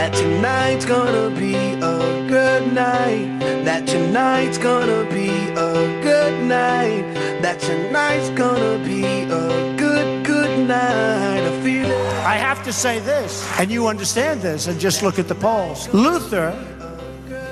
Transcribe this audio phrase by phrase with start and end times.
[0.00, 3.38] that tonight's gonna be a good night.
[3.66, 7.02] That tonight's gonna be a good night.
[7.42, 11.42] That tonight's gonna be a good, good night.
[11.50, 12.24] I feel it.
[12.24, 15.92] I have to say this, and you understand this, and just look at the polls.
[15.92, 16.50] Luther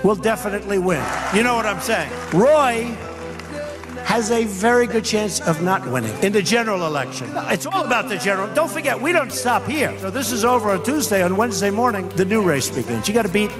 [0.02, 1.04] will definitely win.
[1.34, 2.10] You know what I'm saying?
[2.32, 2.96] Roy
[4.08, 7.30] has a very good chance of not winning in the general election.
[7.50, 8.52] It's all about the general.
[8.54, 9.94] Don't forget, we don't stop here.
[9.98, 11.22] So this is over on Tuesday.
[11.22, 13.06] On Wednesday morning, the new race begins.
[13.06, 13.50] You got to beat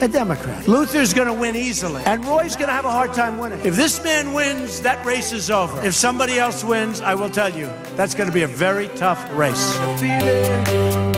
[0.00, 0.66] a Democrat.
[0.66, 3.60] Luther's going to win easily, and Roy's going to have a hard time winning.
[3.62, 5.78] If this man wins, that race is over.
[5.84, 9.22] If somebody else wins, I will tell you, that's going to be a very tough
[9.34, 9.76] race.
[10.00, 10.30] feeling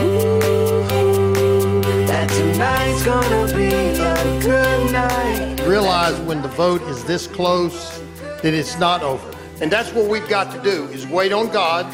[0.02, 0.82] ooh,
[2.08, 5.60] that tonight's gonna be a good night.
[5.68, 8.01] realize when the vote is this close
[8.42, 9.34] that it's not over.
[9.60, 11.86] And that's what we've got to do is wait on God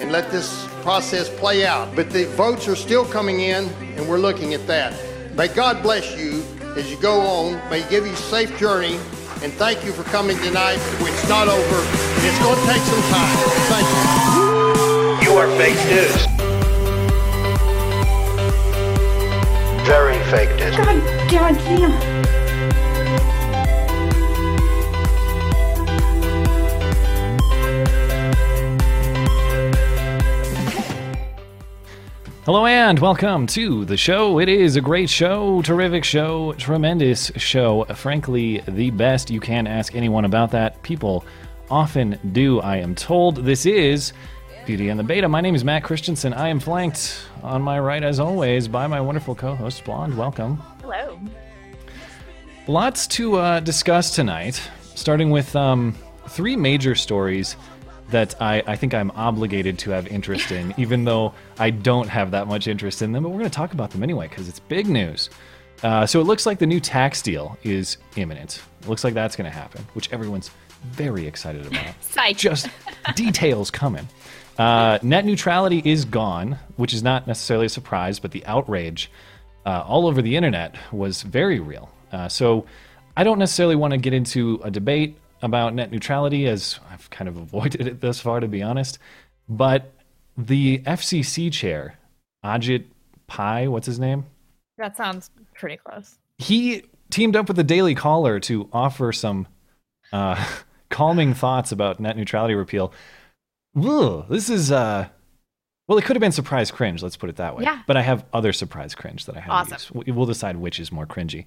[0.00, 1.94] and let this process play out.
[1.94, 3.64] But the votes are still coming in
[3.96, 4.94] and we're looking at that.
[5.34, 6.42] May God bless you
[6.76, 7.70] as you go on.
[7.70, 8.98] May He give you a safe journey.
[9.42, 10.78] And thank you for coming tonight.
[11.00, 11.80] It's not over.
[12.26, 13.36] It's going to take some time.
[13.70, 13.86] Thank
[14.34, 15.30] you.
[15.30, 16.38] You are fake news.
[19.86, 20.76] Very fake news.
[20.76, 22.47] God, God damn.
[32.48, 34.38] Hello and welcome to the show.
[34.38, 37.84] It is a great show, terrific show, tremendous show.
[37.94, 39.30] Frankly, the best.
[39.30, 40.82] You can ask anyone about that.
[40.82, 41.26] People
[41.70, 43.44] often do, I am told.
[43.44, 44.14] This is
[44.64, 45.28] Beauty and the Beta.
[45.28, 46.32] My name is Matt Christensen.
[46.32, 50.16] I am flanked on my right, as always, by my wonderful co host, Blonde.
[50.16, 50.56] Welcome.
[50.80, 51.20] Hello.
[52.66, 54.58] Lots to uh, discuss tonight,
[54.94, 55.94] starting with um,
[56.28, 57.56] three major stories
[58.10, 62.30] that I, I think I'm obligated to have interest in, even though I don't have
[62.32, 63.22] that much interest in them.
[63.22, 65.30] But we're going to talk about them anyway because it's big news.
[65.82, 68.60] Uh, so it looks like the new tax deal is imminent.
[68.82, 70.50] It looks like that's going to happen, which everyone's
[70.90, 71.94] very excited about.
[72.00, 72.36] Psych.
[72.36, 72.68] Just
[73.14, 74.08] details coming.
[74.58, 79.10] Uh, net neutrality is gone, which is not necessarily a surprise, but the outrage
[79.64, 81.90] uh, all over the internet was very real.
[82.10, 82.66] Uh, so
[83.16, 87.28] I don't necessarily want to get into a debate about net neutrality, as I've kind
[87.28, 88.98] of avoided it thus far, to be honest.
[89.48, 89.92] But
[90.36, 91.98] the FCC chair,
[92.44, 92.84] Ajit
[93.26, 94.26] Pai, what's his name?
[94.76, 96.18] That sounds pretty close.
[96.38, 99.48] he teamed up with the Daily Caller to offer some
[100.12, 100.44] uh,
[100.90, 102.92] calming thoughts about net neutrality repeal.
[103.76, 105.08] Ugh, this is uh,
[105.88, 107.02] well, it could have been surprise cringe.
[107.02, 107.64] Let's put it that way.
[107.64, 107.80] Yeah.
[107.86, 109.72] But I have other surprise cringe that I have.
[109.72, 110.02] Awesome.
[110.06, 111.46] We'll decide which is more cringy.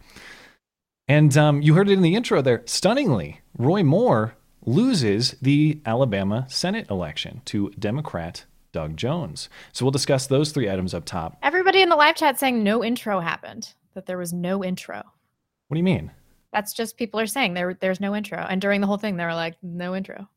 [1.12, 2.64] And um, you heard it in the intro there.
[2.66, 4.36] Stunningly, Roy Moore
[4.66, 9.50] loses the Alabama Senate election to Democrat Doug Jones.
[9.74, 11.38] So we'll discuss those three items up top.
[11.44, 13.74] Everybody in the live chat saying no intro happened.
[13.94, 15.04] That there was no intro.
[15.68, 16.12] What do you mean?
[16.54, 18.38] That's just people are saying there there's no intro.
[18.38, 20.30] And during the whole thing, they were like, no intro.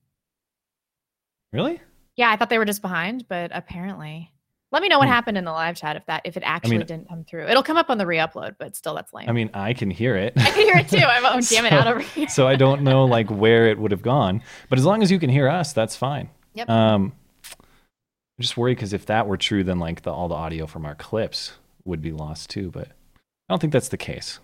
[1.52, 1.80] Really?
[2.16, 4.32] Yeah, I thought they were just behind, but apparently.
[4.74, 7.08] Let me know what happened in the live chat if that if it actually didn't
[7.08, 7.46] come through.
[7.46, 9.28] It'll come up on the re-upload, but still that's lame.
[9.28, 10.32] I mean, I can hear it.
[10.36, 10.96] I can hear it too.
[10.96, 12.28] I'm oh, jamming So- out over here.
[12.28, 14.42] so I don't know like where it would have gone.
[14.68, 16.28] But as long as you can hear us, that's fine.
[16.54, 16.68] Yep.
[16.68, 17.12] Um,
[17.52, 20.86] I'm just worried because if that were true, then like the, all the audio from
[20.86, 21.52] our clips
[21.84, 22.72] would be lost too.
[22.72, 24.40] But I don't think that's the case.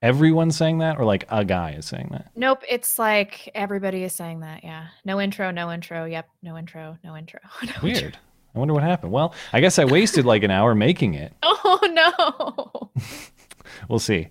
[0.00, 2.30] Everyone's saying that, or like a guy is saying that.
[2.34, 4.64] Nope, it's like everybody is saying that.
[4.64, 4.86] Yeah.
[5.04, 6.06] No intro, no intro.
[6.06, 7.40] Yep, no intro, no intro.
[7.82, 8.12] no intro.
[8.54, 9.12] I wonder what happened.
[9.12, 11.32] Well, I guess I wasted like an hour making it.
[11.66, 12.90] Oh no.
[13.88, 14.28] We'll see.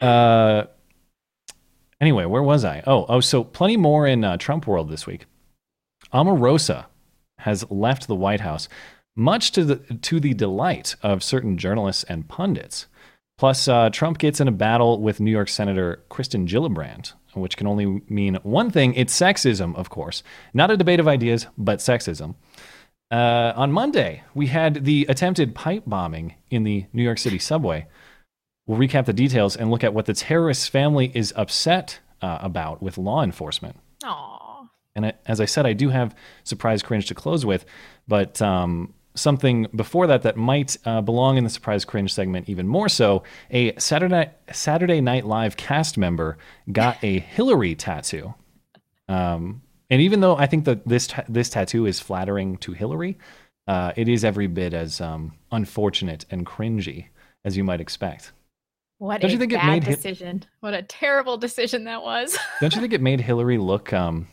[0.00, 0.64] Uh,
[2.00, 2.82] anyway, where was I?
[2.86, 5.26] Oh, oh, so plenty more in uh, Trump world this week.
[6.12, 6.86] Omarosa
[7.38, 8.68] has left the White House,
[9.16, 12.86] much to the to the delight of certain journalists and pundits.
[13.36, 17.66] Plus, uh, Trump gets in a battle with New York Senator Kristen Gillibrand, which can
[17.66, 20.22] only mean one thing: it's sexism, of course.
[20.52, 22.36] Not a debate of ideas, but sexism.
[23.10, 27.86] Uh, on Monday, we had the attempted pipe bombing in the New York City subway.
[28.66, 32.82] We'll recap the details and look at what the terrorist's family is upset uh, about
[32.82, 33.76] with law enforcement.
[34.04, 34.68] Aw.
[34.96, 36.14] And I, as I said, I do have
[36.44, 37.66] surprise cringe to close with,
[38.08, 42.66] but um, something before that that might uh, belong in the surprise cringe segment even
[42.66, 43.22] more so.
[43.50, 46.38] A Saturday Saturday Night Live cast member
[46.70, 48.34] got a Hillary tattoo.
[49.08, 49.62] Um,
[49.94, 53.16] and even though I think that this ta- this tattoo is flattering to Hillary,
[53.68, 57.06] uh, it is every bit as um, unfortunate and cringy
[57.44, 58.32] as you might expect.
[58.98, 60.44] What Don't a you think it bad made Hi- decision.
[60.60, 62.36] what a terrible decision that was.
[62.60, 64.26] Don't you think it made Hillary look um,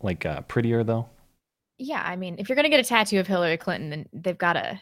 [0.00, 1.08] like uh, prettier though?
[1.80, 4.52] yeah, I mean, if you're gonna get a tattoo of Hillary Clinton, then they've got
[4.52, 4.80] to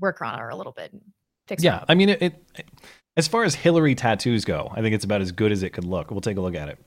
[0.00, 0.92] work on her a little bit.
[1.48, 1.82] Fix Yeah.
[1.88, 2.44] I mean, it, it.
[3.16, 5.84] As far as Hillary tattoos go, I think it's about as good as it could
[5.84, 6.10] look.
[6.10, 6.78] We'll take a look at it.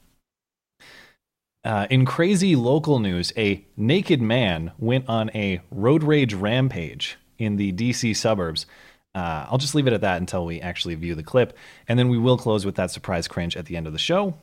[1.68, 7.58] Uh, in crazy local news, a naked man went on a road rage rampage in
[7.58, 8.66] the DC suburbs.
[9.14, 12.08] Uh, I'll just leave it at that until we actually view the clip, and then
[12.08, 14.36] we will close with that surprise cringe at the end of the show.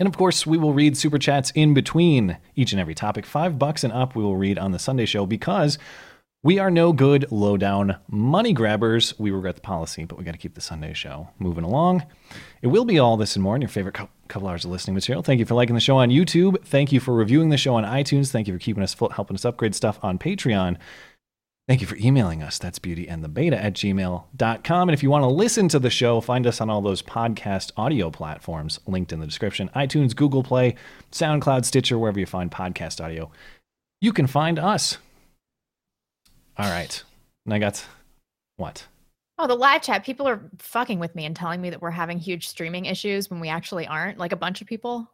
[0.00, 3.24] And of course, we will read super chats in between each and every topic.
[3.24, 5.78] Five bucks and up, we will read on the Sunday show because
[6.42, 9.16] we are no good lowdown money grabbers.
[9.16, 12.04] We regret the policy, but we got to keep the Sunday show moving along.
[12.62, 14.94] It will be all this and more in your favorite cou- couple hours of listening
[14.94, 15.22] material.
[15.22, 16.64] Thank you for liking the show on YouTube.
[16.64, 18.30] Thank you for reviewing the show on iTunes.
[18.30, 20.78] Thank you for keeping us full, helping us upgrade stuff on Patreon.
[21.68, 22.58] Thank you for emailing us.
[22.58, 24.88] That's beautyandthebeta at gmail.com.
[24.88, 27.70] And if you want to listen to the show, find us on all those podcast
[27.76, 30.74] audio platforms linked in the description iTunes, Google Play,
[31.12, 33.30] SoundCloud, Stitcher, wherever you find podcast audio.
[34.00, 34.98] You can find us.
[36.58, 37.02] All right.
[37.46, 37.86] And I got
[38.56, 38.86] what?
[39.42, 40.04] Oh, the live chat.
[40.04, 43.40] People are fucking with me and telling me that we're having huge streaming issues when
[43.40, 44.16] we actually aren't.
[44.16, 45.10] Like a bunch of people.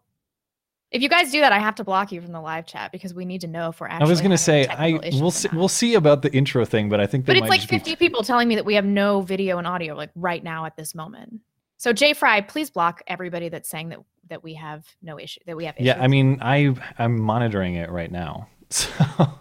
[0.91, 3.15] If you guys do that, I have to block you from the live chat because
[3.15, 4.07] we need to know if we're actually.
[4.07, 7.01] I was going to say I we'll see, we'll see about the intro thing, but
[7.01, 9.23] I think But it's like just be 50 people telling me that we have no
[9.23, 11.41] video and audio like right now at this moment.
[11.79, 15.57] So Jay Fry, please block everybody that's saying that that we have no issue that
[15.57, 15.87] we have issues.
[15.87, 18.49] Yeah, I mean, I I'm monitoring it right now.
[18.71, 18.91] So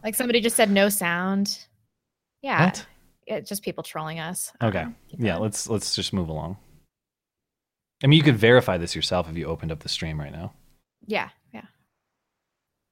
[0.01, 1.65] like somebody just said no sound.
[2.41, 2.85] Yeah, What?
[3.27, 4.51] It's just people trolling us.
[4.61, 5.43] okay, Um, yeah, going.
[5.43, 6.57] let's let's just move along.
[8.03, 10.53] I mean, you could verify this yourself if you opened up the stream right now.
[11.05, 11.63] yeah, yeah.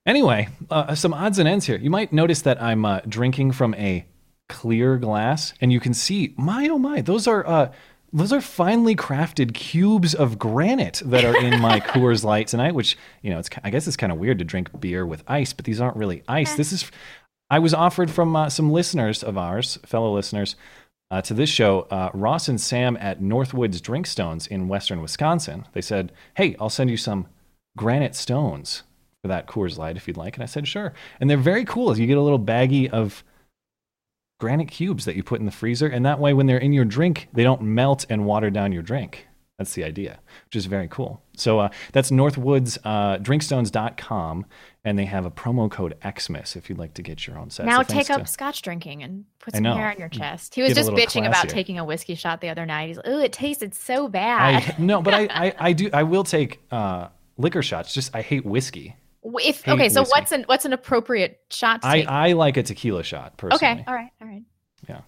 [0.06, 1.78] Anyway, uh, some odds and ends here.
[1.78, 4.06] You might notice that I'm uh, drinking from a
[4.50, 7.72] clear glass, and you can see, my oh my, those are uh,
[8.14, 12.76] those are finely crafted cubes of granite that are in my Coors Light tonight.
[12.76, 15.54] Which you know, it's I guess it's kind of weird to drink beer with ice,
[15.54, 16.56] but these aren't really ice.
[16.56, 16.90] This is
[17.50, 20.56] I was offered from uh, some listeners of ours, fellow listeners.
[21.12, 25.68] Uh, to this show, uh, Ross and Sam at Northwoods Drink Stones in Western Wisconsin.
[25.74, 27.28] They said, "Hey, I'll send you some
[27.78, 28.82] granite stones
[29.22, 31.96] for that Coors Light if you'd like." And I said, "Sure." And they're very cool.
[31.96, 33.24] You get a little baggie of
[34.40, 36.86] granite cubes that you put in the freezer, and that way, when they're in your
[36.86, 39.28] drink, they don't melt and water down your drink.
[39.58, 41.22] That's the idea, which is very cool.
[41.38, 44.46] So uh, that's Northwoods uh, Drinkstones.com,
[44.84, 47.66] and they have a promo code Xmas if you'd like to get your own set.
[47.66, 50.56] now So take up to- scotch drinking and put some hair on your chest.
[50.56, 52.90] He was Get just bitching about taking a whiskey shot the other night.
[52.90, 56.04] He's like, "Oh, it tasted so bad." I no, but I, I I do I
[56.04, 57.08] will take uh,
[57.38, 57.94] liquor shots.
[57.94, 58.98] Just I hate whiskey.
[59.24, 60.12] If hate okay, so whiskey.
[60.20, 62.06] what's an what's an appropriate shot to I?
[62.08, 63.74] I like a tequila shot personally.
[63.74, 64.44] okay, all right, all right.
[64.90, 65.02] Yeah.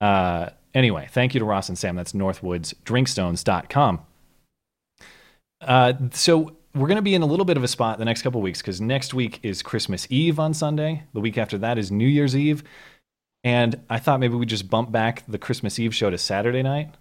[0.00, 1.96] Uh, anyway, thank you to Ross and Sam.
[1.96, 4.00] That's northwoodsdrinkstones.com.
[5.60, 8.22] Uh, so we're going to be in a little bit of a spot the next
[8.22, 11.04] couple weeks because next week is Christmas Eve on Sunday.
[11.14, 12.62] The week after that is New Year's Eve.
[13.42, 16.94] And I thought maybe we'd just bump back the Christmas Eve show to Saturday night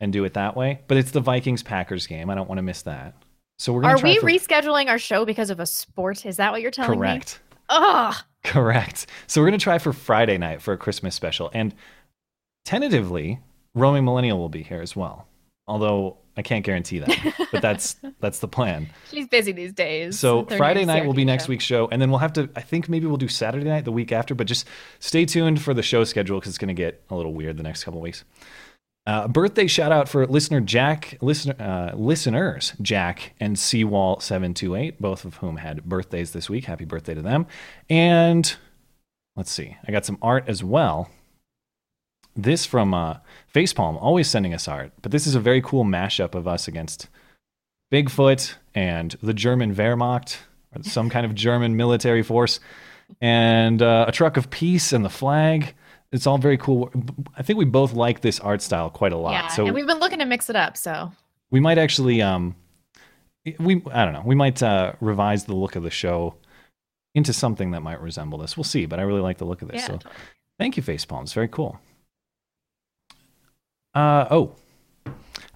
[0.00, 0.80] and do it that way.
[0.88, 2.30] But it's the Vikings Packers game.
[2.30, 3.14] I don't want to miss that.
[3.58, 6.26] So we're going Are to try we for- rescheduling our show because of a sport?
[6.26, 7.06] Is that what you're telling me?
[7.06, 7.40] Correct.
[7.68, 8.14] Ugh.
[8.44, 9.06] Correct.
[9.28, 11.50] So we're going to try for Friday night for a Christmas special.
[11.54, 11.74] And
[12.64, 13.40] tentatively,
[13.74, 15.26] Roaming Millennial will be here as well.
[15.66, 17.48] Although I can't guarantee that.
[17.52, 18.88] but that's that's the plan.
[19.10, 20.18] She's busy these days.
[20.18, 21.88] So Friday night will be next week's show.
[21.90, 24.34] And then we'll have to I think maybe we'll do Saturday night the week after,
[24.34, 24.66] but just
[24.98, 27.62] stay tuned for the show schedule because it's going to get a little weird the
[27.62, 28.24] next couple weeks.
[29.04, 34.76] Uh, birthday shout out for listener Jack, listener uh, listeners Jack and Seawall seven two
[34.76, 36.66] eight, both of whom had birthdays this week.
[36.66, 37.46] Happy birthday to them!
[37.90, 38.54] And
[39.34, 41.10] let's see, I got some art as well.
[42.34, 43.18] This from uh,
[43.54, 47.08] Facepalm, always sending us art, but this is a very cool mashup of us against
[47.92, 50.38] Bigfoot and the German Wehrmacht,
[50.74, 52.58] or some kind of German military force,
[53.20, 55.74] and uh, a truck of peace and the flag.
[56.10, 56.90] It's all very cool.
[57.36, 59.32] I think we both like this art style quite a lot.
[59.32, 60.76] Yeah, so and we've been looking to mix it up.
[60.76, 61.12] So
[61.50, 62.56] we might actually, um,
[63.58, 66.34] we I don't know, we might uh, revise the look of the show
[67.14, 68.56] into something that might resemble this.
[68.56, 69.82] We'll see, but I really like the look of this.
[69.82, 70.14] yeah, so totally.
[70.58, 71.34] Thank you, Facepalms.
[71.34, 71.78] Very cool.
[73.94, 74.56] Uh, oh,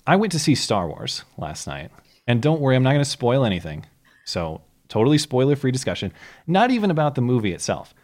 [0.06, 1.90] I went to see Star Wars last night.
[2.26, 3.86] And don't worry, I'm not going to spoil anything.
[4.24, 6.12] So, totally spoiler free discussion.
[6.46, 7.94] Not even about the movie itself.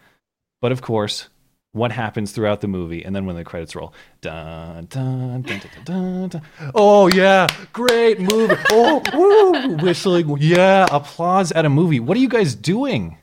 [0.60, 1.28] But of course,
[1.72, 5.70] what happens throughout the movie, and then when the credits roll, dun, dun, dun, dun,
[5.84, 6.42] dun, dun.
[6.74, 8.54] oh yeah, great movie.
[8.70, 11.98] Oh, woo, whistling, yeah, applause at a movie.
[11.98, 13.16] What are you guys doing?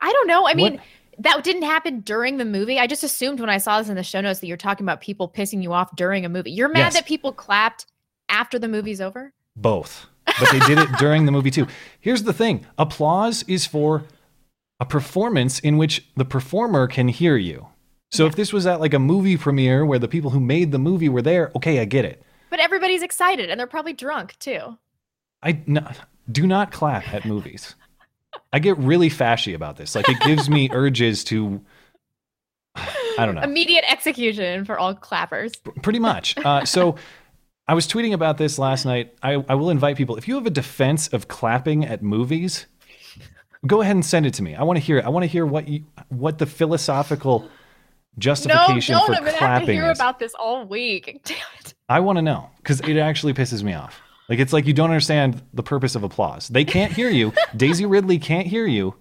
[0.00, 0.46] I don't know.
[0.46, 0.82] I mean, What-
[1.22, 2.78] that didn't happen during the movie.
[2.78, 5.00] I just assumed when I saw this in the show notes that you're talking about
[5.00, 6.50] people pissing you off during a movie.
[6.52, 6.94] You're mad Yes.
[6.94, 7.86] that people clapped
[8.28, 9.32] after the movie's over?
[9.56, 10.06] Both.
[10.26, 11.66] But they did it during the movie too.
[12.00, 14.04] Here's the thing applause is for
[14.80, 17.68] a performance in which the performer can hear you.
[18.10, 20.78] So if this was at like a movie premiere where the people who made the
[20.78, 22.22] movie were there, okay, I get it.
[22.50, 24.76] But everybody's excited and they're probably drunk too.
[25.42, 25.86] I no,
[26.30, 27.74] do not clap at movies.
[28.52, 29.94] I get really fashy about this.
[29.94, 31.60] Like it gives me urges to
[33.18, 33.42] I don't know.
[33.42, 35.52] Immediate execution for all clappers.
[35.82, 36.36] Pretty much.
[36.38, 36.96] Uh, so
[37.68, 39.14] I was tweeting about this last night.
[39.22, 40.16] I, I will invite people.
[40.16, 42.66] If you have a defense of clapping at movies,
[43.66, 44.54] go ahead and send it to me.
[44.54, 45.04] I want to hear it.
[45.04, 47.48] I want to hear what you what the philosophical No,
[48.18, 49.06] justification don't.
[49.06, 49.98] for I'm gonna have to clapping hear is.
[49.98, 51.20] about this all week.
[51.24, 51.74] Damn it.
[51.88, 54.00] I want to know because it actually pisses me off.
[54.28, 56.48] Like it's like you don't understand the purpose of applause.
[56.48, 57.32] They can't hear you.
[57.56, 58.94] Daisy Ridley can't hear you.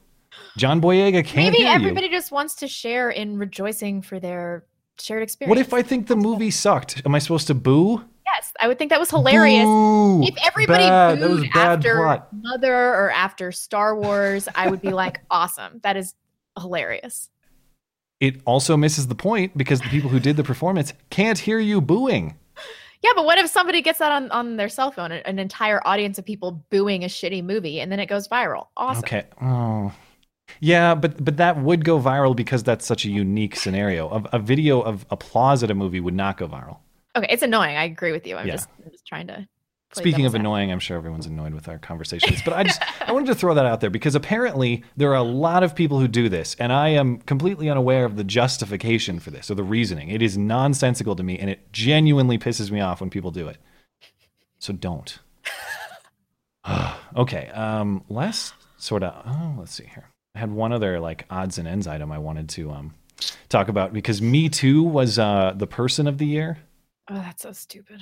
[0.58, 1.74] John Boyega can't Maybe hear you.
[1.74, 4.66] everybody just wants to share in rejoicing for their
[5.00, 5.50] shared experience.
[5.50, 7.02] What if I think the movie sucked?
[7.06, 8.04] Am I supposed to boo?
[8.26, 9.66] Yes, I would think that was hilarious.
[9.66, 10.24] Boo!
[10.24, 11.20] If everybody Bad.
[11.20, 12.28] Booed after plot.
[12.34, 15.80] Mother or after Star Wars, I would be like, awesome.
[15.84, 16.14] That is
[16.60, 17.30] hilarious.
[18.20, 21.82] it also misses the point because the people who did the performance can't hear you
[21.82, 22.38] booing.
[23.02, 26.20] Yeah, but what if somebody gets that on, on their cell phone, an entire audience
[26.20, 28.68] of people booing a shitty movie, and then it goes viral?
[28.78, 29.04] Awesome.
[29.04, 29.26] Okay.
[29.42, 29.92] Oh.
[30.60, 34.10] Yeah, but but that would go viral because that's such a unique scenario.
[34.10, 36.78] A, a video of applause at a movie would not go viral.
[37.16, 37.78] Okay, it's annoying.
[37.78, 38.36] I agree with you.
[38.38, 38.56] I'm Yeah.
[38.56, 39.48] just I'm just trying to.
[39.94, 43.28] Speaking of annoying, I'm sure everyone's annoyed with our conversations, but I just I wanted
[43.28, 46.30] to throw that out there because apparently there are a lot of people who do
[46.30, 50.10] this, and I am completely unaware of the justification for this or the reasoning.
[50.10, 53.58] It is nonsensical to me, and it genuinely pisses me off when people do it.
[54.60, 55.20] So don't.
[57.18, 57.50] okay.
[57.50, 58.04] Um.
[58.08, 59.22] Last sort of.
[59.26, 60.10] Oh, let's see here.
[60.36, 62.94] I had one other like odds and ends item I wanted to um
[63.50, 66.60] talk about because Me Too was uh the person of the year.
[67.10, 68.02] Oh, that's so stupid.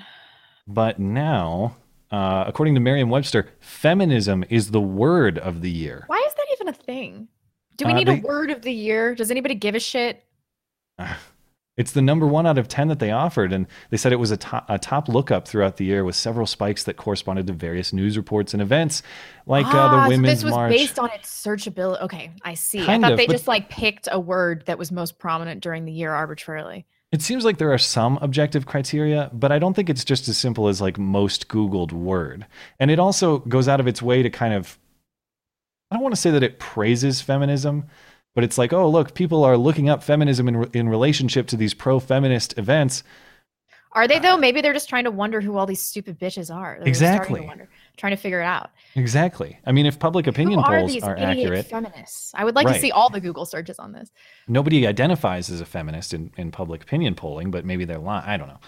[0.72, 1.76] But now,
[2.12, 6.04] uh, according to Merriam-Webster, feminism is the word of the year.
[6.06, 7.28] Why is that even a thing?
[7.76, 9.16] Do we Uh, need they- a word of the year?
[9.16, 10.24] Does anybody give a shit?
[11.78, 14.32] It's the number one out of ten that they offered, and they said it was
[14.32, 17.94] a top, a top lookup throughout the year with several spikes that corresponded to various
[17.94, 19.02] news reports and events,
[19.46, 20.72] like uh, Ah, the so Women's this was March.
[20.74, 22.02] based on its searchability.
[22.02, 22.80] Okay, I see.
[22.86, 25.86] Kind I thought of, they just like picked a word that was most prominent during
[25.86, 26.86] the year arbitrarily.
[27.12, 30.38] It seems like there are some objective criteria, but I don't think it's just as
[30.38, 32.46] simple as like most Googled word.
[32.80, 34.78] And it also goes out of its way to kind of,
[35.90, 37.86] I don't want to say that it praises feminism,
[38.36, 41.74] but it's like, oh, look, people are looking up feminism in, in relationship to these
[41.74, 43.04] pro feminist events.
[43.94, 44.36] Are they though?
[44.36, 46.78] Uh, Maybe they're just trying to wonder who all these stupid bitches are.
[46.78, 47.68] They're just starting to Exactly.
[48.00, 48.72] Trying to figure it out.
[48.96, 49.60] Exactly.
[49.66, 52.32] I mean, if public opinion who are polls are accurate, feminists?
[52.34, 52.74] I would like Right.
[52.74, 54.10] to see all the Google searches on this.
[54.48, 58.26] nobody identifies as a feminist in, in public opinion polling, but maybe they're lying.
[58.28, 58.60] I don't know.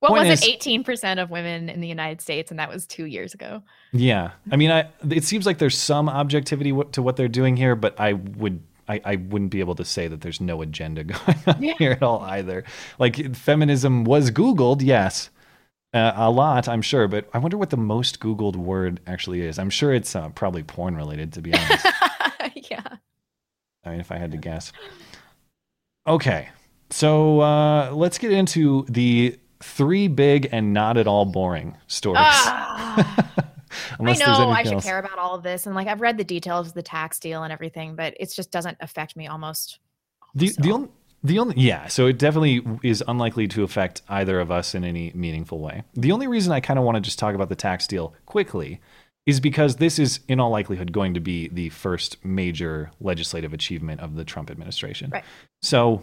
[0.00, 0.50] What Point was is- it?
[0.52, 3.62] Eighteen percent of women in the United States, and that was two years ago.
[3.92, 7.74] Yeah, I mean, I it seems like there's some objectivity to what they're doing here,
[7.74, 8.62] but I would.
[8.90, 11.74] I, I wouldn't be able to say that there's no agenda going on Yeah.
[11.78, 12.64] here at all either.
[12.98, 15.28] Like feminism was Googled, yes,
[15.94, 19.58] uh, a lot, I'm sure, but I wonder what the most Googled word actually is.
[19.58, 21.86] I'm sure it's uh, probably porn related, to be honest.
[22.70, 22.82] yeah.
[23.84, 24.72] I mean, if I had to guess.
[26.06, 26.48] Okay,
[26.90, 32.20] so uh, let's get into the three big and not at all boring stories.
[32.20, 33.34] Ah.
[34.00, 34.84] I know I should else.
[34.84, 37.42] care about all of this, and like I've read the details of the tax deal
[37.42, 39.78] and everything, but it just doesn't affect me almost.
[40.34, 40.88] The the only
[41.22, 45.12] the only yeah, so it definitely is unlikely to affect either of us in any
[45.14, 45.82] meaningful way.
[45.94, 48.80] The only reason I kind of want to just talk about the tax deal quickly
[49.26, 54.00] is because this is in all likelihood going to be the first major legislative achievement
[54.00, 55.10] of the Trump administration.
[55.10, 55.24] Right.
[55.60, 56.02] So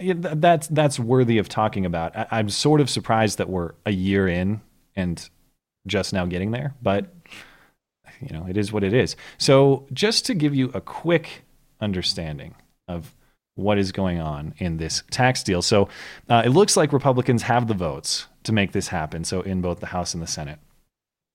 [0.00, 2.16] yeah, th- that's that's worthy of talking about.
[2.16, 4.60] I, I'm sort of surprised that we're a year in
[4.96, 5.28] and
[5.86, 7.12] just now getting there, but
[8.20, 9.16] you know, it is what it is.
[9.38, 11.44] So, just to give you a quick
[11.80, 12.54] understanding
[12.86, 13.14] of
[13.54, 15.62] what is going on in this tax deal.
[15.62, 15.88] So,
[16.28, 19.24] uh, it looks like Republicans have the votes to make this happen.
[19.24, 20.58] So, in both the House and the Senate.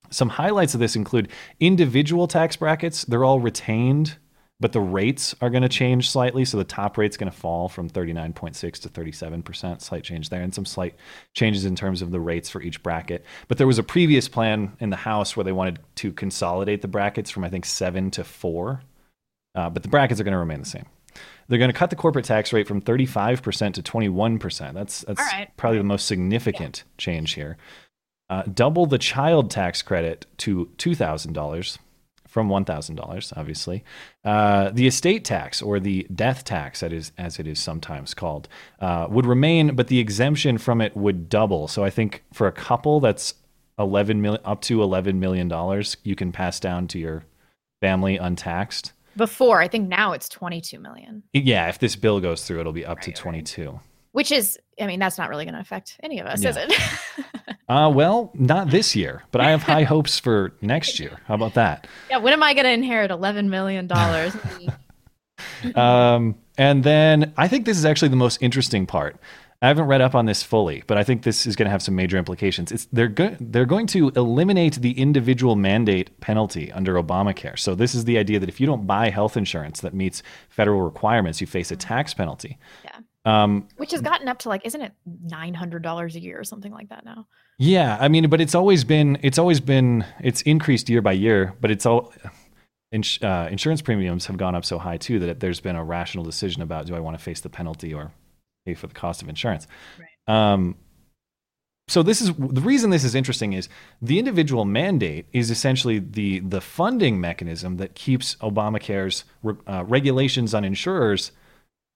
[0.10, 1.30] Some highlights of this include
[1.60, 4.18] individual tax brackets, they're all retained,
[4.60, 6.46] but the rates are going to change slightly.
[6.46, 10.54] So, the top rate's going to fall from 39.6 to 37%, slight change there, and
[10.54, 10.96] some slight
[11.34, 13.26] changes in terms of the rates for each bracket.
[13.48, 16.88] But there was a previous plan in the House where they wanted to consolidate the
[16.88, 18.82] brackets from, I think, seven to four.
[19.54, 20.86] Uh, but the brackets are going to remain the same.
[21.48, 24.74] They're going to cut the corporate tax rate from 35% to 21%.
[24.74, 25.50] That's that's right.
[25.58, 27.58] probably the most significant change here.
[28.30, 31.78] Uh, double the child tax credit to $2,000
[32.36, 33.84] from $1,000, obviously.
[34.26, 38.50] Uh, the estate tax, or the death tax, that is, as it is sometimes called,
[38.82, 41.68] uh, would remain, but the exemption from it would double.
[41.70, 43.36] So I think for a couple, that's
[43.80, 47.24] 11 million, up to $11 million you can pass down to your
[47.80, 48.92] family untaxed.
[49.18, 52.86] Before, I think now it's 22 million, Yeah, if this bill goes through, it'll be
[52.86, 53.24] up to Right, right.
[53.24, 53.80] 22.
[54.12, 56.74] which is, I mean, that's not really going to affect any of us, is it?
[57.68, 61.18] Uh, well, not this year, but I have high hopes for next year.
[61.26, 61.88] How about that?
[62.12, 62.18] yeah.
[62.18, 64.36] When am I going to inherit 11 million dollars?
[65.76, 69.18] Um, and then I think this is actually the most interesting part.
[69.66, 71.82] I haven't read up on this fully, but I think this is going to have
[71.82, 72.72] some major implications.
[72.72, 77.58] It's they're go- they're going to eliminate the individual mandate penalty under Obamacare.
[77.58, 80.82] So this is the idea that if you don't buy health insurance that meets federal
[80.84, 82.60] requirements, you face a tax penalty.
[82.84, 83.00] Yeah.
[83.26, 84.92] Um, which has gotten up to like, isn't it
[85.26, 87.26] $900 a year or something like that now?
[87.58, 91.56] Yeah, I mean, but it's always been it's always been it's increased year by year,
[91.60, 92.14] but it's all
[92.92, 96.24] ins- uh, insurance premiums have gone up so high too that there's been a rational
[96.24, 98.12] decision about do I want to face the penalty or
[98.66, 99.68] pay for the cost of insurance.
[100.28, 100.76] Um,
[101.88, 103.70] so this is the reason this is interesting is
[104.02, 110.56] the individual mandate is essentially the the funding mechanism that keeps Obamacare's re- uh, regulations
[110.56, 111.32] on insurers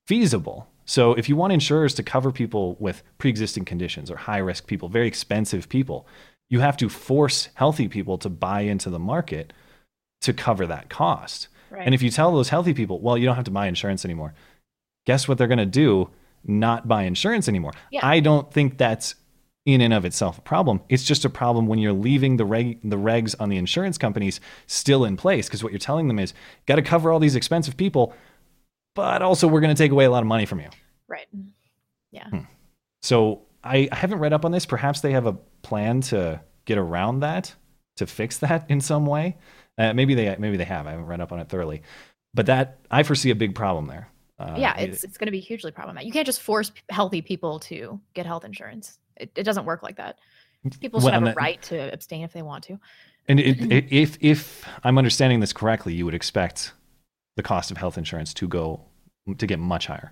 [0.08, 0.68] feasible.
[0.86, 5.08] So if you want insurers to cover people with pre-existing conditions or high-risk people, very
[5.08, 6.08] expensive people,
[6.50, 9.54] you have to force healthy people to buy into the market
[10.22, 11.48] to cover that cost.
[11.70, 11.84] Right.
[11.86, 14.34] And if you tell those healthy people, well, you don't have to buy insurance anymore,
[15.06, 16.10] guess what they're going to do?
[16.46, 17.74] Not buy insurance anymore.
[17.92, 18.06] Yeah.
[18.06, 19.16] I don't think that's
[19.66, 20.82] in and of itself a problem.
[20.90, 24.40] It's just a problem when you're leaving the reg- the regs on the insurance companies
[24.68, 26.34] still in place because what you're telling them is
[26.66, 28.14] got to cover all these expensive people,
[28.96, 30.70] but also we're going to take away a lot of money from you.
[31.08, 31.28] right.
[32.12, 32.28] Yeah.
[33.04, 34.66] So I, I haven't read up on this.
[34.66, 37.54] Perhaps they have a plan to get around that,
[37.98, 39.38] to fix that in some way.
[39.78, 40.88] Uh, maybe they maybe they have.
[40.88, 41.84] I haven't read up on it thoroughly,
[42.34, 44.10] but that I foresee a big problem there.
[44.40, 46.06] Uh, yeah, it's it's going to be hugely problematic.
[46.06, 49.00] You can't just force healthy people to get health insurance.
[49.18, 50.18] It, it doesn't work like that.
[50.80, 52.80] People should Well, have a right to abstain if they want to.
[53.28, 56.74] And it, it, if if I'm understanding this correctly, you would expect
[57.36, 58.82] the cost of health insurance to go
[59.38, 60.12] to get much higher.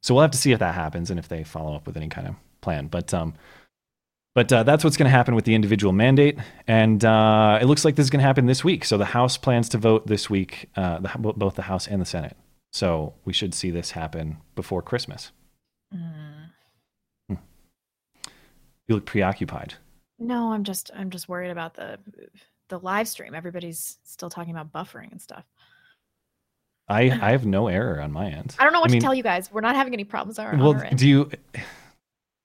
[0.00, 2.08] So we'll have to see if that happens and if they follow up with any
[2.08, 2.86] kind of plan.
[2.86, 3.34] But um,
[4.34, 7.84] but uh, that's what's going to happen with the individual mandate, and uh, it looks
[7.84, 8.84] like this is going to happen this week.
[8.84, 12.06] So the House plans to vote this week, uh, the, both the House and the
[12.06, 12.36] Senate.
[12.76, 15.32] So we should see this happen before Christmas.
[15.94, 16.50] Mm.
[17.30, 19.72] You look preoccupied.
[20.18, 21.98] No, I'm just I'm just worried about the
[22.68, 23.34] the live stream.
[23.34, 25.44] Everybody's still talking about buffering and stuff.
[26.86, 28.54] I I have no error on my end.
[28.58, 29.50] I don't know what mean, to tell you guys.
[29.50, 30.98] We're not having any problems on our, on Well, our end.
[30.98, 31.30] do you?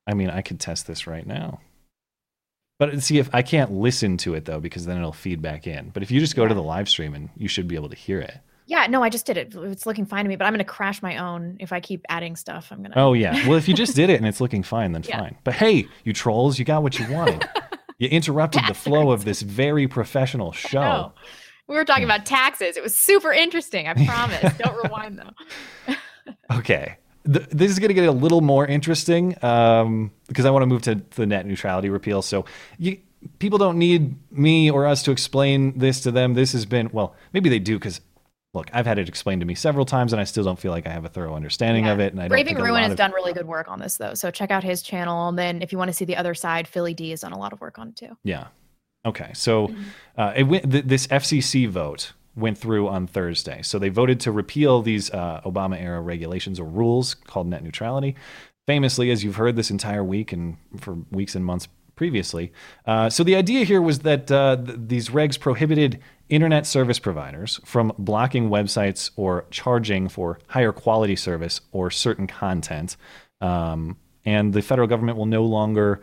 [0.08, 1.60] I mean, I could test this right now.
[2.80, 5.90] But see if I can't listen to it though, because then it'll feed back in.
[5.90, 7.98] But if you just go to the live stream and you should be able to
[7.98, 8.38] hear it.
[8.68, 9.54] Yeah, no, I just did it.
[9.56, 12.06] It's looking fine to me, but I'm going to crash my own if I keep
[12.10, 12.70] adding stuff.
[12.72, 13.00] I'm going to.
[13.00, 13.48] Oh yeah.
[13.48, 15.20] Well, if you just did it and it's looking fine, then Yeah.
[15.20, 15.38] fine.
[15.44, 17.48] But hey, you trolls, you got what you wanted.
[17.98, 21.12] you interrupted the flow of this very professional show.
[21.68, 21.86] We were Hmm.
[21.88, 22.78] talking about taxes.
[22.78, 23.88] It was super interesting.
[23.88, 24.58] I promise.
[24.58, 25.94] Don't rewind though.
[26.52, 26.98] Okay.
[27.32, 30.68] Th- this is going to get a little more interesting um, because I want to
[30.68, 32.22] move to the net neutrality repeal.
[32.22, 32.46] So
[32.78, 32.98] you,
[33.40, 36.34] people don't need me or us to explain this to them.
[36.34, 38.02] This has been, well, maybe they do because,
[38.54, 40.86] look, I've had it explained to me several times and I still don't feel like
[40.86, 42.14] I have a thorough understanding of it.
[42.14, 44.14] And I think Ruin has of- done really good work on this though.
[44.14, 45.30] So check out his channel.
[45.30, 47.40] And then if you want to see the other side, Philly D has done a
[47.40, 48.18] lot of work on it too.
[48.24, 48.48] Yeah.
[49.06, 49.32] Okay.
[49.34, 49.82] So Mm-hmm.
[50.18, 53.62] uh, it went, th- this FCC vote went through on Thursday.
[53.62, 58.16] So they voted to repeal these uh, Obama era regulations or rules called net neutrality.
[58.68, 62.52] Famously, as you've heard this entire week and for weeks and months previously.
[62.86, 66.00] Uh, so the idea here was that uh, th- these regs prohibited
[66.32, 72.96] internet service providers from blocking websites or charging for higher quality service or certain content.
[73.42, 76.02] Um, and the federal government will no longer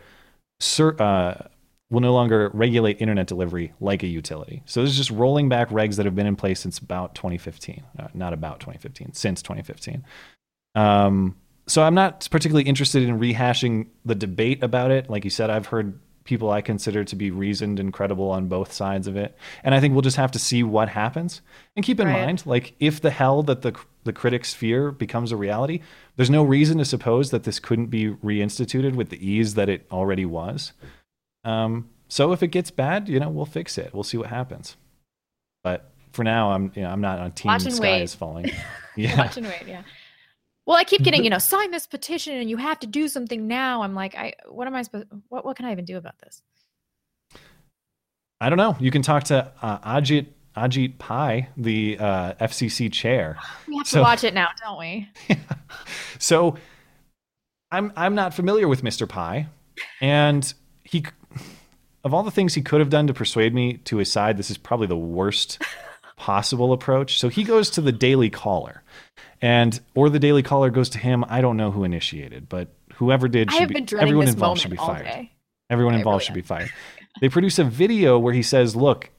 [0.59, 1.47] cer- uh,
[1.89, 4.61] will no longer regulate internet delivery like a utility.
[4.65, 7.83] So this is just rolling back regs that have been in place since about 2015,
[7.97, 10.03] uh, not about 2015, since 2015.
[10.75, 15.09] Um, so I'm not particularly interested in rehashing the debate about it.
[15.09, 18.71] Like you said, I've heard people I consider to be reasoned and credible on both
[18.71, 21.41] sides of it, and I think we'll just have to see what happens.
[21.75, 22.25] And keep in Right.
[22.25, 23.73] mind, like if the hell that the
[24.05, 25.81] the critics fear becomes a reality,
[26.15, 29.85] there's no reason to suppose that this couldn't be reinstituted with the ease that it
[29.91, 30.71] already was.
[31.43, 33.93] Um, so if it gets bad, you know, we'll fix it.
[33.93, 34.77] We'll see what happens.
[35.63, 38.01] But for now, I'm you know I'm not on team Watch sky wait.
[38.03, 38.51] is falling.
[38.95, 39.17] Yeah.
[39.17, 39.63] Watch and wait.
[39.65, 39.83] Yeah.
[40.69, 43.47] Well, I keep getting, you know, sign this petition and you have to do something
[43.47, 43.81] now.
[43.81, 46.43] I'm like, I what am I supposed what what can I even do about this?
[48.39, 48.77] I don't know.
[48.79, 53.39] You can talk to uh, Ajit Ajit Pai, the uh, FCC chair.
[53.67, 55.09] We have to watch it now, don't we?
[55.27, 55.37] Yeah.
[56.19, 56.55] So
[57.71, 59.09] I'm I'm not familiar with Mr.
[59.09, 59.47] Pai,
[60.01, 60.53] and
[60.83, 61.03] he
[62.03, 64.51] of all the things he could have done to persuade me to his side, this
[64.51, 65.63] is probably the worst
[66.15, 67.19] possible approach.
[67.19, 68.83] So he goes to the Daily Caller,
[69.41, 71.23] and or the Daily Caller goes to him.
[71.27, 74.77] I don't know who initiated, but whoever did I should be, everyone involved should be
[74.77, 75.05] fired.
[75.05, 75.31] day.
[75.69, 76.71] Everyone I involved really should be fired.
[77.21, 79.09] They produce a video where he says, "Look,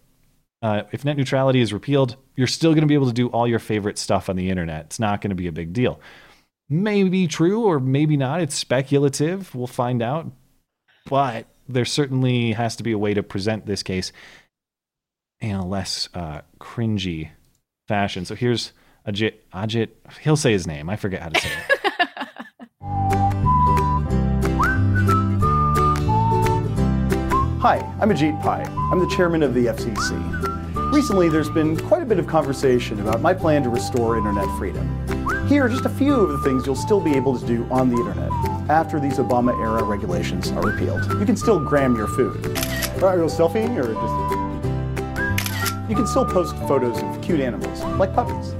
[0.63, 3.47] uh, if net neutrality is repealed, you're still going to be able to do all
[3.47, 4.87] your favorite stuff on the internet.
[4.87, 6.01] It's not going to be a big deal."
[6.73, 8.41] Maybe true or maybe not.
[8.41, 9.53] It's speculative.
[9.55, 10.31] We'll find out.
[11.07, 14.13] But there certainly has to be a way to present this case
[15.41, 17.31] in a less uh, cringy
[17.89, 18.25] fashion.
[18.25, 18.73] So here's
[19.11, 19.35] Ajit.
[19.53, 19.89] Ajit.
[20.23, 20.89] He'll say his name.
[20.89, 21.81] I forget how to say it.
[27.61, 28.63] Hi, I'm Ajit Pai.
[28.91, 30.93] I'm the chairman of the FCC.
[30.93, 34.87] Recently, there's been quite a bit of conversation about my plan to restore internet freedom.
[35.47, 37.91] Here are just a few of the things you'll still be able to do on
[37.91, 38.31] the internet
[38.71, 41.05] after these Obama era regulations are repealed.
[41.19, 42.47] You can still gram your food.
[43.03, 44.41] Are you selfieing or just.
[45.91, 48.55] You can still post photos of cute animals, like puppies.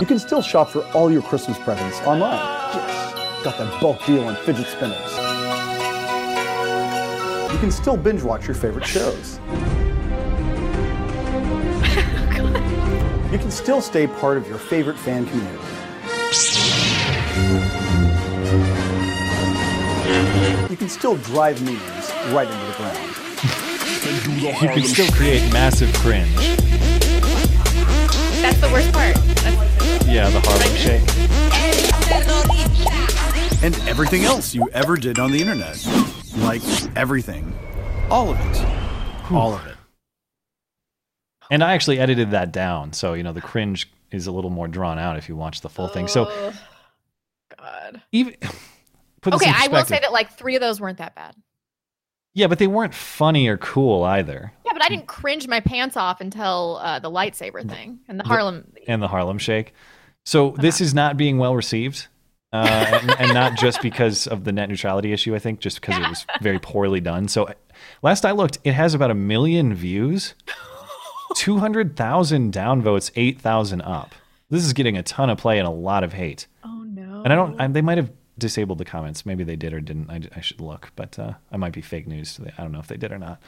[0.00, 2.38] You can still shop for all your Christmas presents online.
[2.74, 5.12] Yes, got that bulk deal on fidget spinners.
[7.52, 9.38] You can still binge watch your favorite shows.
[13.30, 15.58] You can still stay part of your favorite fan community.
[20.68, 22.98] You can still drive memes right into the ground.
[24.62, 26.71] You can still create massive cringe.
[28.62, 29.14] That's the worst part.
[29.42, 31.02] That's, Yeah, the Harlem Shake.
[33.62, 35.84] And everything else you ever did on the internet.
[36.36, 36.62] Like
[36.96, 37.52] everything.
[38.08, 39.32] All of it.
[39.32, 39.76] All of it.
[41.50, 44.68] And I actually edited that down, so you know the cringe is a little more
[44.68, 46.06] drawn out if you watch the full thing.
[46.06, 46.52] So oh,
[47.58, 48.00] God.
[48.12, 48.36] even
[49.22, 51.34] put Okay, I will say that like three of those weren't that bad.
[52.34, 54.52] Yeah, but they weren't funny or cool either.
[54.64, 58.24] Yeah, but I didn't cringe my pants off until uh, the lightsaber thing and the
[58.24, 58.72] Harlem.
[58.86, 59.74] And the Harlem Shake.
[60.24, 62.06] So this is not being well received,
[62.52, 65.34] uh, and, and not just because of the net neutrality issue.
[65.34, 67.28] I think just because it was very poorly done.
[67.28, 67.52] So
[68.02, 70.34] last I looked, it has about a million views,
[71.36, 74.14] two hundred thousand downvotes, eight thousand up.
[74.48, 76.46] This is getting a ton of play and a lot of hate.
[76.64, 77.22] Oh no.
[77.24, 77.60] And I don't.
[77.60, 79.26] I, they might have disabled the comments.
[79.26, 80.10] Maybe they did or didn't.
[80.10, 82.40] I, I should look, but uh, I might be fake news.
[82.58, 83.40] I don't know if they did or not.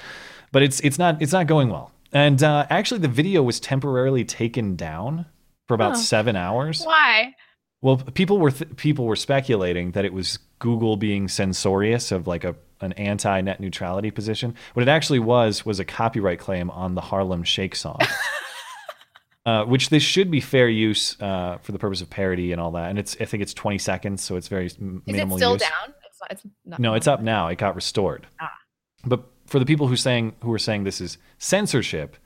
[0.52, 1.92] But it's it's not it's not going well.
[2.12, 5.26] And uh, actually, the video was temporarily taken down
[5.66, 6.84] for about seven hours.
[6.84, 7.34] Why?
[7.80, 12.44] Well, people were th- people were speculating that it was Google being censorious of like
[12.44, 14.54] a an anti net neutrality position.
[14.74, 17.98] What it actually was was a copyright claim on the Harlem Shake song.
[19.46, 22.70] Uh, which this should be fair use uh, for the purpose of parody and all
[22.70, 25.52] that, and it's I think it's 20 seconds, so it's very m- Is it still
[25.52, 25.60] use.
[25.60, 25.92] down?
[26.08, 27.48] It's not, it's not No, it's up now.
[27.48, 28.26] It got restored.
[28.40, 28.50] Ah.
[29.04, 32.16] But for the people who saying who were saying this is censorship,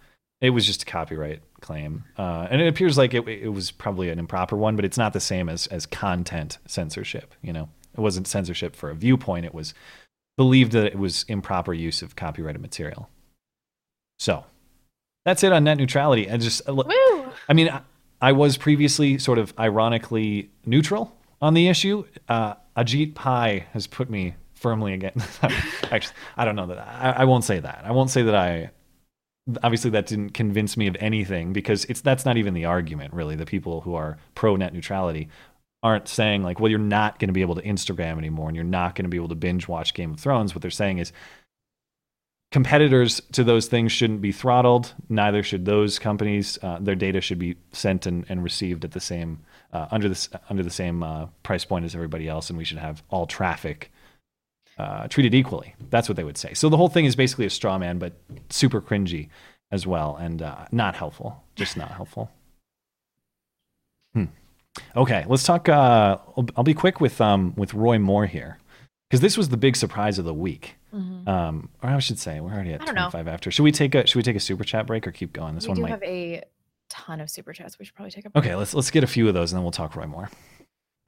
[0.41, 4.11] it was just a copyright claim, uh, and it appears like it, it was probably
[4.11, 4.77] an improper one.
[4.77, 7.35] But it's not the same as as content censorship.
[7.43, 9.45] You know, it wasn't censorship for a viewpoint.
[9.45, 9.75] It was
[10.37, 13.11] believed that it was improper use of copyrighted material.
[14.21, 14.45] So
[15.29, 16.31] that's it on net neutrality.
[16.31, 16.85] I just Woo!
[17.49, 17.83] I mean, I,
[18.21, 22.05] I was previously sort of ironically neutral on the issue.
[22.29, 25.43] Uh, Ajit Pai has put me firmly against.
[25.91, 26.79] Actually, I don't know that.
[26.79, 27.83] I, I won't say that.
[27.85, 28.71] I won't say that I.
[29.63, 33.37] Obviously, that didn't convince me of anything because it's that's not even the argument, really.
[33.37, 35.29] The people who are pro net neutrality
[35.83, 38.65] aren't saying like, well, you're not going to be able to Instagram anymore, and you're
[38.65, 40.55] not going to be able to binge watch Game of Thrones.
[40.55, 41.13] What they're saying is
[42.51, 44.95] competitors to those things shouldn't be throttled.
[45.09, 46.59] Neither should those companies.
[46.63, 49.41] Uh, their data should be sent and, and received at the same
[49.73, 52.79] uh, under this under the same uh, price point as everybody else, and we should
[52.79, 53.93] have all traffic
[54.79, 55.75] uh, treated equally.
[55.91, 56.55] That's what they would say.
[56.55, 58.15] So the whole thing is basically a straw man, but
[58.49, 59.29] super cringy
[59.71, 61.45] as well, and uh, not helpful.
[61.55, 62.31] Just not helpful.
[64.15, 64.27] Hmm.
[64.97, 65.69] Okay, let's talk.
[65.69, 68.59] Uh, I'll, I'll be quick with um, with Roy Moore here
[69.11, 70.78] because this was the big surprise of the week.
[70.95, 71.29] Mhm.
[71.29, 73.11] Um, or I should say, we're already at I don't know.
[73.11, 73.51] 25 after.
[73.51, 75.55] Should we take a Should we take a super chat break or keep going?
[75.55, 75.91] This we one do might.
[75.91, 76.43] have a
[76.89, 77.79] ton of super chats.
[77.79, 78.45] We should probably take a break.
[78.45, 80.31] Okay, let's let's get a few of those and then we'll talk Roy Moore.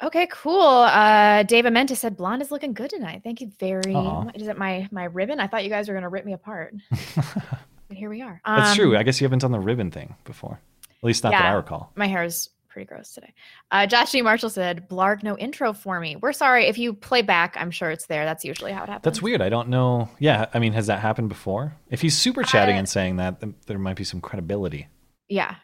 [0.03, 0.61] Okay, cool.
[0.63, 3.21] Uh, Dave Amenta said blonde is looking good tonight.
[3.23, 4.37] Thank you very much.
[4.37, 5.41] Is it my my ribbon?
[5.41, 6.75] I thought you guys were gonna rip me apart,
[7.17, 8.41] but here we are.
[8.47, 8.95] That's true.
[8.95, 10.61] Um, I guess you haven't done the ribbon thing before.
[10.91, 11.93] At least not that I recall.
[11.97, 13.35] My hair is pretty gross today.
[13.71, 14.23] Uh, Josh G.
[14.23, 16.17] Marshall said, Blarg, no intro for me.
[16.17, 16.67] We're sorry.
[16.67, 18.25] If you play back, I'm sure it's there.
[18.25, 19.05] That's usually how it happens.
[19.05, 19.43] That's weird.
[19.43, 20.09] I don't know.
[20.19, 21.77] Yeah, I mean, has that happened before?
[21.91, 24.89] If he's super chatting Uh, and saying that, then there might be some credibility.
[25.29, 25.57] Yeah.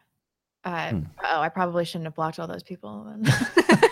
[0.64, 1.00] Uh, Hmm.
[1.24, 3.06] Oh, I probably shouldn't have blocked all those people.
[3.22, 3.32] Then.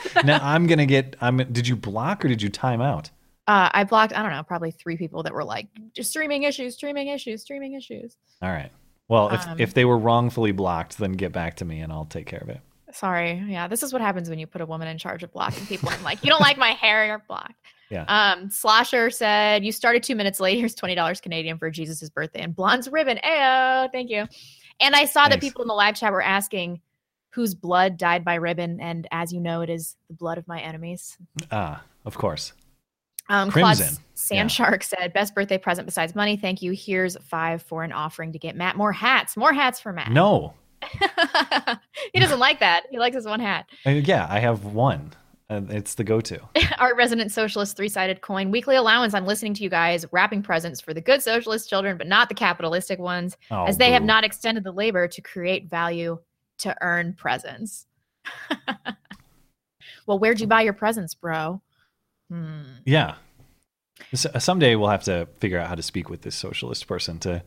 [0.25, 1.15] now I'm gonna get.
[1.21, 1.37] I'm.
[1.37, 3.11] Did you block or did you time out?
[3.47, 6.75] uh, I blocked, I don't know, probably three people that were like, just streaming issues,
[6.75, 8.17] streaming issues, streaming issues.
[8.41, 8.73] All right.
[9.07, 12.07] Well, if Um, if they were wrongfully blocked, then get back to me and I'll
[12.07, 12.61] take care of it.
[12.95, 13.43] Sorry.
[13.49, 15.89] Yeah, this is what happens when you put a woman in charge of blocking people.
[15.91, 17.55] I'm like, you don't like my hair, you're blocked.
[17.91, 18.05] Yeah.
[18.09, 20.59] Um, Slosher said, You started two minutes late.
[20.59, 23.19] Here's $20 Canadian for Jesus' birthday and Blonde's ribbon.
[23.25, 24.27] Ayo, thank you.
[24.81, 26.81] And I saw that people in the live chat were asking
[27.31, 28.81] whose blood dyed by ribbon.
[28.81, 31.19] And as you know, it is the blood of my enemies.
[31.51, 32.53] Ah, of course.
[33.29, 34.03] Um, Claude Crimson.
[34.15, 36.37] Sand Shark said, Best birthday present besides money.
[36.37, 36.73] Thank you.
[36.73, 39.37] Here's five for an offering to get Matt more hats.
[39.37, 40.13] More hats for Matt.
[40.13, 40.55] No.
[42.13, 42.85] he doesn't like that.
[42.91, 43.67] He likes his one hat.
[43.87, 45.13] Uh, yeah, I have one.
[45.51, 46.41] Uh, it's the go-to.
[46.79, 49.13] Our resident socialist three sided coin weekly allowance.
[49.15, 52.35] I'm listening to you guys wrapping presents for the good socialist children, but not the
[52.35, 56.19] capitalistic ones, Oh, as they have not extended the labor to create value
[56.59, 57.87] to earn presents.
[60.07, 61.61] well, where'd you buy your presents, bro?
[62.31, 62.63] Hmm.
[62.85, 63.17] Yeah.
[64.13, 67.19] S- uh, someday we'll have to figure out how to speak with this socialist person
[67.21, 67.43] to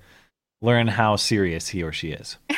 [0.61, 2.37] learn how serious he or she is.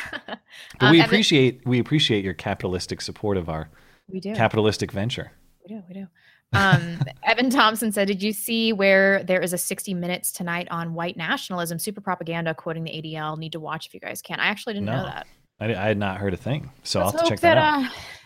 [0.78, 3.68] But Um, we appreciate we appreciate your capitalistic support of our
[4.08, 4.34] We do.
[4.34, 5.32] capitalistic venture.
[5.66, 5.82] We do.
[5.88, 6.06] We do.
[6.52, 10.94] Um, Evan Thompson said, Did you see where there is a 60 minutes tonight on
[10.94, 13.38] white nationalism, super propaganda, quoting the ADL?
[13.38, 14.40] Need to watch if you guys can.
[14.40, 15.26] I actually didn't know that.
[15.60, 17.84] I, I had not heard a thing, so I'll Let's have to check that, that,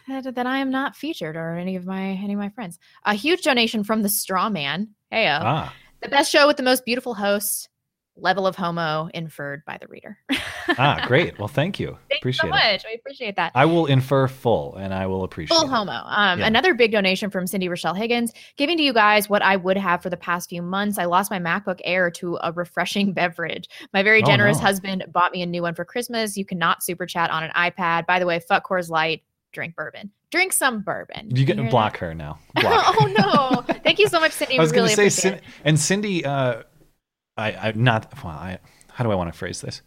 [0.08, 0.18] out.
[0.18, 2.78] uh, that that I am not featured or any of my any of my friends.
[3.04, 4.88] A huge donation from the Straw Man.
[5.10, 7.68] Hey, Ah, the best show with the most beautiful hosts.
[8.16, 10.16] Level of homo inferred by the reader.
[10.78, 11.36] ah, great.
[11.36, 11.98] Well, thank you.
[12.08, 12.72] Thank appreciate you so it.
[12.72, 12.84] much.
[12.88, 13.50] We appreciate that.
[13.56, 15.70] I will infer full, and I will appreciate Full it.
[15.70, 15.92] homo.
[16.04, 16.46] Um, Yeah.
[16.46, 20.00] Another big donation from Cindy Rochelle Higgins, giving to you guys what I would have
[20.00, 20.96] for the past few months.
[20.96, 23.68] I lost my MacBook Air to a refreshing beverage.
[23.92, 24.62] My very Oh, generous no.
[24.66, 26.36] husband bought me a new one for Christmas.
[26.36, 28.06] You cannot super chat on an iPad.
[28.06, 29.22] By the way, fuck Coors Light,
[29.52, 30.12] drink bourbon.
[30.30, 31.34] Drink some bourbon.
[31.34, 31.98] You hear block that?
[32.00, 32.38] her now.
[32.54, 32.84] Block.
[32.84, 32.92] her.
[33.00, 33.74] oh no!
[33.84, 34.58] Thank you so much, Cindy.
[34.58, 36.62] I was really going to say, Cin- and Cindy, uh,
[37.36, 38.12] I, I not.
[38.22, 38.58] Well, I,
[38.90, 39.82] how do I want to phrase this?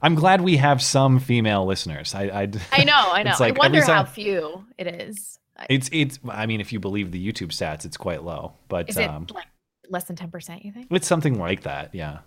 [0.00, 2.14] I'm glad we have some female listeners.
[2.14, 2.50] I, I.
[2.72, 3.34] I know, I know.
[3.38, 5.38] Like I wonder how few it is.
[5.68, 6.18] It's it's.
[6.28, 9.26] I mean, if you believe the YouTube stats, it's quite low, but Is it um,
[9.32, 9.46] like
[9.88, 10.64] less than ten percent?
[10.64, 10.86] You think?
[10.90, 11.94] it's something like that.
[11.94, 12.18] Yeah.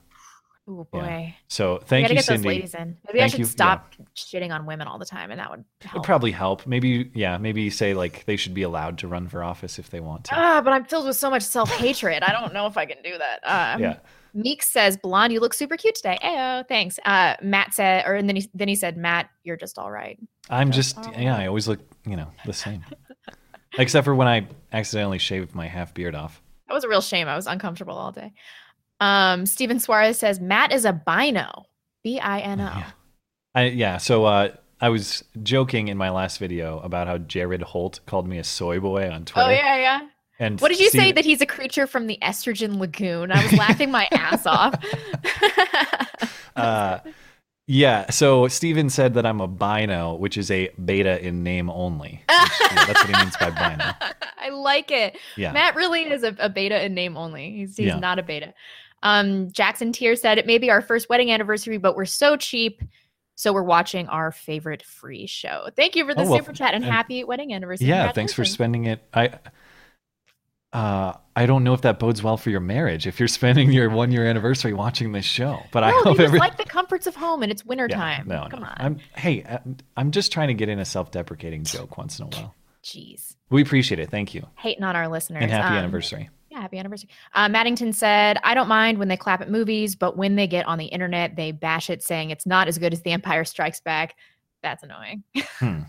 [0.67, 0.99] Oh Yeah.
[1.01, 1.35] boy.
[1.47, 2.37] So we thank you, get Cindy.
[2.41, 2.97] those ladies in.
[3.07, 6.03] Maybe I should you- stop shitting on women all the time, and that would It'd
[6.03, 6.65] probably help.
[6.65, 9.99] Maybe, yeah, maybe say like they should be allowed to run for office if they
[9.99, 10.31] want to.
[10.35, 12.23] Ah, but I'm filled with so much self hatred.
[12.23, 13.39] I don't know if I can do that.
[13.75, 13.97] Um, Yeah.
[14.35, 16.99] Meek says, "Blonde, you look super cute today." Oh, thanks.
[17.05, 20.19] Uh, Matt said, or and then he then he said, "Matt, you're just all right."
[20.49, 22.85] I'm just, yeah, I always look, you know, the same.
[23.77, 26.41] Except for when I accidentally shaved my half beard off.
[26.67, 27.27] That was a real shame.
[27.27, 28.33] I was uncomfortable all day.
[28.99, 31.65] Um, Steven Suarez says, "Matt is a bino."
[32.03, 32.83] B I N O.
[33.55, 38.01] I, yeah, so uh, I was joking in my last video about how Jared Holt
[38.05, 39.47] called me a soy boy on Twitter.
[39.47, 40.01] Oh yeah, yeah.
[40.37, 43.31] And What did you say that he's a creature from the estrogen lagoon?
[43.31, 44.75] I was laughing my ass off.
[46.55, 46.99] uh,
[47.67, 52.23] yeah, so Steven said that I'm a bino, which is a beta in name only.
[52.29, 53.91] Which, yeah, that's what he means by bino.
[54.37, 55.17] I like it.
[55.35, 55.51] Yeah.
[55.51, 57.51] Matt really is a, a beta in name only.
[57.51, 57.99] He's, he's Yeah.
[57.99, 58.53] not a beta.
[59.03, 62.81] Um, Jackson Tier said it may be our first wedding anniversary, but we're so cheap.
[63.37, 65.69] So we're watching our favorite free show.
[65.75, 67.87] Thank you for the Oh, well, super chat and, and- happy wedding anniversary.
[67.87, 69.01] Yeah, thanks for spending it.
[69.13, 69.39] I
[70.75, 73.89] uh, I don't know if that bodes well for your marriage if you're spending your
[73.89, 75.59] one year anniversary watching this show.
[75.71, 78.27] But I hope every like the comforts of home and it's Yeah, wintertime.
[78.27, 78.67] no, Come no.
[78.67, 78.75] on.
[78.77, 79.59] I'm hey, uh,
[79.97, 82.53] I'm just trying to get in a self-deprecating joke once in a while.
[82.83, 83.35] Jeez.
[83.49, 84.09] We appreciate it.
[84.11, 84.45] Thank you.
[84.55, 85.41] Hating on our listeners.
[85.43, 86.29] And happy Um, anniversary.
[86.51, 87.09] Yeah, happy anniversary.
[87.33, 90.65] Uh, Maddington said, I don't mind when they clap at movies, but when they get
[90.67, 93.79] on the internet, they bash it saying it's not as good as The Empire Strikes
[93.81, 94.15] Back.
[94.63, 95.23] That's annoying.
[95.59, 95.81] Hmm.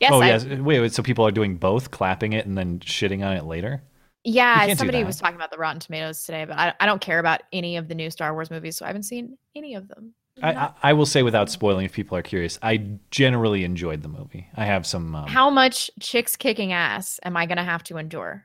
[0.00, 0.44] yes, oh I- yes.
[0.44, 3.82] Wait, wait, so people are doing both, clapping it and then shitting on it later?
[4.26, 7.42] Yeah, somebody was talking about the Rotten Tomatoes today, but I, I don't care about
[7.52, 10.14] any of the new Star Wars movies, so I haven't seen any of them.
[10.42, 14.08] I, I, I will say without spoiling, if people are curious, I generally enjoyed the
[14.08, 14.48] movie.
[14.56, 15.14] I have some.
[15.14, 18.44] Um, How much chicks kicking ass am I going to have to endure?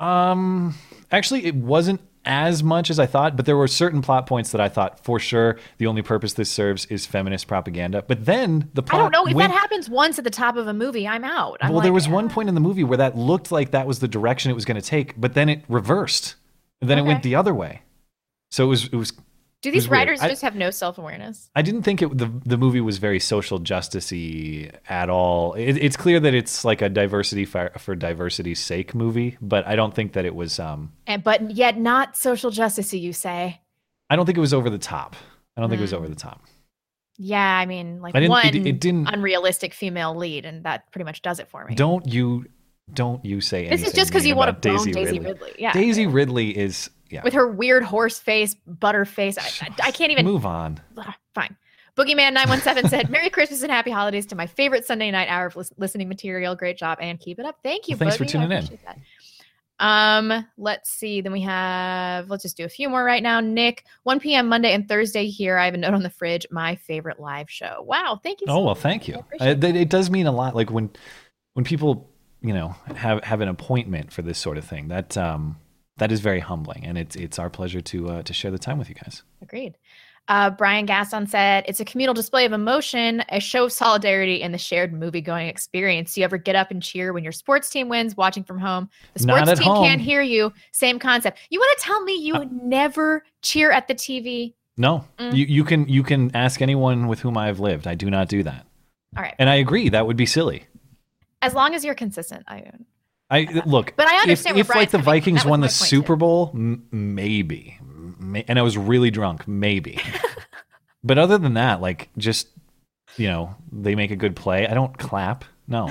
[0.00, 0.74] Um,
[1.12, 4.60] actually, it wasn't as much as I thought, but there were certain plot points that
[4.60, 8.04] I thought for sure the only purpose this serves is feminist propaganda.
[8.06, 9.26] But then the I don't know.
[9.26, 11.58] If went- that happens once at the top of a movie, I'm out.
[11.60, 12.34] I'm well, there like, was one ah.
[12.34, 14.80] point in the movie where that looked like that was the direction it was going
[14.80, 16.36] to take, but then it reversed,
[16.80, 17.82] and then it went the other way.
[18.50, 19.12] So it was it was
[19.62, 19.92] Do these weird.
[20.08, 21.48] writers I- just have no self awareness?
[21.54, 25.54] I didn't think it, the the movie was very social justicey at all.
[25.54, 29.76] It, it's clear that it's like a diversity for, for diversity's sake movie, but I
[29.76, 30.58] don't think that it was.
[30.58, 33.60] Um, And but yet not social justicey, you say?
[34.10, 35.16] I don't think it was over the top.
[35.56, 35.98] I don't think it was Mm.
[35.98, 36.42] over the top.
[37.18, 40.90] Yeah, I mean, like I didn't- one it- it didn't- unrealistic female lead, and that
[40.90, 41.74] pretty much does it for me.
[41.74, 42.46] Don't you
[42.92, 43.78] don't you say anything?
[43.78, 45.32] This is just because you about bone Daisy, Daisy Ridley.
[45.32, 45.52] Ridley.
[45.58, 45.72] Yeah.
[45.72, 47.22] Daisy Ridley is yeah.
[47.22, 49.38] with her weird horse face, butter face.
[49.38, 50.80] I, I, I can't even move on.
[50.96, 51.56] Ugh, Fine.
[51.96, 55.28] Boogeyman nine one seven said, "Merry Christmas and Happy Holidays to my favorite Sunday night
[55.28, 56.56] hour of listening material.
[56.56, 57.58] Great job and keep it up.
[57.62, 57.96] Thank you.
[57.96, 58.28] Well, thanks for Boogie.
[58.40, 58.78] I tuning in.
[58.86, 58.98] that.
[59.78, 61.20] Um, let's see.
[61.20, 62.30] Then we have.
[62.30, 63.40] Let's just do a few more right now.
[63.40, 64.48] Nick, one p.m.
[64.48, 65.58] Monday and Thursday here.
[65.58, 66.46] I have a note on the fridge.
[66.50, 67.82] My favorite live show.
[67.86, 68.18] Wow.
[68.22, 68.46] Thank you.
[68.46, 68.78] so Oh well, much.
[68.78, 69.24] thank you.
[69.40, 70.54] it, it does mean a lot.
[70.54, 70.88] Like when
[71.54, 72.08] when people
[72.40, 74.88] you know have have an appointment for this sort of thing.
[74.88, 75.56] That um
[75.98, 78.78] that is very humbling, and it's it's our pleasure to uh, to share the time
[78.78, 79.22] with you guys.
[79.42, 79.76] Agreed.
[80.28, 84.54] Uh, Brian Gaston said, It's a communal display of emotion, a show of solidarity, and
[84.54, 86.14] the shared movie going experience.
[86.14, 88.88] Do you ever get up and cheer when your sports team wins watching from home?
[89.14, 89.84] The sports team home.
[89.84, 90.52] can't hear you.
[90.70, 91.40] Same concept.
[91.50, 94.54] You want to tell me you Uh, never cheer at the TV?
[94.76, 95.34] No, Mm.
[95.36, 97.88] you you can you can ask anyone with whom I've lived.
[97.88, 98.64] I do not do that,
[99.16, 99.34] All right.
[99.40, 100.66] and I agree that would be silly.
[101.42, 102.44] As long as you're consistent.
[102.46, 102.62] I
[103.32, 104.98] I look, But I if, understand where if like the.
[104.98, 107.78] Vikings won the Super Bowl, m- maybe,
[108.20, 109.98] May- and I was really drunk, maybe.
[111.04, 112.48] but other than that, like just
[113.16, 114.66] you know, they make a good play.
[114.66, 115.44] I don't clap.
[115.68, 115.86] No,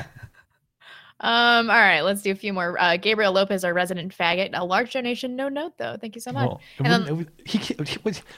[1.19, 2.79] Um, all right, let's do a few more.
[2.81, 4.49] Uh, Gabriel Lopez, our resident faggot.
[4.53, 5.95] A large donation, no note though.
[5.99, 6.47] Thank you so much.
[6.47, 7.75] Well, and then would- he, he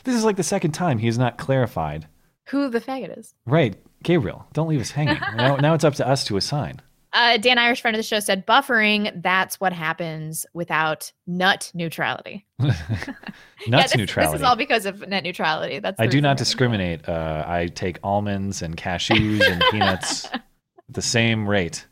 [0.04, 2.08] this is like the second time he has not clarified.
[2.50, 3.34] who the faggot is.
[3.46, 5.18] Right, Gabriel, don't leave us hanging.
[5.36, 6.82] now, now it's up to us to assign.
[7.14, 9.22] Uh, Dan Irish, friend of the show, said buffering.
[9.22, 12.46] That's what happens without nut neutrality.
[12.60, 12.76] Nuts
[13.68, 14.34] yeah, this, neutrality.
[14.34, 15.80] This is all because of net neutrality.
[15.80, 17.08] That's I do not discriminate.
[17.08, 20.44] Uh, I take almonds and cashews and peanuts at
[20.90, 21.86] the same rate.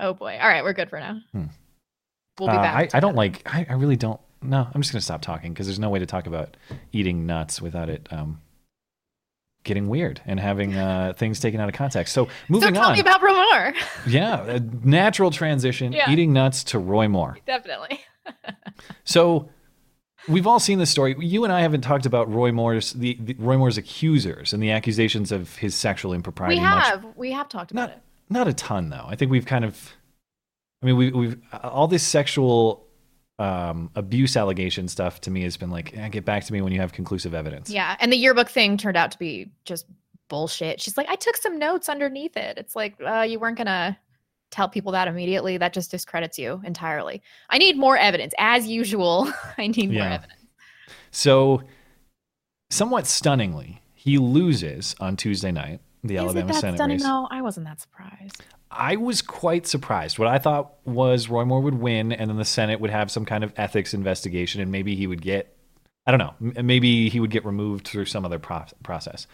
[0.00, 0.38] Oh boy!
[0.40, 1.20] All right, we're good for now.
[1.32, 1.44] Hmm.
[2.38, 2.94] We'll be Uh, back.
[2.94, 3.42] I, I don't like.
[3.52, 4.20] I, I really don't.
[4.40, 6.56] No, I'm just gonna stop talking because there's no way to talk about
[6.92, 8.40] eating nuts without it um,
[9.68, 12.12] getting weird and having uh, things taken out of context.
[12.12, 12.94] So moving So tell on.
[12.94, 13.74] me about Roy Moore.
[14.08, 15.92] yeah, a natural transition.
[15.92, 16.10] Yeah.
[16.10, 17.38] Eating nuts to Roy Moore.
[17.46, 18.00] Definitely.
[19.04, 19.48] So
[20.28, 21.16] we've all seen this story.
[21.18, 24.70] You and I haven't talked about Roy Moore's the, the Roy Moore's accusers and the
[24.70, 26.56] accusations of his sexual impropriety.
[26.56, 28.02] we much have we have talked about not it.
[28.28, 29.04] not a ton though.
[29.06, 29.94] I think we've kind of,
[30.82, 32.86] I mean, we, we've all this sexual
[33.38, 36.72] um, abuse allegation stuff to me has been like, eh, get back to me when
[36.72, 37.70] you have conclusive evidence.
[37.70, 39.86] Yeah, and the yearbook thing turned out to be just
[40.28, 40.80] bullshit.
[40.80, 42.58] She's like, I took some notes underneath it.
[42.58, 43.98] It's like uh, you weren't gonna
[44.50, 45.56] tell people that immediately.
[45.56, 47.22] That just discredits you entirely.
[47.48, 49.32] I need more evidence, as usual.
[49.58, 50.32] I need more evidence.
[51.10, 51.62] So,
[52.70, 55.80] somewhat stunningly, he loses on Tuesday night.
[56.04, 56.96] The Is it Alabama that Senate stunning?
[56.98, 57.02] race.
[57.04, 58.42] No, I wasn't that surprised.
[58.70, 60.18] I was quite surprised.
[60.18, 63.24] What I thought was Roy Moore would win, and then the Senate would have some
[63.24, 65.56] kind of ethics investigation, and maybe he would get,
[66.06, 69.26] I don't know, maybe he would get removed through some other pro- process.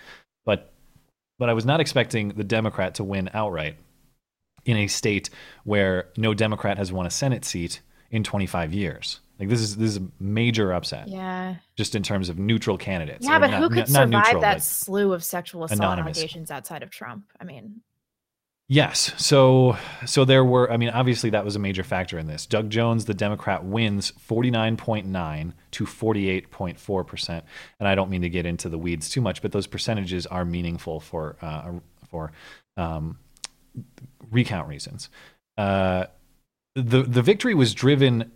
[0.46, 0.72] But,
[1.38, 3.76] but I was not expecting the Democrat to win outright
[4.64, 5.28] in a state
[5.64, 9.20] where no Democrat has won a Senate seat in 25 years.
[9.40, 11.56] Like this is this is a major upset, Yeah.
[11.76, 13.26] just in terms of neutral candidates.
[13.26, 16.16] Yeah, Or but not- who could not survive neutral, that slew of sexual assault anonymous.
[16.18, 17.24] allegations outside of Trump?
[17.40, 17.80] I mean,
[18.66, 19.12] Yes.
[19.22, 22.46] So so there were I mean obviously that was a major factor in this.
[22.46, 27.42] Doug Jones the Democrat wins 49.9 to 48.4%.
[27.78, 30.46] And I don't mean to get into the weeds too much, but those percentages are
[30.46, 31.72] meaningful for uh,
[32.08, 32.32] for
[32.78, 33.18] um,
[34.30, 35.10] recount reasons.
[35.58, 36.06] Uh,
[36.74, 38.32] the the victory was driven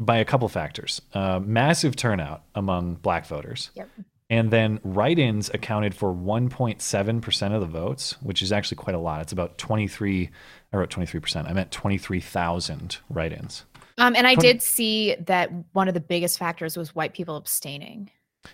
[0.00, 1.00] by a couple factors.
[1.14, 3.70] Uh, massive turnout among black voters.
[3.74, 3.88] Yep.
[4.30, 9.20] And then write-ins accounted for 1.7% of the votes, which is actually quite a lot.
[9.22, 10.30] It's about 23
[10.72, 11.48] I wrote 23%.
[11.48, 13.64] I meant 23,000 write-ins.
[13.98, 17.36] um, and I Twenty- did see that one of the biggest factors was white people
[17.36, 18.10] abstaining.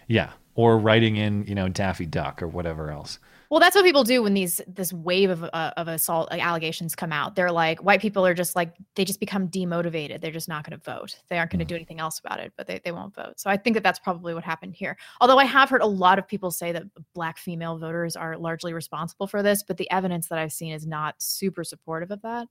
[0.09, 3.19] Yeah, or writing in, you know, Daffy Duck or whatever else.
[3.51, 6.95] Well, that's what people do when these this wave of uh, of assault like, allegations
[6.95, 7.35] come out.
[7.37, 10.21] They're like white people are just like they just become demotivated.
[10.21, 11.17] They're just not going to vote.
[11.29, 11.69] They aren't going to Mm.
[11.69, 13.39] do anything else about it, but they, they won't vote.
[13.39, 14.97] So I think that that's probably what happened here.
[15.21, 16.85] Although I have heard a lot of people say that
[17.15, 20.87] black female voters are largely responsible for this, but the evidence that I've seen is
[20.87, 22.49] not super supportive of that.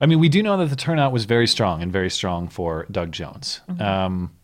[0.00, 2.86] I mean, we do know that the turnout was very strong and very strong for
[2.90, 3.60] Doug Jones.
[3.70, 3.80] Mhm.
[3.80, 4.36] Um,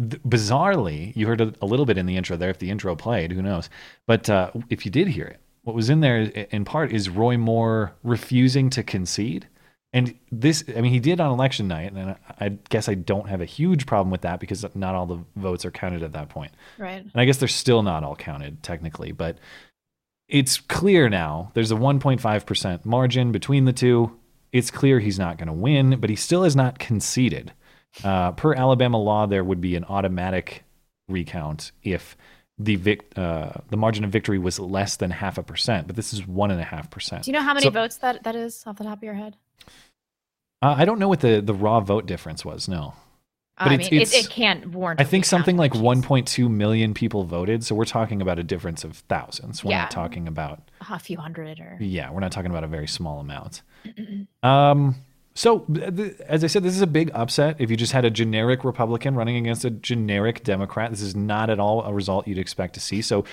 [0.00, 2.50] th- bizarrely, you heard a, a little bit in the intro there.
[2.50, 3.68] If the intro played, who knows?
[4.06, 7.36] But uh, if you did hear it, what was in there in part is Roy
[7.36, 9.46] Moore refusing to concede.
[9.92, 13.40] And this, I mean, he did on election night, and I, guess I don't have
[13.40, 16.52] a huge problem with that because not all the votes are counted at that point.
[16.78, 17.02] Right.
[17.02, 19.38] And I guess they're still not all counted technically, but
[20.28, 24.16] it's clear now there's a 1.5% margin between the two.
[24.52, 27.52] It's clear he's not going to win, but he still has not conceded.
[28.04, 30.64] Uh, per Alabama law, there would be an automatic
[31.08, 32.16] recount if
[32.58, 36.12] the vic- uh, the margin of victory was less than half a percent, but this
[36.12, 37.24] is one and a half percent.
[37.24, 39.14] Do you know how many So- votes that that is off the top of your
[39.14, 39.36] head?
[40.62, 42.68] Uh, I don't know what the, the raw vote difference was.
[42.68, 42.92] No,
[43.58, 45.00] But I it's- mean, it's- it, it can't warrant.
[45.00, 47.64] I think something like 1.2 million people voted.
[47.64, 49.64] So we're talking about a difference of thousands.
[49.64, 49.80] We're Yeah.
[49.82, 53.20] not talking about a few hundred or Yeah, we're not talking about a very small
[53.20, 53.62] amount.
[54.42, 54.96] Um,
[55.34, 55.64] so,
[56.26, 57.56] as I said, this is a big upset.
[57.60, 61.50] If you just had a generic Republican running against a generic Democrat, this is not
[61.50, 63.00] at all a result you'd expect to see.
[63.00, 63.24] So,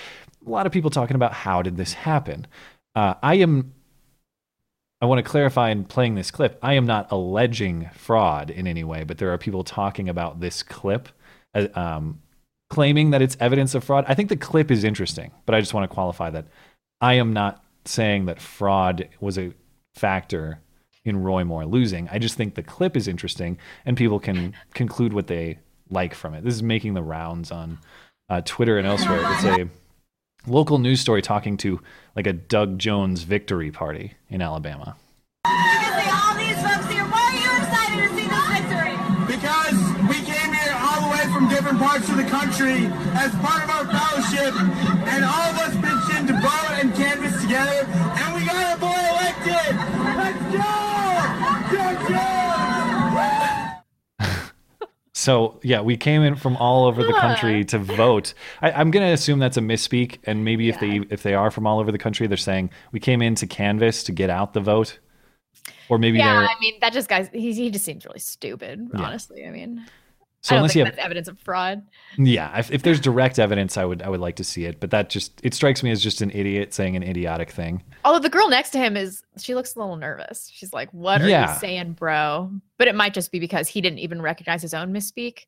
[0.46, 2.46] a lot of people talking about how did this happen.
[2.94, 3.74] Uh, I am.
[5.00, 6.58] I want to clarify in playing this clip.
[6.62, 10.62] I am not alleging fraud in any way, but there are people talking about this
[10.62, 11.08] clip,
[11.74, 12.20] um,
[12.68, 14.04] claiming that it's evidence of fraud.
[14.08, 16.46] I think the clip is interesting, but I just want to qualify that
[17.00, 19.52] I am not saying that fraud was a
[19.94, 20.60] factor
[21.08, 22.08] in Roy Moore losing.
[22.10, 25.58] I just think the clip is interesting and people can conclude what they
[25.90, 26.44] like from it.
[26.44, 27.78] This is making the rounds on
[28.28, 29.20] uh, Twitter and elsewhere.
[29.24, 29.68] It's a
[30.46, 31.80] local news story talking to
[32.14, 34.96] like a Doug Jones victory party in Alabama.
[37.10, 38.94] why are you excited to see this victory?
[39.26, 39.78] Because
[40.08, 42.86] we came here all the way from different parts of the country
[43.16, 44.54] as part of our fellowship,
[45.08, 48.78] and all of us pitched in to vote and canvass together, and we got our
[48.78, 49.97] boy elected.
[55.18, 57.70] So yeah, we came in from all over the country ah.
[57.70, 58.34] to vote.
[58.62, 61.50] I, I'm going to assume that's a misspeak, and maybe if they if they are
[61.50, 64.52] from all over the country, they're saying we came in to canvass to get out
[64.52, 65.00] the vote,
[65.88, 68.90] or maybe yeah, I mean, that just guys, he, he just seems really stupid.
[68.94, 69.02] Yeah.
[69.02, 69.84] Honestly, I mean,
[70.40, 71.82] So I don't unless think you have- that's evidence of fraud.
[72.16, 74.78] Yeah, if, if there's direct evidence, I would I would like to see it.
[74.80, 77.82] But that just it strikes me as just an idiot saying an idiotic thing.
[78.04, 80.48] Although the girl next to him is, she looks a little nervous.
[80.52, 81.52] She's like, "What are Yeah.
[81.54, 84.92] you saying, bro?" But it might just be because he didn't even recognize his own
[84.92, 85.46] misspeak,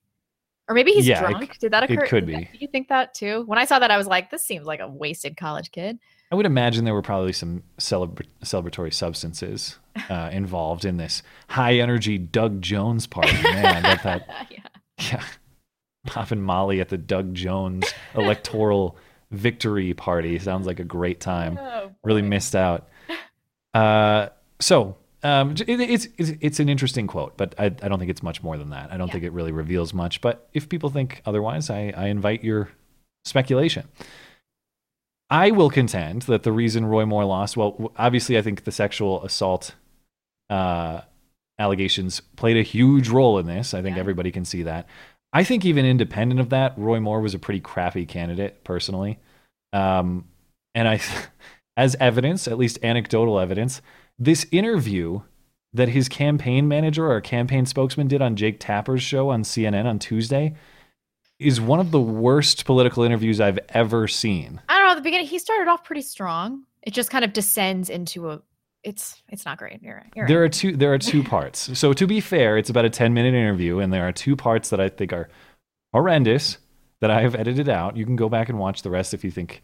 [0.68, 1.53] or maybe he's Yeah, drunk.
[1.53, 2.05] c- Did that occur?
[2.05, 2.45] it could Did be.
[2.45, 3.45] that- you think that too?
[3.47, 5.99] When I saw that, I was like, "This seems like a wasted college kid."
[6.32, 9.78] I would imagine there were probably some celebra- celebratory substances
[10.09, 13.32] uh, involved in this high energy Doug Jones party.
[13.43, 14.59] Man, I bet that yeah,
[16.07, 18.96] popping Molly at the Doug Jones electoral
[19.30, 21.59] victory party sounds like a great time.
[21.61, 22.88] Oh, really missed out.
[23.74, 24.28] Uh,
[24.59, 28.22] so um, it, it's, it's it's an interesting quote, but I, I don't think it's
[28.22, 28.92] much more than that.
[28.92, 30.20] I don't think it really reveals much.
[30.20, 32.70] But if people think otherwise, I, I invite your
[33.24, 33.88] speculation.
[35.28, 39.22] I will contend that the reason Roy Moore lost, well, obviously, I think the sexual
[39.24, 39.76] assault
[40.48, 41.03] uh,
[41.61, 43.74] allegations played a huge role in this.
[43.74, 44.88] I think everybody can see that.
[45.32, 49.20] I think even independent of that, Roy Moore was a pretty crappy candidate, personally.
[49.72, 50.24] Um,
[50.74, 51.00] and I,
[51.76, 53.80] as evidence, at least anecdotal evidence,
[54.18, 55.20] this interview
[55.72, 59.98] that his campaign manager or campaign spokesman did on Jake Tapper's show on CNN on
[60.00, 60.56] Tuesday
[61.38, 64.61] is one of the worst political interviews I've ever seen.
[64.68, 64.92] I don't know.
[64.92, 66.64] At the beginning, he started off pretty strong.
[66.82, 68.42] It just kind of descends into a.
[68.83, 69.83] It's it's not great.
[69.83, 70.05] You're.
[70.16, 70.47] You're There right.
[70.47, 71.78] are two there are two parts.
[71.78, 74.70] So to be fair, it's about a 10 minute interview and there are two parts
[74.70, 75.28] that I think are
[75.93, 76.59] horrendous
[77.01, 77.97] that I have edited out.
[77.97, 79.62] You can go back and watch the rest if you think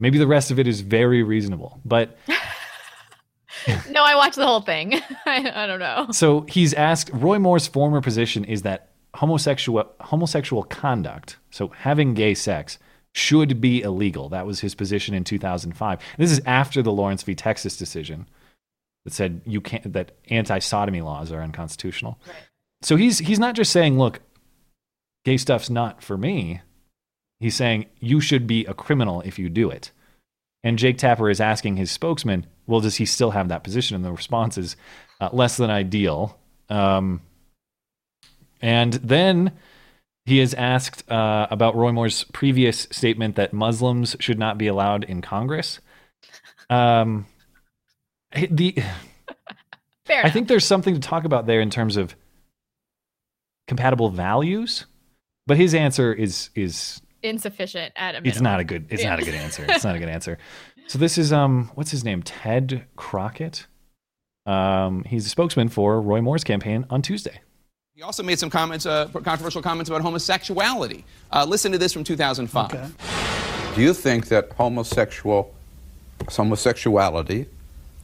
[0.00, 1.80] maybe the rest of it is very reasonable.
[1.84, 2.16] But
[3.90, 4.94] no, I watched the whole thing.
[5.24, 6.08] I, I don't know.
[6.10, 12.34] so he's asked Roy Moore's former position is that homosexual homosexual conduct, so having gay
[12.34, 12.78] sex
[13.12, 14.28] should be illegal.
[14.28, 16.00] That was his position in 2005.
[16.18, 17.34] This is after the Lawrence v.
[17.34, 18.28] Texas decision
[19.06, 22.18] that said you can't that anti-sodomy laws are unconstitutional.
[22.82, 24.20] So he's he's not just saying, look,
[25.24, 26.60] gay stuff's not for me.
[27.38, 29.92] He's saying you should be a criminal if you do it.
[30.64, 33.94] And Jake Tapper is asking his spokesman, well, does he still have that position?
[33.94, 34.74] And the response is
[35.20, 36.36] uh, less than ideal.
[36.68, 37.20] Um,
[38.60, 39.52] and then
[40.24, 45.04] he is asked uh, about Roy Moore's previous statement that Muslims should not be allowed
[45.04, 45.78] in Congress.
[46.68, 47.26] Um,
[48.32, 48.82] the
[50.04, 52.14] Fair I think there's something to talk about there in terms of
[53.66, 54.86] compatible values,
[55.46, 58.28] but his answer is is Insufficient at a minimum.
[58.30, 59.64] it's not a good it's not a good answer.
[59.68, 60.38] It's not a good answer.
[60.86, 62.22] So this is um what's his name?
[62.22, 63.66] Ted Crockett.
[64.46, 67.40] Um, he's a spokesman for Roy Moore's campaign on Tuesday.
[67.96, 71.04] He also made some comments, uh, controversial comments about homosexuality.
[71.32, 73.74] Uh, listen to this from 2005.
[73.74, 75.52] Do you think that homosexual
[76.28, 77.46] homosexuality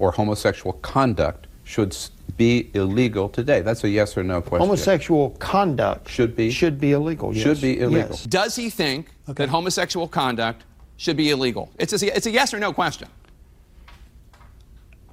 [0.02, 1.96] or homosexual conduct should
[2.36, 3.60] be illegal today?
[3.60, 4.66] That's a yes or no question.
[4.66, 7.32] Homosexual conduct should be should be illegal.
[7.32, 7.60] Should yes.
[7.60, 8.10] be illegal.
[8.10, 8.24] Yes.
[8.24, 10.64] Does he think that homosexual conduct
[10.96, 11.70] should be illegal?
[11.78, 13.08] It's a, it's a yes or no question.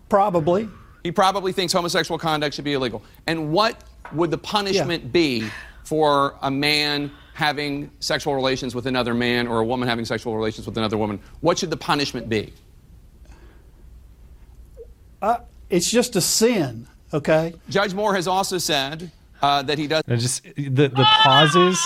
[0.10, 0.68] Probably.
[1.04, 3.04] He probably thinks homosexual conduct should be illegal.
[3.28, 5.48] And what would the punishment be
[5.84, 10.66] for a man having sexual relations with another man or a woman having sexual relations
[10.66, 11.20] with another woman?
[11.42, 12.54] What should the punishment be?
[15.22, 15.38] Uh,
[15.70, 17.54] it's just a sin, okay?
[17.70, 19.12] Judge Moore has also said
[19.42, 20.04] uh, that he does.
[20.08, 21.80] And just the the pauses,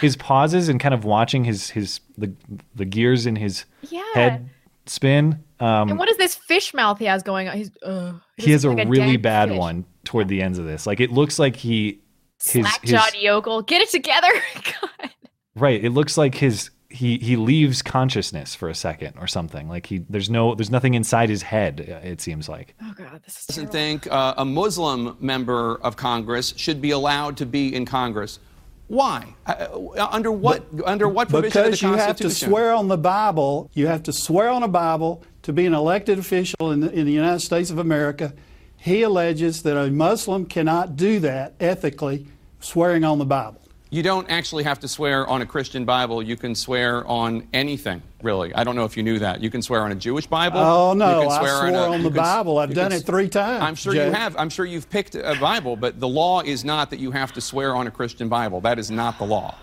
[0.00, 2.32] his pauses, and kind of watching his his the
[2.74, 4.02] the gears in his Yeah.
[4.14, 4.50] head
[4.86, 5.44] spin.
[5.60, 7.56] Um, and what is this fish mouth he has going on?
[7.56, 9.58] He's uh, he has a like really dead bad fish.
[9.58, 10.86] one toward the ends of this.
[10.86, 12.00] Like it looks like he
[12.40, 13.62] his, Slack his jawed yokel.
[13.62, 14.28] Get it together.
[14.54, 15.10] God.
[15.56, 15.82] right.
[15.84, 19.68] It looks like his he he leaves consciousness for a second or something.
[19.68, 21.86] Like he there's no there's nothing inside his head.
[21.88, 22.74] uh, It seems like.
[22.82, 27.36] Oh God, this is doesn't think uh, a Muslim member of Congress should be allowed
[27.38, 28.38] to be in Congress.
[28.86, 29.34] Why?
[29.46, 30.64] Uh, uh, under what?
[30.86, 33.70] under what provision of the Because you have to swear on the Bible.
[33.74, 37.04] You have to swear on a Bible to be an elected official in the, in
[37.04, 38.32] the United States of America.
[38.78, 42.26] He alleges that a Muslim cannot do that ethically,
[42.60, 43.60] swearing on the Bible.
[43.90, 46.22] You don't actually have to swear on a Christian Bible.
[46.22, 48.54] You can swear on anything, really.
[48.54, 49.40] I don't know if you knew that.
[49.40, 50.58] You can swear on a Jewish Bible.
[50.58, 52.58] Oh, no, You can I swear swore a- on the can Bible.
[52.58, 54.08] I've done can it three times, I'm sure Judge.
[54.08, 54.36] you have.
[54.36, 57.40] I'm sure you've picked a Bible, but the law is not that you have to
[57.40, 58.60] swear on a Christian Bible.
[58.60, 59.54] That is not the law.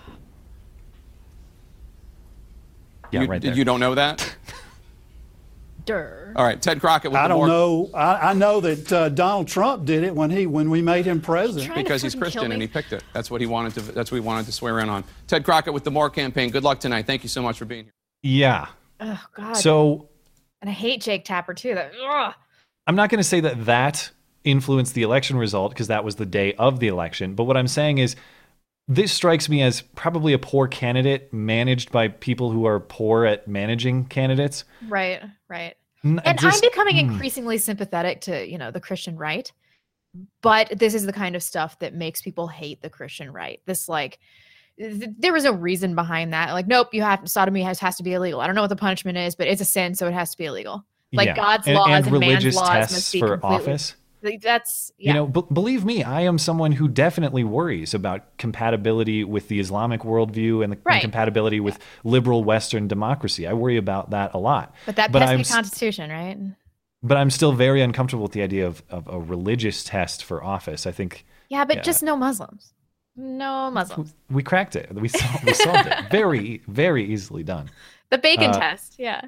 [3.11, 3.53] Yeah, you, right there.
[3.53, 4.35] You don't know that?
[5.85, 6.33] Durr.
[6.35, 7.89] All right, Ted Crockett with I the don't more- know.
[7.93, 11.21] I, I know that uh, Donald Trump did it when he when we made him
[11.21, 11.75] president.
[11.75, 13.03] because he's Christian and he picked it.
[13.13, 13.81] That's what he wanted to.
[13.93, 15.03] That's what he wanted to swear in on.
[15.27, 16.49] Ted Crockett with the Moore campaign.
[16.49, 17.05] Good luck tonight.
[17.07, 17.93] Thank you so much for being here.
[18.23, 18.67] Yeah.
[18.99, 19.53] Oh God.
[19.57, 20.09] So
[20.61, 21.75] and I hate Jake Tapper too.
[21.75, 22.33] That ugh.
[22.87, 24.09] I'm not going to say that that
[24.43, 27.33] influenced the election result because that was the day of the election.
[27.35, 28.15] But what I'm saying is,
[28.87, 33.47] this strikes me as probably a poor candidate managed by people who are poor at
[33.47, 34.63] managing candidates.
[34.87, 35.75] right, right.
[36.03, 36.99] N- And just- I'm becoming mm.
[37.11, 39.51] increasingly sympathetic to you know the Christian right,
[40.41, 43.59] but this is the kind of stuff that makes people hate the Christian right.
[43.65, 44.19] This like.
[44.77, 46.51] th- There was no reason behind that.
[46.53, 48.39] Like, nope, you have sodomy has, has to be illegal.
[48.41, 50.37] I don't know what the punishment is, but it's a sin, so it has to
[50.37, 50.85] be illegal.
[51.13, 51.35] Like Yeah.
[51.35, 53.55] God's And- laws and and, religious man's laws tests must be for completely.
[53.71, 53.95] office.
[54.41, 55.09] That's yeah.
[55.09, 59.59] You know, b- believe me, I am someone who definitely worries about compatibility with the
[59.59, 63.45] Islamic worldview and the and compatibility with liberal Western democracy.
[63.47, 64.73] I worry about that a lot.
[64.85, 66.37] but that but pesky I'm Constitution, right?
[67.03, 70.87] but I'm still very uncomfortable with the idea of, of a religious test for office.
[70.87, 71.81] I think Yeah, but Yeah.
[71.83, 72.73] just no Muslims.
[73.15, 74.13] No Muslims.
[74.29, 74.91] we cracked it.
[74.93, 75.95] We, sol- we solved it.
[76.11, 77.69] Very, very easily done.
[78.09, 78.95] The bacon Uh, test.
[78.97, 79.21] Yeah.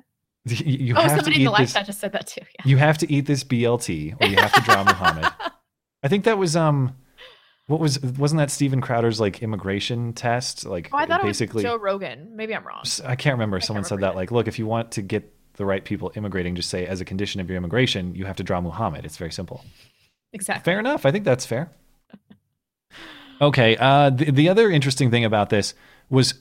[0.66, 1.74] You, oh, have to somebody in eat the live this.
[1.74, 2.42] chat just said that too.
[2.42, 2.62] Yeah.
[2.66, 5.32] You have to eat this BLT, or you have to draw Muhammad.
[6.04, 6.96] I think that was um,
[7.68, 10.66] what was wasn't that Steven Crowder's like immigration test?
[10.66, 12.36] Like Oh, I thought basically, it was Joe Rogan.
[12.36, 12.84] Maybe I'm wrong.
[13.06, 13.60] I can't remember.
[13.60, 16.70] Someone said that like, look, if you want to get the right people immigrating, just
[16.70, 19.06] say as a condition of your immigration, you have to draw Muhammad.
[19.06, 19.66] It's very simple.
[20.34, 20.64] Exactly.
[20.72, 21.06] Fair enough.
[21.06, 21.72] I think that's fair.
[23.42, 23.76] Okay.
[23.78, 25.74] Uh, the, the other interesting thing about this
[26.10, 26.36] was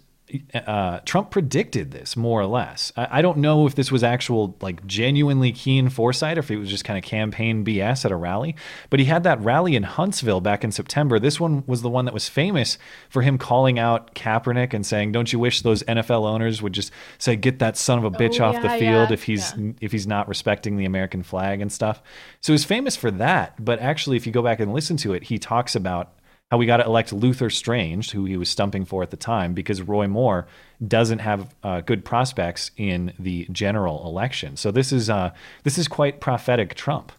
[0.55, 2.93] uh, Trump predicted this more or less.
[2.97, 6.57] I, I don't know if this was actual, like, genuinely keen foresight or if it
[6.57, 8.57] was just kind of campaign BS at a rally.
[8.91, 11.19] But he had that rally in Huntsville back in September.
[11.19, 12.77] This one was the one that was famous
[13.09, 16.91] for him calling out Kaepernick and saying, "Don't you wish those NFL owners would just
[17.19, 19.93] say, get that son of a bitch Oh, off the field yeah, if he's if
[19.93, 22.03] he's not respecting the American flag and stuff.
[22.41, 23.65] So he's famous for that.
[23.65, 26.13] But actually, if you go back and listen to it, he talks about
[26.51, 29.53] how we got to elect Luther Strange, who he was stumping for at the time,
[29.53, 30.47] because Roy Moore
[30.87, 34.57] doesn't have uh, good prospects in the general election.
[34.57, 35.33] So this is uh,
[35.65, 37.13] this is quite prophetic Trump.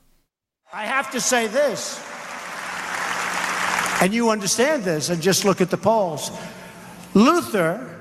[0.72, 2.02] I have to say this,
[4.02, 6.32] and you understand this, and just look at the polls.
[7.14, 7.96] Luther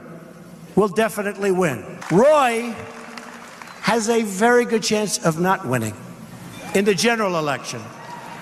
[0.77, 1.99] will definitely win.
[2.12, 2.74] Roy
[3.83, 5.95] has a very good chance of not winning
[6.74, 7.81] in the general election.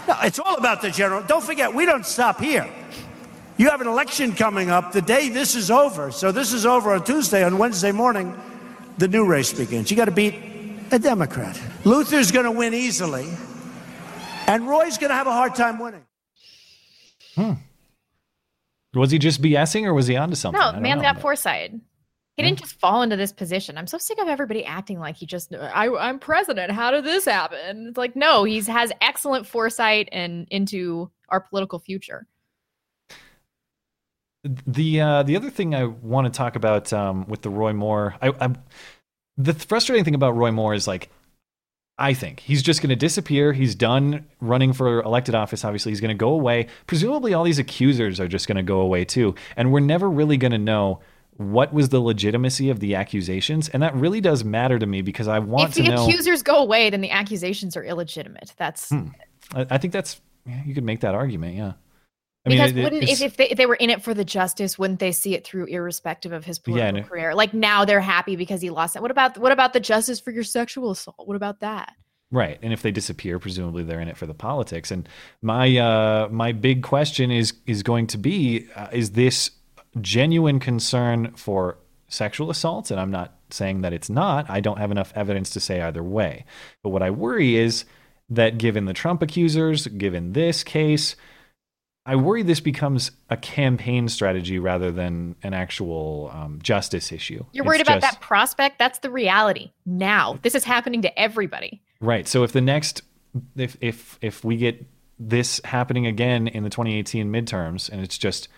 [0.08, 1.22] No, it's all about the general.
[1.22, 2.68] Don't forget, we don't stop here.
[3.56, 6.10] You have an election coming up the day this is over.
[6.10, 7.44] So this is over on Tuesday.
[7.44, 8.38] On Wednesday morning,
[8.98, 9.90] the new race begins.
[9.90, 10.34] You got to beat
[10.90, 11.58] a Democrat.
[11.84, 13.28] Luther's going to win easily,
[14.46, 16.04] and Roy's going to have a hard time winning.
[17.36, 17.52] Hmm.
[18.94, 20.60] Was he just BSing or was he onto something?
[20.60, 21.72] No, don't man's know, got but- foresight.
[22.36, 23.78] He didn't just fall into this position.
[23.78, 26.72] I'm so sick of everybody acting like he just I, I'm president.
[26.72, 27.86] How did this happen?
[27.88, 32.26] It's like no, he's has excellent foresight and into our political future.
[34.42, 38.16] The uh, the other thing I want to talk about um, with the Roy Moore,
[38.20, 38.54] I, I
[39.36, 41.10] the frustrating thing about Roy Moore is like
[41.96, 43.52] I think he's just going to disappear.
[43.52, 45.64] He's done running for elected office.
[45.64, 46.66] Obviously, he's going to go away.
[46.88, 49.36] Presumably, all these accusers are just going to go away too.
[49.56, 51.00] And we're never really going to know
[51.36, 53.68] what was the legitimacy of the accusations.
[53.68, 56.04] And that really does matter to me because I want if to know if the
[56.04, 58.52] accusers go away, then the accusations are illegitimate.
[58.56, 59.08] That's Hmm.
[59.54, 61.56] I, I think that's, yeah, you could make that argument.
[61.56, 61.72] Yeah.
[62.46, 64.24] I because it- it- wouldn't if, if, they, if they were in it for the
[64.24, 67.34] justice, wouldn't they see it through irrespective of his political it- career?
[67.34, 69.02] Like now they're happy because he lost it.
[69.02, 71.26] What about what about the justice for your sexual assault?
[71.26, 71.94] What about that?
[72.30, 72.58] Right.
[72.62, 74.90] And if they disappear, presumably they're in it for the politics.
[74.90, 75.08] And
[75.40, 79.50] my uh, my big question is is going to be: uh, Is this
[80.00, 81.78] genuine concern for
[82.08, 82.90] sexual assaults?
[82.90, 84.48] And I'm not saying that it's not.
[84.48, 86.44] I don't have enough evidence to say either way.
[86.82, 87.84] But what I worry is
[88.30, 91.14] that given the Trump accusers, given this case,
[92.06, 97.44] I worry this becomes a campaign strategy rather than an actual um, justice issue.
[97.52, 98.78] You're worried It's about just- that prospect.
[98.78, 100.38] That's the reality now.
[100.42, 101.82] This is happening to everybody.
[102.00, 102.28] Right.
[102.28, 103.02] So if the next
[103.56, 104.84] if if if we get
[105.18, 108.48] this happening again in the 2018 midterms and it's just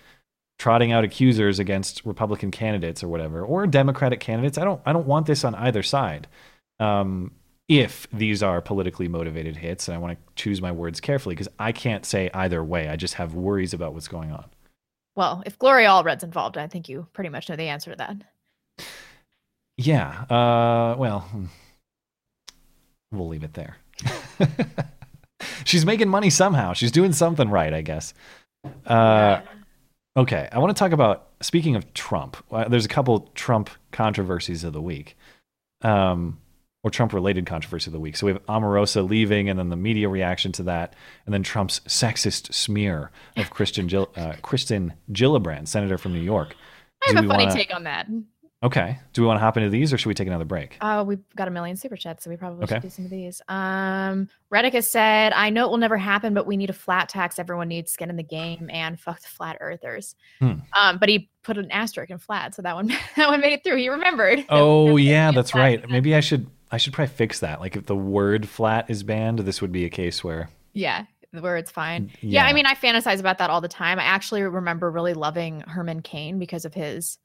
[0.58, 5.06] trotting out accusers against Republican candidates or whatever or Democratic candidates, I don't I don't
[5.06, 6.26] want this on either side.
[6.80, 7.32] Um
[7.68, 11.48] if these are politically motivated hits and I want to choose my words carefully because
[11.58, 12.88] I can't say either way.
[12.88, 14.44] I just have worries about what's going on.
[15.16, 18.86] Well, if Gloria Allred's involved, I think you pretty much know the answer to that.
[19.76, 20.22] Yeah.
[20.30, 21.28] Uh well,
[23.12, 23.76] we'll leave it there.
[25.64, 26.72] She's making money somehow.
[26.72, 28.14] She's doing something right, I guess.
[28.86, 29.40] Uh,
[30.16, 32.36] okay, I want to talk about speaking of Trump.
[32.50, 35.16] Uh, there's a couple Trump controversies of the week,
[35.82, 36.38] um,
[36.82, 38.16] or Trump-related controversy of the week.
[38.16, 40.94] So we have Omarosa leaving, and then the media reaction to that,
[41.24, 46.54] and then Trump's sexist smear of Christian Gil- uh, Kristen Gillibrand, senator from New York.
[47.06, 48.06] I Do have a funny wanna- take on that.
[48.66, 50.76] Okay, do we want to hop into these, or should we take another break?
[50.80, 52.74] Uh, we've got a million super chats, so we probably Okay.
[52.74, 53.40] should do some of these.
[53.48, 57.08] Um, Reddick has said, "I know it will never happen, but we need a flat
[57.08, 57.38] tax.
[57.38, 60.52] Everyone needs skin in the game, and fuck the flat earthers." Hmm.
[60.72, 63.62] Um, but he put an asterisk in flat, so that one that one made it
[63.62, 63.76] through.
[63.76, 64.44] He remembered.
[64.50, 65.88] Oh yeah, that's right.
[65.88, 67.60] Maybe I should I should probably fix that.
[67.60, 71.56] Like if the word flat is banned, this would be a case where Yeah, where
[71.56, 72.10] it's fine.
[72.20, 72.42] Yeah.
[72.42, 72.46] Yeah.
[72.46, 74.00] I mean, I fantasize about that all the time.
[74.00, 77.18] I actually remember really loving Herman Cain because of his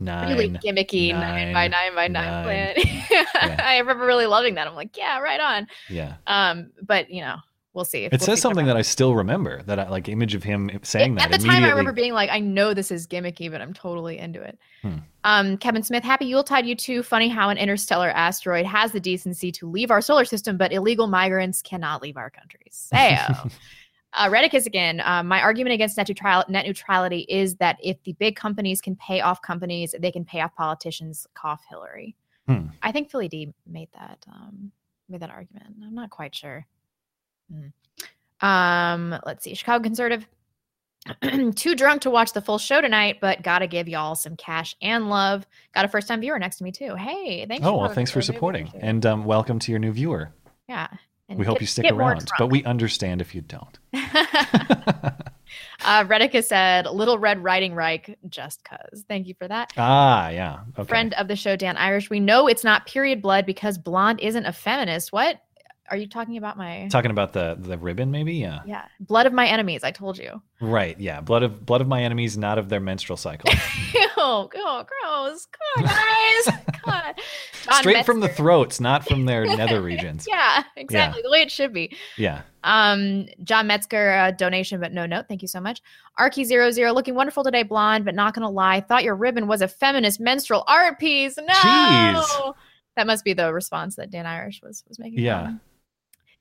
[0.00, 2.44] nine really gimmicky nine, by nine by nine, nine.
[2.44, 3.26] plan.
[3.60, 4.66] I remember really loving that.
[4.66, 5.66] I'm like, yeah, right on.
[5.88, 6.16] Yeah.
[6.26, 7.36] Um, but you know,
[7.74, 8.04] we'll see.
[8.04, 9.62] It we'll says something that I still remember.
[9.62, 12.30] That I, like image of him saying that At the time, I remember being like,
[12.30, 14.58] I know this is gimmicky, but I'm totally into it.
[14.82, 14.96] Hmm.
[15.24, 17.02] Um, Kevin Smith, happy Yuletide, you two.
[17.02, 21.06] Funny how an interstellar asteroid has the decency to leave our solar system, but illegal
[21.06, 22.88] migrants cannot leave our countries.
[22.92, 23.50] Sayo.
[24.14, 25.02] Uh, Redicus again.
[25.04, 28.96] Um, my argument against net, neutral- net neutrality is that if the big companies can
[28.96, 31.26] pay off companies, they can pay off politicians.
[31.34, 32.16] Cough Hillary.
[32.46, 32.68] Hmm.
[32.82, 34.72] I think Philly D made that um,
[35.08, 35.66] made that argument.
[35.84, 36.66] I'm not quite sure.
[37.52, 38.46] Hmm.
[38.46, 39.54] Um, let's see.
[39.54, 40.26] Chicago conservative.
[41.54, 45.08] Too drunk to watch the full show tonight, but gotta give y'all some cash and
[45.08, 45.46] love.
[45.74, 46.94] Got a first time viewer next to me too.
[46.96, 47.64] Hey, thanks.
[47.64, 50.32] Oh well, thanks for supporting, and um, welcome to your new viewer.
[50.68, 50.88] Yeah.
[51.28, 53.78] And we hope you stick around, but we understand if you don't.
[53.92, 54.04] uh,
[56.04, 59.72] Reddica said, "Little Red Riding Reich, just cause." Thank you for that.
[59.76, 60.60] Ah, yeah.
[60.78, 60.88] Okay.
[60.88, 62.10] Friend of the show, Dan Irish.
[62.10, 65.12] We know it's not period blood because blonde isn't a feminist.
[65.12, 65.40] What
[65.90, 66.56] are you talking about?
[66.56, 68.34] My Talking about the the ribbon, maybe.
[68.34, 68.60] Yeah.
[68.66, 69.84] yeah, blood of my enemies.
[69.84, 70.42] I told you.
[70.60, 70.98] Right.
[70.98, 71.20] Yeah.
[71.20, 73.50] Blood of blood of my enemies, not of their menstrual cycle.
[74.18, 75.46] Ew, oh, gross.
[75.46, 75.90] Come on,
[76.46, 76.64] guys.
[76.72, 77.14] Come on.
[77.64, 80.26] John Straight from the throats, not from their nether regions.
[80.28, 81.22] Yeah, exactly.
[81.22, 81.96] The way it should be.
[82.16, 82.42] Yeah.
[82.64, 85.26] Um, John Metzger, uh, donation, but no note.
[85.28, 85.80] Thank you so much.
[86.18, 89.62] Arky zero zero, looking wonderful today, blonde, but not gonna lie, thought your ribbon was
[89.62, 91.36] a feminist menstrual art piece.
[91.36, 92.54] No, Jeez.
[92.96, 95.20] that must be the response that Dan Irish was was making.
[95.20, 95.54] Yeah.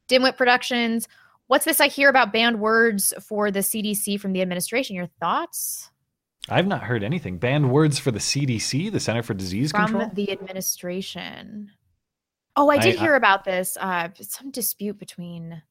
[0.10, 1.08] Dimwit Productions.
[1.48, 4.96] What's this I hear about banned words for the CDC from the administration?
[4.96, 5.92] Your thoughts
[6.50, 7.38] I've not heard anything.
[7.38, 10.12] Banned words for the CDC, the Center for Disease from Control.
[10.14, 11.72] the administration?
[12.56, 13.78] Oh, I I- did I- hear about this.
[13.80, 15.62] Uh, some dispute between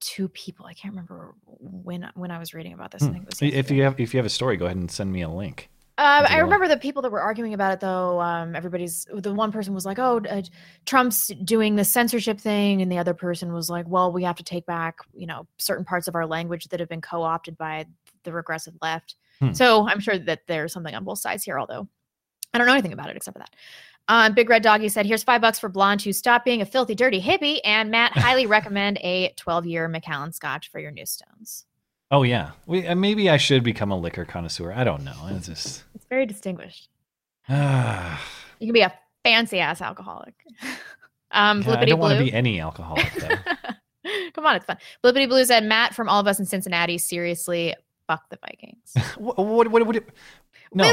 [0.00, 0.64] two people.
[0.66, 3.02] I can't remember when when I was reading about this.
[3.02, 3.12] I Hmm.
[3.12, 5.12] think it was If you have if you have a story, go ahead and send
[5.12, 5.68] me a link.
[5.98, 8.18] Um, I remember the people that were arguing about it, though.
[8.22, 10.40] Um, everybody's the one person was like, "Oh, uh,
[10.86, 14.42] Trump's doing the censorship thing," and the other person was like, "Well, we have to
[14.42, 17.84] take back, you know, certain parts of our language that have been co-opted by
[18.22, 19.52] the regressive left." Hmm.
[19.52, 21.88] So I'm sure that there's something on both sides here, although
[22.52, 23.54] I don't know anything about it except for that.
[24.08, 26.94] Um, Big Red Doggy said, "Here's five bucks for blonde to stop being a filthy,
[26.94, 31.64] dirty hippie." And Matt highly recommend a 12-year Macallan Scotch for your new stones.
[32.10, 34.72] Oh yeah, we, uh, maybe I should become a liquor connoisseur.
[34.72, 35.28] I don't know.
[35.30, 36.88] It's just It's very distinguished.
[38.58, 38.92] You can be a
[39.24, 40.34] fancy ass alcoholic.
[41.32, 43.28] Um, Yeah, I don't want to be any alcoholic though.
[44.34, 44.78] Come on, it's fun.
[45.00, 47.76] Flippity Blue said, Matt from all of us in Cincinnati, seriously,
[48.10, 48.94] fuck the Vikings.
[49.18, 50.04] what, what, what, what,
[50.74, 50.84] no.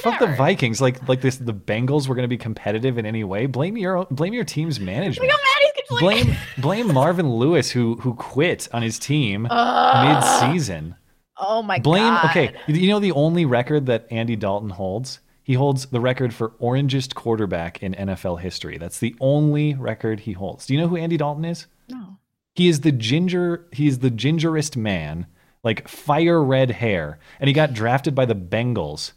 [0.00, 0.80] Fuck the Vikings.
[0.80, 3.46] Like like this the Bengals were going to be competitive in any way.
[3.46, 5.30] Blame your blame your team's management.
[5.30, 5.98] Look how mad he's.
[6.00, 10.42] Blame blame Marvin Lewis who who quit on his team Ugh.
[10.44, 10.96] mid-season.
[11.38, 12.32] Oh my Blame god.
[12.32, 15.20] Blame Okay, you know the only record that Andy Dalton holds?
[15.42, 18.78] He holds the record for orangest quarterback in NFL history.
[18.78, 20.66] That's the only record he holds.
[20.66, 21.66] Do you know who Andy Dalton is?
[21.88, 22.18] No.
[22.54, 23.68] He is the ginger.
[23.70, 25.26] He is the gingerest man,
[25.66, 29.12] like fire red hair, and he got drafted by the Bengals,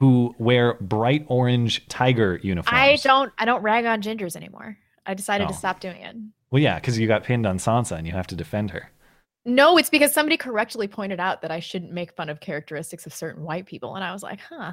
[0.00, 2.76] who wear bright orange tiger uniforms.
[2.78, 4.76] I don't I don't rag on gingers anymore.
[5.06, 5.56] I decided to Oh.
[5.56, 6.16] stop doing it.
[6.50, 8.90] Well, yeah, because you got pinned on Sansa and you have to defend her.
[9.46, 13.12] No, it's because somebody correctly pointed out that I shouldn't make fun of characteristics of
[13.14, 13.94] certain white people.
[13.96, 14.72] And I was like, huh,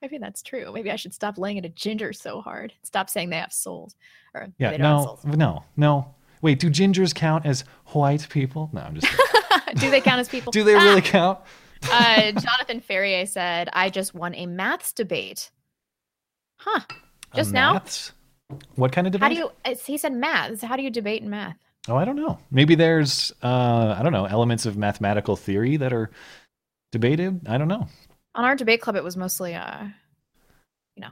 [0.00, 0.72] maybe that's true.
[0.72, 2.72] Maybe I should stop laying it at ginger so hard.
[2.82, 3.94] Stop saying they have souls.
[4.34, 5.24] Or Yeah, they don't have no, souls.
[5.24, 6.14] no, no.
[6.40, 8.70] Wait, do gingers count as white people?
[8.72, 9.12] No, I'm just.
[9.76, 10.50] Do they count as people?
[10.52, 10.82] do they Ah!
[10.82, 11.38] really count?
[11.90, 15.50] uh, Jonathan Ferrier said, I just won a maths debate.
[16.58, 16.80] Huh.
[17.34, 17.74] Just now?
[17.74, 18.12] maths?
[18.76, 19.22] What kind of debate?
[19.22, 20.62] How do you, it's, he said maths.
[20.62, 21.56] How do you debate in math?
[21.88, 22.38] Oh, I don't know.
[22.50, 26.10] Maybe there's, uh, I don't know, elements of mathematical theory that are
[26.92, 27.46] debated.
[27.48, 27.86] I don't know.
[28.34, 29.84] On our debate club, it was mostly, uh,
[30.96, 31.10] you know,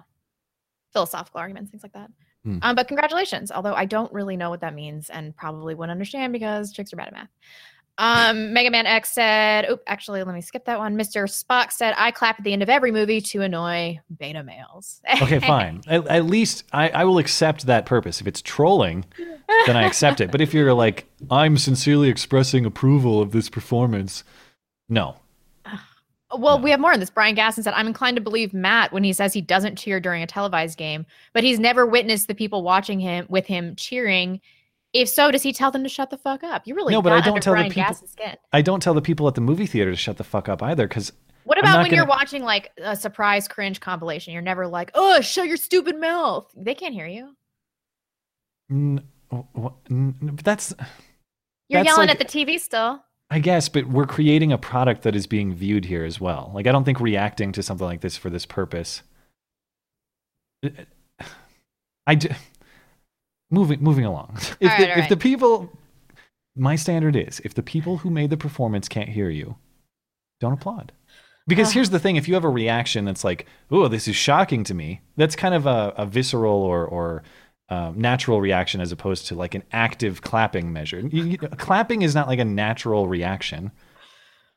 [0.92, 2.10] philosophical arguments, things like that.
[2.44, 2.58] Hmm.
[2.62, 6.32] Um, but congratulations, although I don't really know what that means and probably wouldn't understand
[6.32, 7.28] because chicks are bad at math.
[7.98, 11.24] Um, Mega Man X said, "Oop, actually, let me skip that one." Mr.
[11.24, 15.40] Spock said, "I clap at the end of every movie to annoy beta males." Okay,
[15.46, 15.82] fine.
[15.86, 18.20] At, at least I, I will accept that purpose.
[18.20, 19.06] If it's trolling,
[19.66, 20.30] then I accept it.
[20.30, 24.24] But if you're like, I'm sincerely expressing approval of this performance,
[24.88, 25.16] no.
[26.36, 27.08] Well, we have more on this.
[27.08, 30.22] Brian Gaston said, I'm inclined to believe Matt when he says he doesn't cheer during
[30.22, 34.40] a televised game, but he's never witnessed the people watching him with him cheering.
[34.92, 36.62] If so, does he tell them to shut the fuck up?
[36.66, 38.34] You really no, but I don't tell Brian the people.
[38.52, 40.86] I don't tell the people at the movie theater to shut the fuck up either,
[40.88, 41.12] because
[41.44, 44.32] What about when you're watching like a surprise cringe compilation?
[44.32, 46.50] You're never like, oh, shut your stupid mouth.
[46.56, 47.36] They can't hear you.
[48.70, 50.74] N- wh- n- that's
[51.68, 53.02] You're That's yelling like- at the TV still.
[53.28, 56.52] I guess, but we're creating a product that is being viewed here as well.
[56.54, 59.02] Like I don't think reacting to something like this for this purpose.
[62.06, 62.28] I do,
[63.50, 64.36] moving moving along.
[64.38, 65.70] If the, right, if the people,
[66.56, 69.56] my standard is if the people who made the performance can't hear you,
[70.40, 70.92] don't applaud.
[71.48, 71.74] Because Ugh.
[71.74, 74.74] here's the thing: if you have a reaction that's like, "Oh, this is shocking to
[74.74, 77.22] me," that's kind of a, a visceral or or
[77.68, 81.00] um, natural reaction as opposed to like an active clapping measure.
[81.00, 83.70] You- you- clapping is not like a natural reaction.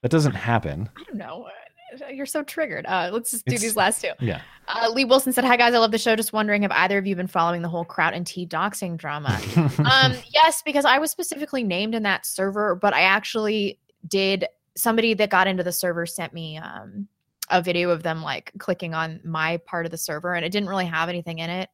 [0.01, 0.89] That doesn't happen.
[0.97, 1.47] I don't know.
[2.13, 2.85] You're so triggered.
[2.85, 4.11] Uh, let's just do It's- these last two.
[4.19, 4.41] Yeah.
[4.67, 6.15] Uh, Lee Wilson said, "Hi guys, I love the show.
[6.15, 9.39] Just wondering, have either of you been following the whole Kraut and Tea doxing drama?"
[9.79, 14.45] um, yes, because I was specifically named in that server, but I actually did.
[14.75, 17.07] Somebody that got into the server sent me um,
[17.49, 20.69] a video of them like clicking on my part of the server, and it didn't
[20.69, 21.69] really have anything in it.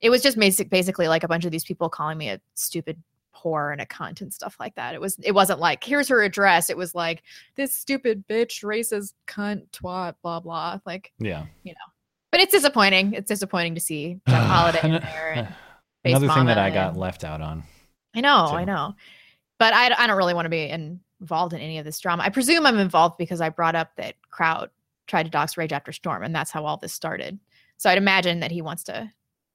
[0.00, 3.00] It was just basic, basically like a bunch of these people calling me a stupid
[3.34, 4.94] whore and a cunt and stuff like that.
[4.94, 5.18] It was.
[5.22, 6.70] It wasn't like here's her address.
[6.70, 7.22] It was like
[7.56, 10.78] this stupid bitch, racist cunt, twat, blah blah.
[10.86, 11.46] Like Yeah.
[11.62, 11.78] you know.
[12.32, 13.12] But it's disappointing.
[13.14, 15.56] It's disappointing to see Jeff Holiday in there.
[16.04, 17.62] Another thing that I got and- left out on.
[18.14, 18.94] I know, So- I know.
[19.58, 22.24] But I, I don't really want to be involved in any of this drama.
[22.24, 24.70] I presume I'm involved because I brought up that Kraut
[25.06, 27.38] tried to dox Rage After Storm, and that's how all this started.
[27.76, 29.10] So I'd imagine that he wants to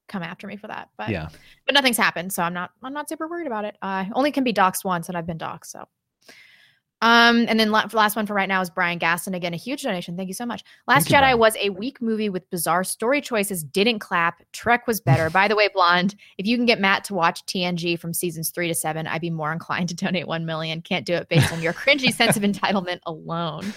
[0.10, 0.90] come after me for that.
[0.98, 1.30] But Yeah.
[1.66, 3.78] but nothing's happened, so I'm not I'm not super worried about it.
[3.82, 5.68] I only can be doxxed once, and I've been doxxed.
[5.68, 5.88] So,
[7.02, 9.84] um, and then la- last one for right now is Brian Gaston again, a huge
[9.84, 10.18] donation.
[10.18, 10.66] Thank you so much.
[10.86, 11.40] Last Thank Jedi Brian.
[11.40, 13.64] was a weak movie with bizarre story choices.
[13.64, 14.44] Didn't clap.
[14.52, 15.30] Trek was better.
[15.30, 18.68] By the way, Blonde, if you can get Matt to watch TNG from seasons three
[18.68, 20.82] to seven, I'd be more inclined to donate one million.
[20.82, 23.74] Can't do it based on your cringy sense of entitlement alone.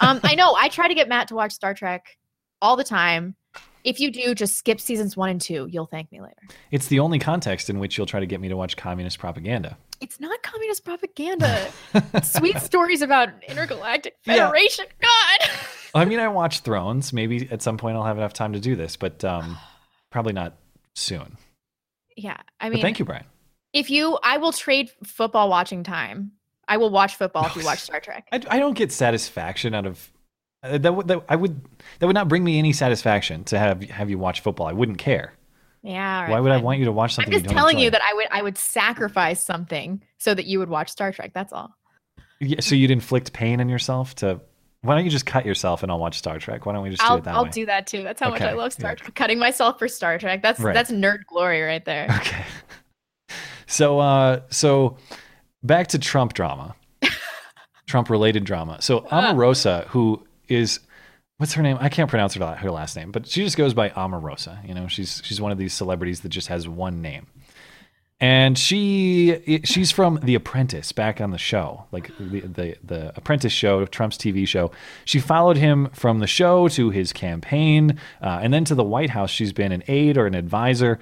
[0.00, 0.54] Um, I know.
[0.58, 2.18] I try to get Matt to watch Star Trek
[2.60, 3.36] all the time.
[3.84, 5.66] If you do, just skip seasons one and two.
[5.70, 6.40] You'll thank me later.
[6.70, 9.76] It's the only context in which you'll try to get me to watch communist propaganda.
[10.00, 11.70] It's not communist propaganda.
[12.22, 14.36] Sweet stories about intergalactic Yeah.
[14.36, 14.86] federation.
[15.00, 15.50] God.
[15.94, 17.12] I mean, I watch Thrones.
[17.12, 19.58] Maybe at some point I'll have enough time to do this, but um,
[20.10, 20.56] probably not
[20.94, 21.36] soon.
[22.16, 22.38] Yeah.
[22.60, 23.24] I but mean, thank you, Brian.
[23.74, 26.32] If you, I will trade football watching time.
[26.66, 28.26] I will watch football if you watch Star Trek.
[28.32, 30.10] I, I don't get satisfaction out of
[30.78, 31.22] that, would- that.
[31.28, 31.60] I would
[32.00, 34.66] that would not bring me any satisfaction to have have you watch football.
[34.66, 35.34] I wouldn't care.
[35.82, 36.22] Yeah.
[36.22, 37.34] right, Why would I want you to watch something?
[37.34, 40.70] I'm just telling you that I would, I would sacrifice something so that you would
[40.70, 41.32] watch Star Trek.
[41.34, 41.76] That's all.
[42.40, 44.40] Yeah, so you'd inflict pain on yourself to
[44.80, 46.64] Why don't you just cut yourself and I'll watch Star Trek?
[46.64, 47.50] Why don't we just I'll, it that I'll way?
[47.50, 48.02] do that too.
[48.02, 49.14] That's how much I love Star Trek.
[49.14, 50.42] Cutting myself for Star Trek.
[50.42, 50.72] That's Right.
[50.72, 52.06] that's nerd glory right there.
[52.18, 52.44] Okay.
[53.66, 54.96] So uh so
[55.62, 56.74] back to Trump drama.
[57.86, 58.80] Trump related drama.
[58.80, 60.80] So Omarosa, who is
[61.38, 61.78] what's her name?
[61.80, 64.66] I can't pronounce her, her last name, but she just goes by Omarosa.
[64.66, 67.26] You know, she's she's one of these celebrities that just has one name.
[68.20, 73.52] And she she's from The Apprentice back on the show, like the, the the Apprentice
[73.52, 74.70] show, Trump's TV show.
[75.04, 79.10] She followed him from the show to his campaign, uh, and then to the White
[79.10, 79.30] House.
[79.30, 81.00] She's been an aide or an advisor.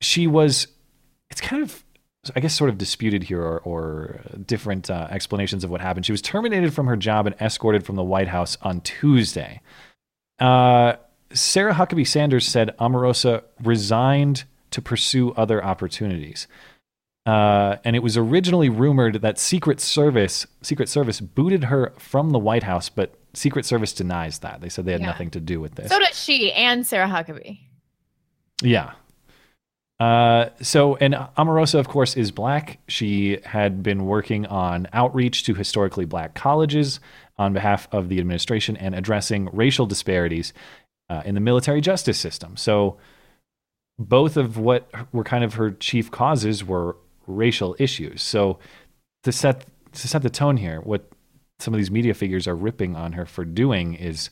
[0.00, 0.66] She was.
[1.30, 1.84] It's kind of
[2.34, 6.04] I guess sort of disputed here or, or different uh, explanations of what happened.
[6.04, 9.60] She was terminated from her job and escorted from the White House on Tuesday.
[10.38, 10.94] Uh,
[11.32, 16.46] Sarah Huckabee Sanders said Omarosa resigned to pursue other opportunities.
[17.24, 22.38] Uh, and it was originally rumored that Secret Service Secret Service booted her from the
[22.38, 24.60] White House, but Secret Service denies that.
[24.62, 25.08] They said they had Yeah.
[25.08, 25.90] nothing to do with this.
[25.90, 27.60] So does she and Sarah Huckabee.
[28.62, 28.92] Yeah.
[30.00, 32.78] Uh, so, and Omarosa, of course, is black.
[32.86, 37.00] She had been working on outreach to historically black colleges
[37.36, 40.52] on behalf of the administration and addressing racial disparities
[41.10, 42.56] uh, in the military justice system.
[42.56, 42.98] So,
[43.98, 46.96] both of what were kind of her chief causes were
[47.26, 48.22] racial issues.
[48.22, 48.60] So,
[49.24, 51.10] to set to set the tone here, what
[51.58, 54.30] some of these media figures are ripping on her for doing is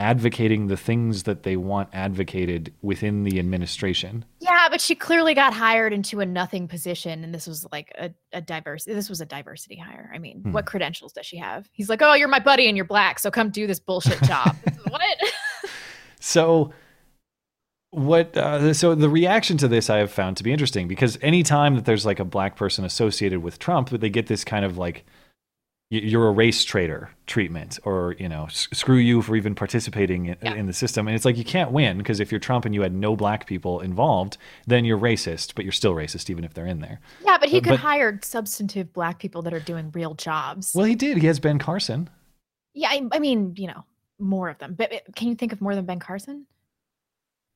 [0.00, 4.24] advocating the things that they want advocated within the administration.
[4.40, 8.10] Yeah, but she clearly got hired into a nothing position, and this was like a,
[8.32, 8.84] a diverse.
[8.86, 10.10] This was a diversity hire.
[10.12, 10.52] I mean, Hmm.
[10.52, 11.68] what credentials does she have?
[11.72, 14.56] He's like, "Oh, you're my buddy and you're black, so come do this bullshit job."
[14.88, 15.02] what?
[16.22, 16.72] So
[17.92, 21.74] what uh, so the reaction to this I have found to be interesting because anytime
[21.76, 25.04] that there's like a black person associated with Trump, they get this kind of like
[25.90, 30.66] you're a race traitor treatment or you know screw you for even participating in, in
[30.66, 32.94] the system and it's like you can't win because if you're Trump and you had
[32.94, 34.38] no black people involved
[34.68, 37.00] then you're racist but you're still racist even if they're in there.
[37.26, 40.72] Yeah, but he could but- hire substantive black people that are doing real jobs.
[40.74, 41.18] Well, he did.
[41.18, 42.08] He has Ben Carson.
[42.72, 43.84] yeah, I, I mean, you know,
[44.20, 44.74] more of them.
[44.74, 46.46] But can you think of more than Ben Carson?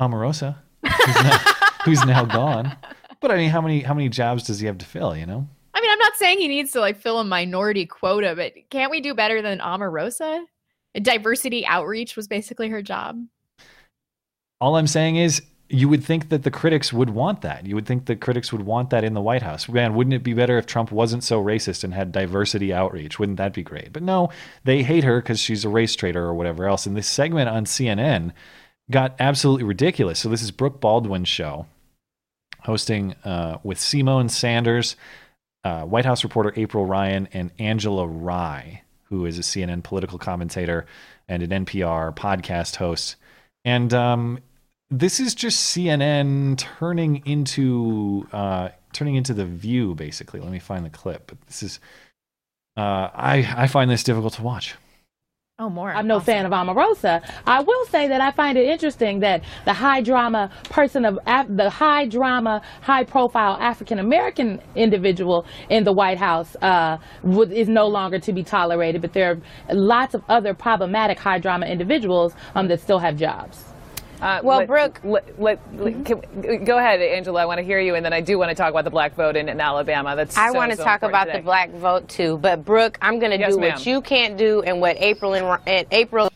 [0.00, 1.38] Omarosa, who's now,
[1.84, 2.76] who's now gone.
[3.20, 5.16] But I mean, how many how many jobs does he have to fill?
[5.16, 5.48] You know, I mean, I'm
[6.04, 9.40] not saying he needs to like fill a minority quota, but can't we do better
[9.40, 10.44] than Omarosa?
[11.00, 13.20] Diversity outreach was basically her job.
[14.60, 17.66] all I'm saying is you would think that the critics would want that.
[17.66, 19.68] You would think the critics would want that in the White House.
[19.68, 23.18] Man, wouldn't it be better if Trump wasn't so racist and had diversity outreach?
[23.18, 23.92] Wouldn't that be great?
[23.92, 24.28] But no,
[24.64, 26.86] they hate her because she's a race traitor or whatever else.
[26.86, 28.32] And this segment on CNN
[28.90, 30.20] got absolutely ridiculous.
[30.20, 31.66] So this is Brooke Baldwin's show,
[32.60, 34.96] hosting uh, with Symone Sanders,
[35.64, 40.86] uh, White House reporter April Ryan, and Angela Rye, who is a CNN political commentator
[41.28, 43.16] and an NPR podcast host.
[43.64, 44.38] And um,
[44.90, 50.40] this is just CNN turning into uh, turning into the View, basically.
[50.40, 51.26] Let me find the clip.
[51.26, 51.80] But this is
[52.76, 54.74] uh, I I find this difficult to watch.
[55.60, 55.92] Oh, more.
[55.92, 57.22] I'm no fan of Omarosa.
[57.46, 61.46] I will say that I find it interesting that the high drama person of Af-
[61.48, 67.68] the high drama, high profile African American individual in the White House uh, would, is
[67.68, 69.00] no longer to be tolerated.
[69.00, 69.40] But there are
[69.72, 73.73] lots of other problematic high drama individuals um, that still have jobs.
[74.24, 77.42] Uh, Well, let- Brooke- let- let- let- can- go ahead, Angela.
[77.42, 79.14] I want to hear you, and then I do want to talk about the black
[79.14, 80.16] vote in, in Alabama.
[80.16, 81.38] That's I so, want to so talk about today.
[81.38, 84.62] the black vote too, but Brooke, I'm going to Yes, do what you can't do,
[84.62, 86.30] and what April and, and April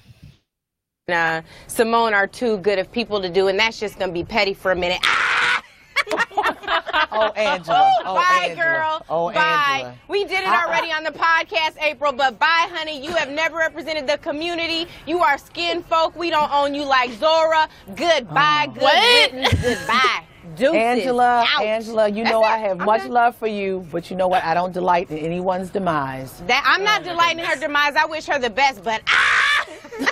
[1.08, 4.14] and uh, Symone are too good of people to do, and that's just going to
[4.14, 5.00] be petty for a minute.
[5.02, 5.62] Ah!
[7.10, 7.92] Oh, Angela.
[8.04, 8.62] Oh, bye, Angela.
[8.64, 9.06] girl.
[9.08, 9.40] Oh, bye.
[9.78, 9.94] Angela.
[10.08, 13.02] We did it already on the podcast, April, but bye, honey.
[13.04, 14.86] You have never represented the community.
[15.06, 16.16] You are skin folk.
[16.16, 17.68] We don't own you like Zora.
[17.94, 18.68] Goodbye.
[18.74, 19.32] Good What?
[19.32, 19.62] riddance.
[19.62, 20.24] Goodbye.
[20.56, 20.74] Deuces.
[20.76, 21.62] Angela, Out.
[21.62, 22.46] Angela, you That's know it.
[22.46, 23.10] I have I'm much done.
[23.12, 24.42] love for you, but you know what?
[24.44, 26.42] I don't delight in anyone's demise.
[26.46, 27.94] That I'm not delighting in her demise.
[27.96, 29.66] I wish her the best, but ah!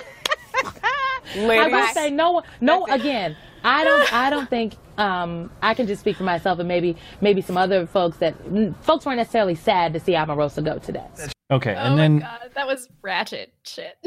[1.35, 3.35] I will say no one, no again.
[3.63, 4.13] I don't.
[4.13, 4.75] I don't think.
[4.97, 8.35] Um, I can just speak for myself and maybe maybe some other folks that
[8.81, 11.05] folks weren't necessarily sad to see Omarosa go today.
[11.49, 13.97] Okay, oh and my then god, that was ratchet shit.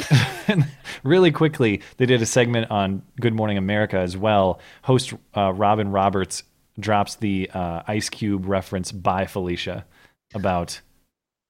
[1.04, 4.60] really quickly, they did a segment on Good Morning America as well.
[4.82, 6.42] Host uh, Robin Roberts
[6.78, 9.84] drops the uh, Ice Cube reference bye Felicia
[10.34, 10.80] about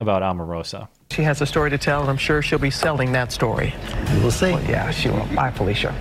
[0.00, 0.88] about Omarosa.
[1.10, 3.74] She has a story to tell, and I'm sure she'll be selling that story.
[4.20, 4.50] We'll see.
[4.50, 5.26] yeah, she will.
[5.34, 5.94] Bye, Felicia.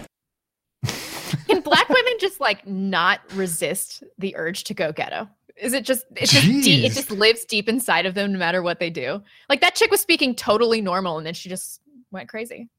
[1.47, 5.27] Can black women just like not resist the urge to go ghetto?
[5.57, 8.61] Is it just it's just deep, it just lives deep inside of them no matter
[8.61, 9.21] what they do?
[9.49, 12.69] Like that chick was speaking totally normal and then she just went crazy.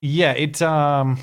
[0.00, 0.60] Yeah, it.
[0.60, 1.18] Um,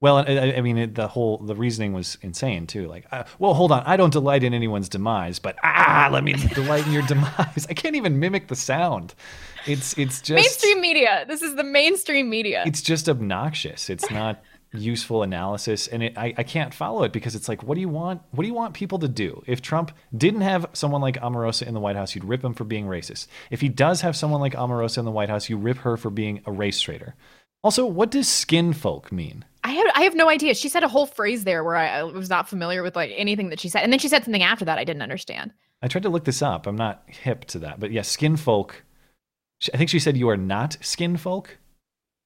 [0.00, 2.88] well, I, I- I mean, it, the whole the reasoning was insane too.
[2.88, 6.32] Like, uh, well, hold on, I don't delight in anyone's demise, but ah, let me
[6.32, 7.66] delight in your demise.
[7.70, 9.14] I can't even mimic the sound.
[9.66, 11.24] It's it's just mainstream media.
[11.28, 12.64] This is the mainstream media.
[12.66, 13.88] it's just obnoxious.
[13.88, 14.42] It's not
[14.74, 17.88] useful analysis, and it, I, I can't follow it because it's like, what do you
[17.88, 18.22] want?
[18.32, 19.42] What do you want people to do?
[19.46, 22.64] If Trump didn't have someone like Omarosa in the White House, you'd rip him for
[22.64, 23.28] being racist.
[23.50, 26.10] If he does have someone like Omarosa in the White House, you rip her for
[26.10, 27.14] being a race traitor.
[27.62, 29.44] Also, what does skin folk mean?
[29.64, 30.54] I have I have no idea.
[30.54, 33.48] She said a whole phrase there where I, I was not familiar with like anything
[33.48, 35.52] that she said, and then she said something after that I didn't understand.
[35.80, 36.66] I tried to look this up.
[36.66, 38.84] I'm not hip to that, but yeah, skin folk.
[39.72, 41.58] I think she said you are not skin folk.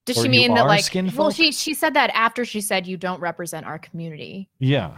[0.08, 0.84] Does she mean that like?
[1.16, 4.48] Well, she she said that after she said you don't represent our community.
[4.58, 4.96] Yeah.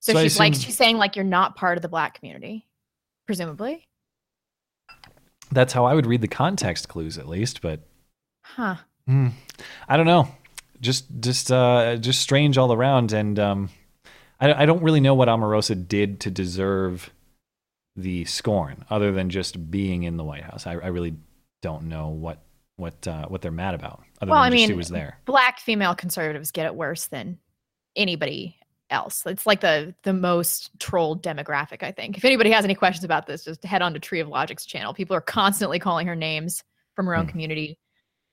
[0.00, 2.66] So, So she's like she's saying like you're not part of the black community,
[3.26, 3.88] presumably.
[5.50, 7.62] That's how I would read the context clues, at least.
[7.62, 7.80] But
[8.42, 8.76] Huh.
[9.06, 9.28] Hmm.
[9.88, 10.28] I don't know.
[10.80, 13.70] Just just uh just strange all around and um
[14.40, 17.10] I I don't really know what Omarosa did to deserve
[17.96, 20.66] the scorn other than just being in the White House.
[20.66, 21.14] I, I really
[21.62, 22.42] don't know what
[22.76, 25.18] what uh what they're mad about other well, than I just mean, she was there.
[25.24, 27.38] black female conservatives get it worse than
[27.96, 28.56] anybody
[28.90, 29.24] else.
[29.26, 32.16] It's like the the most trolled demographic, I think.
[32.16, 34.94] If anybody has any questions about this, just head on to Tree of Logic's channel.
[34.94, 36.62] People are constantly calling her names
[36.94, 37.78] from her own community.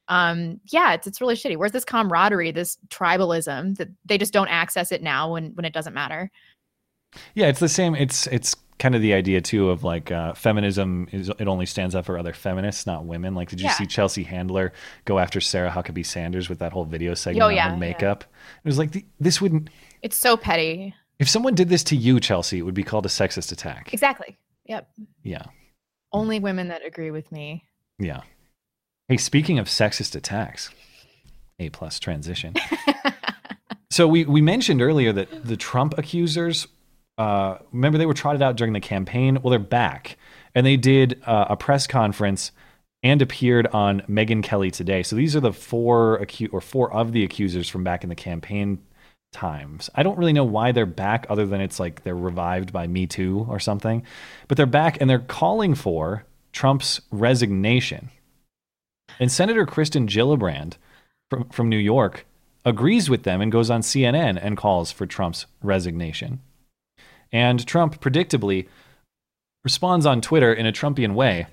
[0.08, 1.58] Um, yeah, it's it's really shitty.
[1.58, 5.74] Where's this camaraderie, this tribalism that they just don't access it now when when it
[5.74, 6.30] doesn't matter?
[7.36, 11.08] Yeah, it's the same it's it's kind of the idea too of like uh, feminism
[11.12, 13.36] is it only stands up for other feminists, not women.
[13.36, 13.74] Like, did you Yeah.
[13.74, 14.74] see Chelsea Handler
[15.06, 17.80] go after Sarah Huckabee Sanders with that whole video segment Oh, on yeah, her yeah.
[17.80, 18.24] makeup?
[18.64, 19.70] It was like the, this wouldn't
[20.02, 20.96] It's so petty.
[21.20, 23.94] If someone did this to you, Chelsea, it would be called a sexist attack.
[23.94, 24.40] Exactly.
[24.66, 24.90] Yep.
[25.22, 25.44] Yeah.
[26.12, 27.66] Only women that agree with me.
[28.00, 28.22] Yeah.
[29.08, 30.72] Hey, speaking of sexist attacks,
[31.60, 32.56] A plus transition.
[33.92, 36.68] so we, we mentioned earlier that the Trump accusers,
[37.22, 39.38] uh, remember they were trotted out during the campaign?
[39.42, 40.18] Well, they're back.
[40.56, 42.52] And they did uh, a press conference
[43.04, 45.04] and appeared on Megyn Kelly today.
[45.04, 48.16] So these are the four acu- or four of the accusers from back in the
[48.16, 48.80] campaign
[49.32, 49.88] times.
[49.94, 53.06] I don't really know why they're back other than it's like they're revived by Me
[53.06, 54.04] Too or something.
[54.48, 58.10] But they're back and they're calling for Trump's resignation.
[59.20, 60.74] And Senator Kristen Gillibrand
[61.30, 62.26] from, from New York
[62.66, 66.42] agrees with them and goes on CNN and calls for Trump's resignation.
[67.32, 68.68] And Trump predictably
[69.64, 71.48] responds on Twitter in a Trumpian way.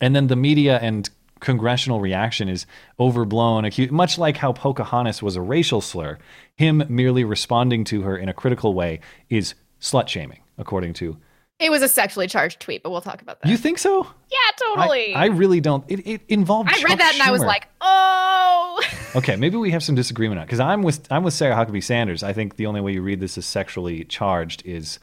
[0.00, 1.08] And then the media and
[1.40, 2.66] congressional reaction is
[2.98, 6.18] overblown, acu- much like how Pocahontas was a racial slur.
[6.56, 11.18] Him merely responding to her in a critical way is slut shaming, according to.
[11.60, 13.48] It was a sexually charged tweet, but we'll talk about that.
[13.48, 14.06] You think so?
[14.30, 15.14] Yeah, totally.
[15.14, 15.84] I, I really don't.
[15.88, 16.68] It, it involved.
[16.68, 18.82] I read Chuck that and I was like, oh.
[19.16, 22.24] Okay, maybe we have some disagreement on because I'm with I'm with Sarah Huckabee Sanders.
[22.24, 24.98] I think the only way you read this as sexually charged is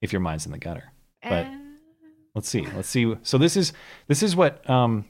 [0.00, 0.92] if your mind's in the gutter.
[1.22, 1.46] But
[2.34, 3.14] let's see, let's see.
[3.22, 3.74] So this is
[4.06, 5.04] this is what um,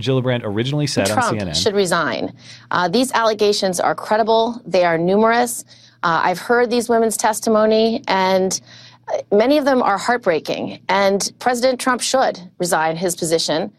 [0.00, 1.54] Gillibrand originally said on Trump CNN.
[1.60, 2.36] should resign.
[2.70, 5.64] Uh, these allegations are credible, they are numerous.
[6.02, 8.66] Uh, I've heard these women's testimony, and uh,
[9.32, 10.80] many of them are heartbreaking.
[10.88, 13.72] And President Trump should resign his position.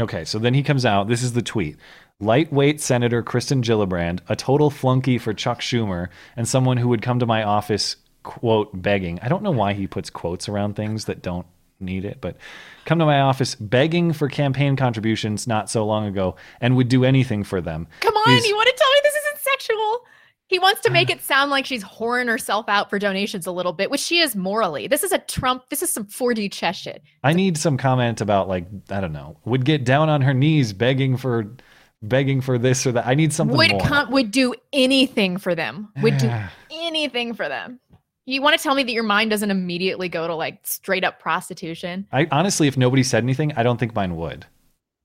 [0.00, 1.08] Okay, so then he comes out.
[1.08, 1.76] This is the tweet.
[2.20, 7.18] Lightweight Senator Kristen Gillibrand, a total flunky for Chuck Schumer, and someone who would come
[7.18, 9.18] to my office, quote, begging.
[9.22, 11.46] I don't know why he puts quotes around things that don't
[11.80, 12.36] need it, but
[12.84, 17.04] come to my office begging for campaign contributions not so long ago and would do
[17.04, 17.88] anything for them.
[18.00, 20.06] Come on, is- you want to tell me this isn't sexual?
[20.52, 23.72] He wants to make it sound like she's whoring herself out for donations a little
[23.72, 24.86] bit, which she is morally.
[24.86, 25.70] This is a Trump.
[25.70, 27.02] This is some 4D chess shit.
[27.24, 29.38] I need some comment about like I don't know.
[29.46, 31.56] Would get down on her knees begging for
[32.02, 33.06] begging for this or that.
[33.06, 33.80] I need something Would more.
[33.80, 35.88] com- would do anything for them.
[36.02, 36.30] Would do
[36.70, 37.80] anything for them.
[38.26, 41.18] You want to tell me that your mind doesn't immediately go to like straight up
[41.18, 42.06] prostitution?
[42.12, 44.44] I honestly, if nobody said anything, I don't think mine would.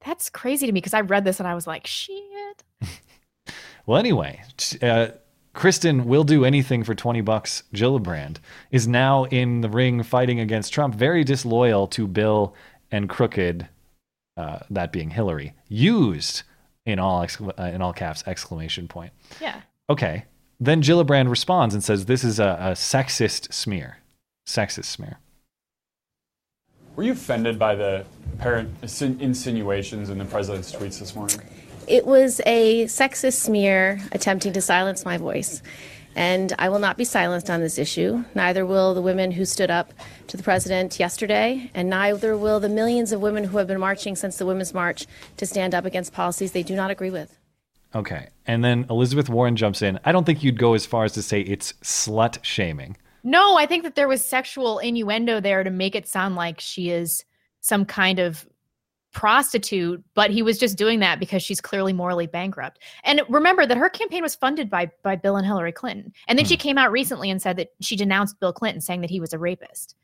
[0.05, 2.65] That's crazy to me because I read this and I was like, shit.
[3.87, 4.43] Well, anyway,
[4.81, 5.07] uh,
[5.57, 7.63] Kristen will do anything for 20 bucks.
[7.73, 8.37] Gillibrand
[8.69, 12.53] is now in the ring fighting against Trump, very disloyal to Bill
[12.91, 13.67] and crooked,
[14.37, 16.43] uh, that being Hillary, used
[16.85, 19.11] in all excla- uh, in all caps exclamation point.
[19.41, 19.61] Yeah.
[19.89, 20.25] Okay.
[20.59, 23.97] Then Gillibrand responds and says this is a, a sexist smear.
[24.47, 25.17] Sexist smear.
[26.95, 28.05] Were you offended by the
[28.35, 28.69] apparent
[29.01, 31.39] insinuations in the president's tweets this morning?
[31.88, 35.61] It was a sexist smear attempting to silence my voice.
[36.17, 38.25] And I will not be silenced on this issue.
[38.35, 39.93] Neither will the women who stood up
[40.27, 44.15] to the president yesterday, and neither will the millions of women who have been marching
[44.15, 45.05] since the Women's March
[45.38, 47.38] to stand up against policies they do not agree with.
[47.95, 48.29] Okay.
[48.47, 49.99] And then Elizabeth Warren jumps in.
[50.03, 52.97] I don't think you'd go as far as to say it's slut shaming.
[53.23, 56.89] No, I think that there was sexual innuendo there to make it sound like she
[56.89, 57.23] is
[57.61, 58.47] some kind of
[59.18, 62.78] prostitute, but he was just doing that because she's clearly morally bankrupt.
[63.03, 66.13] And remember that her campaign was funded by by Bill and Hillary Clinton.
[66.28, 69.09] And then she came out recently and said that she denounced Bill Clinton saying that
[69.09, 69.95] he was a rapist.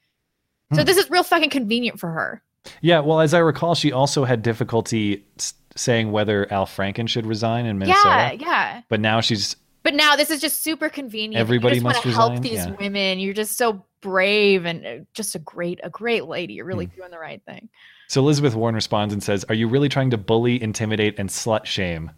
[0.74, 0.86] So Hmm.
[0.88, 2.41] this is real fucking convenient for her.
[2.82, 3.01] Yeah.
[3.01, 7.68] Well, as I recall, she also had difficulty s- saying whether Al Franken should resign
[7.68, 8.09] in Minnesota.
[8.09, 8.82] Yeah, yeah.
[8.89, 11.39] But now she's But now this is just super convenient.
[11.39, 12.72] Everybody you just must wanna help these yeah.
[12.80, 13.20] women.
[13.20, 16.53] You're just so brave and uh, just a great, a great lady.
[16.53, 17.69] You're really doing the right thing.
[18.09, 21.65] So Elizabeth Warren responds and says, Are you really trying to bully, intimidate, and slut
[21.65, 22.11] shame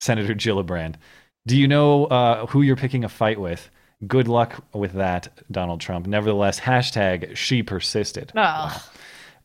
[0.00, 0.94] Senator Gillibrand?
[1.46, 3.68] Do you know uh, who you're picking a fight with?
[4.06, 6.06] Good luck with that, Donald Trump.
[6.06, 8.32] Nevertheless, hashtag she persisted.
[8.34, 8.88] Oh,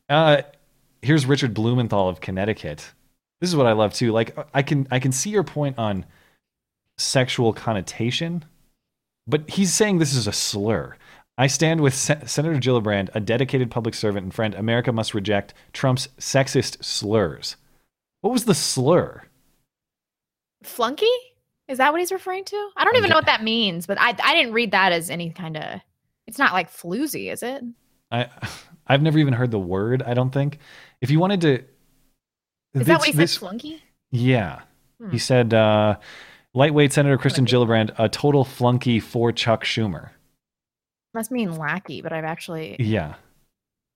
[0.09, 0.43] Uh,
[1.01, 2.91] here's Richard Blumenthal of Connecticut.
[3.41, 4.11] This is what I love too.
[4.11, 6.05] Like I can I can see your point on
[6.97, 8.45] sexual connotation,
[9.27, 10.95] but he's saying this is a slur.
[11.37, 14.55] I stand with Sen- Senator Gillibrand, a dedicated public servant and friend.
[14.55, 17.55] America must reject Trump's sexist slurs.
[18.21, 19.23] What was the slur?
[20.63, 21.05] flunky?
[21.67, 22.69] Is that what he's referring to?
[22.77, 25.29] I don't even know what that means, but I I didn't read that as any
[25.31, 25.81] kind of.
[26.25, 27.63] It's not like floozy, is it?
[28.11, 28.29] I
[28.87, 30.01] I've never even heard the word.
[30.01, 30.59] I don't think.
[31.01, 31.63] If you wanted to, Is
[32.73, 33.39] that this- what he this- said?
[33.39, 33.83] Flunky?
[34.11, 34.61] Yeah.
[35.01, 35.09] Hmm.
[35.11, 35.97] He said, uh,
[36.53, 40.11] lightweight Senator Kristen Gillibrand, a total flunky for Chuck Schumer.
[41.13, 42.75] Must mean lackey, but I've actually.
[42.79, 43.15] Yeah.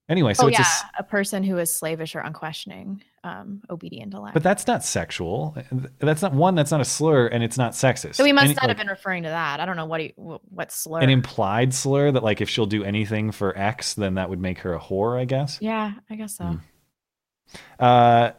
[0.09, 0.65] Anyway, so oh it's yeah,
[0.97, 4.33] a a, person who is slavish or unquestioning, um, obedient to lack.
[4.33, 5.55] but that's not sexual.
[5.99, 6.53] That's not one.
[6.53, 8.15] That's not a slur, and it's not sexist.
[8.15, 9.61] so he must not like, have been referring to that.
[9.61, 10.99] I don't know what he wh- what slur.
[10.99, 14.59] an implied slur that like if she'll do anything for X, then that would make
[14.59, 15.17] her a whore.
[15.17, 15.59] I guess.
[15.61, 16.59] yeah, I guess so.
[17.79, 18.31] Uh,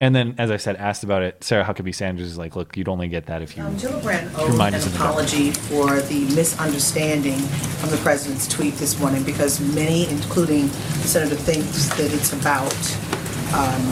[0.00, 2.88] and then, as I said, asked about it, Sarah Huckabee Sanders is like, "Look, you'd
[2.88, 5.10] only get that if you." Um, Gillibrand Your owed mind an is in the dark.
[5.10, 7.38] apology for the misunderstanding
[7.80, 12.72] from the president's tweet this morning because many, including the senator, thinks that it's about
[13.54, 13.82] um,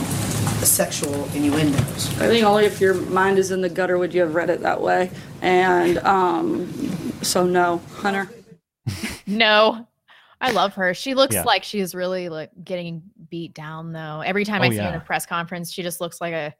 [0.63, 2.07] sexual innuendos.
[2.19, 4.61] I think only if your mind is in the gutter would you have read it
[4.61, 5.11] that way.
[5.41, 6.71] And um,
[7.21, 8.29] so, no, Hunter.
[9.29, 9.85] No,
[10.39, 10.93] I love her.
[10.93, 11.43] She looks Yeah.
[11.43, 14.21] like she is really like getting beat down though.
[14.25, 16.53] Every time Oh, I see her in a press conference, she just looks like a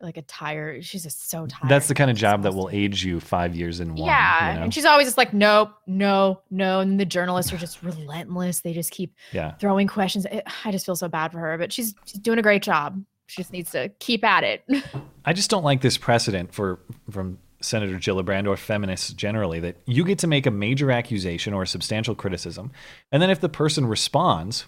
[0.00, 0.84] like a tired.
[0.84, 1.68] She's just so tired.
[1.70, 4.04] That's the kind of job that will age you five years in one.
[4.08, 4.64] yeah, you know?
[4.64, 6.80] and she's always just like, nope, no, no.
[6.80, 8.60] And the journalists are just relentless.
[8.62, 9.52] They just keep Yeah.
[9.60, 10.26] throwing questions.
[10.64, 13.00] I just feel so bad for her, but she's she's doing a great job.
[13.28, 14.64] She just needs to keep at it.
[15.24, 20.04] I just don't like this precedent for from Senator Gillibrand or feminists generally that you
[20.04, 22.70] get to make a major accusation or a substantial criticism,
[23.10, 24.66] and then if the person responds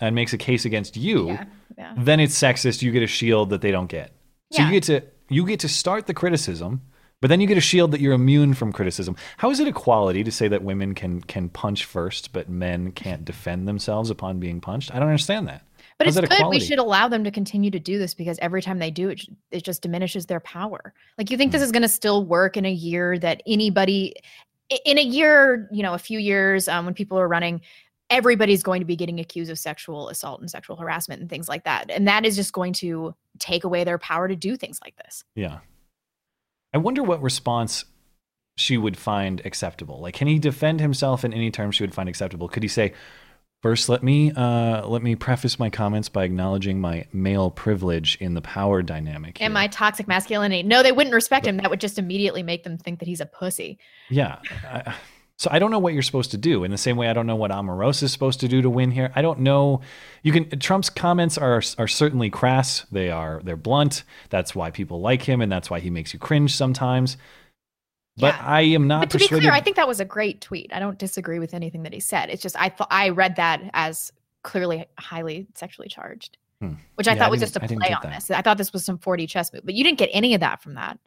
[0.00, 1.38] and makes a case against you,
[1.76, 1.94] yeah.
[1.96, 2.82] then it's sexist.
[2.82, 4.12] You get a shield that they don't get.
[4.52, 4.66] So Yeah.
[4.66, 6.80] you get to you get to start the criticism,
[7.20, 9.16] but then you get a shield that you're immune from criticism.
[9.36, 13.24] How is it equality to say that women can can punch first, but men can't
[13.24, 14.94] defend themselves upon being punched?
[14.94, 15.62] I don't understand that.
[15.98, 16.46] But How's it's good.
[16.48, 19.22] We should allow them to continue to do this because every time they do it,
[19.50, 20.94] it just diminishes their power.
[21.18, 21.54] Like you think Hmm.
[21.54, 24.14] this is going to still work in a year that anybody,
[24.84, 27.60] in a year, you know, a few years um, when people are running,
[28.10, 31.64] everybody's going to be getting accused of sexual assault and sexual harassment and things like
[31.64, 34.96] that, and that is just going to take away their power to do things like
[34.96, 35.24] this.
[35.34, 35.58] Yeah.
[36.72, 37.84] I wonder what response
[38.56, 40.00] she would find acceptable.
[40.00, 42.48] Like, can he defend himself in any terms she would find acceptable?
[42.48, 42.92] Could he say,
[43.60, 48.34] First, let me uh, let me preface my comments by acknowledging my male privilege in
[48.34, 49.42] the power dynamic.
[49.42, 50.62] And my toxic masculinity.
[50.62, 51.56] No, they wouldn't respect him.
[51.56, 53.80] That would just immediately make them think that he's a pussy.
[54.10, 54.38] Yeah.
[54.64, 54.94] I,
[55.38, 56.64] so I don't know what you're supposed to do.
[56.64, 58.90] In the same way, I don't know what Omarosa is supposed to do to win
[58.90, 59.12] here.
[59.14, 59.82] I don't know.
[60.22, 60.58] You can.
[60.58, 62.86] Trump's comments are are certainly crass.
[62.92, 64.04] They are they're blunt.
[64.30, 67.16] That's why people like him, and that's why he makes you cringe sometimes.
[68.18, 70.70] But I am not But to be clear, I think that was a great tweet.
[70.72, 72.30] I don't disagree with anything that he said.
[72.30, 74.12] It's just I thought I read that as
[74.42, 76.74] clearly highly sexually charged, Hmm.
[76.96, 78.14] which I Yeah, thought was just a play on that.
[78.14, 78.30] this.
[78.30, 80.62] I thought this was some 4D chess move, but you didn't get any of that
[80.62, 80.98] from that.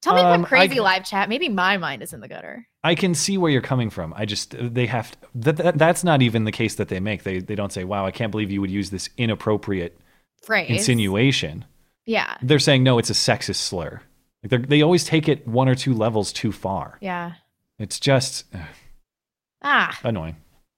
[0.00, 1.28] Tell me if Um, I'm crazy I- live chat.
[1.28, 2.66] Maybe my mind is in the gutter.
[2.82, 4.12] I can see where you're coming from.
[4.16, 7.22] I just they have to, that, that that's not even the case that they make.
[7.22, 10.00] They they don't say, "Wow, I can't believe you would use this inappropriate
[10.42, 10.68] Phrase.
[10.70, 11.64] insinuation."
[12.04, 12.36] Yeah.
[12.42, 14.02] They're saying, "No, it's a sexist slur."
[14.50, 16.98] Like they always take it one or two levels too far.
[17.00, 17.32] Yeah.
[17.78, 18.60] It's just ugh,
[19.62, 19.98] Ah.
[20.02, 20.36] annoying.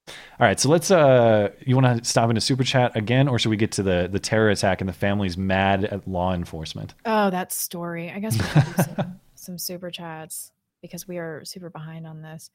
[0.08, 0.90] All right, so let's.
[0.90, 4.08] uh You want to stop into super chat again, or should we get to the
[4.10, 6.94] the terror attack and the family's mad at law enforcement?
[7.06, 8.10] Oh, that story.
[8.10, 10.50] I guess we do some, some super chats.
[10.82, 12.50] because we are super behind on this.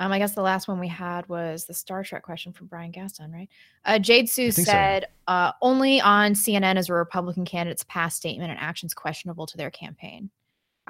[0.00, 2.90] Um, I guess the last one we had was the Star Trek question from Brian
[2.90, 3.48] Gaston, right?
[3.84, 4.72] Uh, Jade Sue think so.
[4.72, 9.56] said uh, only on CNN is a Republican candidate's past statement and actions questionable to
[9.56, 10.30] their campaign.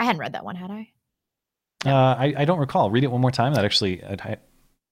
[0.00, 0.88] I hadn't read that one, had I?
[1.84, 2.90] Uh, I, I don't recall.
[2.90, 3.52] Read it one more time.
[3.54, 4.38] That actually uh, I-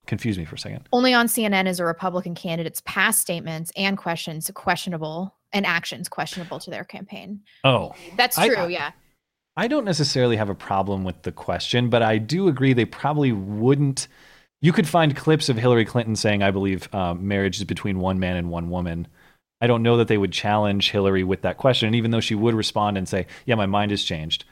[0.06, 0.86] confused me for a second.
[0.92, 6.58] Only on CNN is a Republican candidate's past statements and questions questionable and actions questionable
[6.60, 7.40] to their campaign.
[7.64, 8.90] Oh, That's true, I- yeah.
[9.56, 13.32] I don't necessarily have a problem with the question, but I do agree they probably
[13.32, 14.08] wouldn't.
[14.60, 18.20] You could find clips of Hillary Clinton saying, I believe uh, marriage is between one
[18.20, 19.08] man and one woman.
[19.60, 21.86] I don't know that they would challenge Hillary with that question.
[21.88, 24.44] And even though she would respond and say, Yeah, my mind has changed,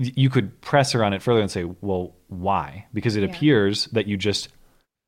[0.00, 2.86] you could press her on it further and say, Well, why?
[2.94, 3.28] Because it Yeah.
[3.28, 4.48] appears that you just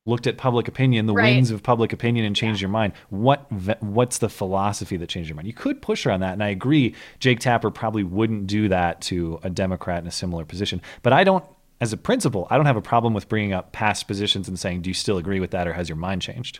[0.04, 1.34] looked at public opinion, the Right.
[1.34, 2.92] winds of public opinion, and changed your mind.
[3.08, 3.50] What
[3.82, 5.46] what's the philosophy that changed your mind?
[5.46, 6.94] You could push her on that, and I agree.
[7.20, 10.82] Jake Tapper probably wouldn't do that to a Democrat in a similar position.
[11.02, 11.44] But I don't,
[11.80, 14.82] as a principle, I don't have a problem with bringing up past positions and saying,
[14.82, 16.58] "Do you still agree with that, or has your mind changed?"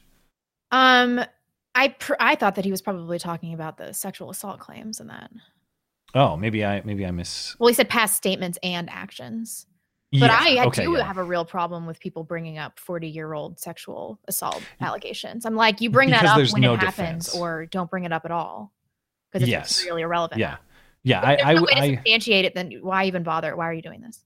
[0.71, 1.21] Um,
[1.75, 5.11] I pr- I thought that he was probably talking about the sexual assault claims and
[5.11, 5.31] that.
[6.15, 7.57] Oh, maybe I maybe I miss.
[7.59, 9.67] Well, he said past statements and actions.
[10.13, 11.05] But Yeah, I, I okay, do yeah.
[11.05, 15.47] have a real problem with people bringing up 40 year old sexual assault allegations.
[15.47, 17.35] I'm like, you bring that up when no it happens, defense.
[17.35, 18.75] or don't bring it up at all
[19.31, 19.85] because it's Yes.
[19.87, 20.39] really irrelevant.
[20.39, 20.57] Yeah,
[21.03, 21.31] yeah.
[21.31, 23.57] If I, I, no way to I substantiate it, then why even bother?
[23.57, 24.23] Why are you doing this?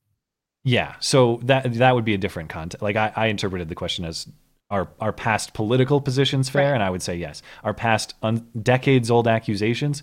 [0.65, 2.83] Yeah, so that that would be a different context.
[2.83, 4.27] Like I, I interpreted the question as
[4.71, 7.43] our our past political positions fair, and I would say yes.
[7.63, 10.03] Our past un- decades old accusations.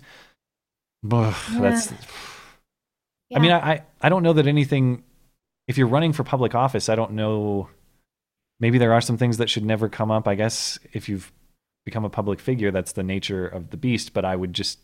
[1.10, 1.92] Ugh, that's.
[3.34, 5.02] I mean, I, I I don't know that anything.
[5.66, 7.68] If you're running for public office, I don't know.
[8.60, 10.28] Maybe there are some things that should never come up.
[10.28, 11.32] I guess if you've
[11.84, 14.12] become a public figure, that's the nature of the beast.
[14.12, 14.78] But I would just.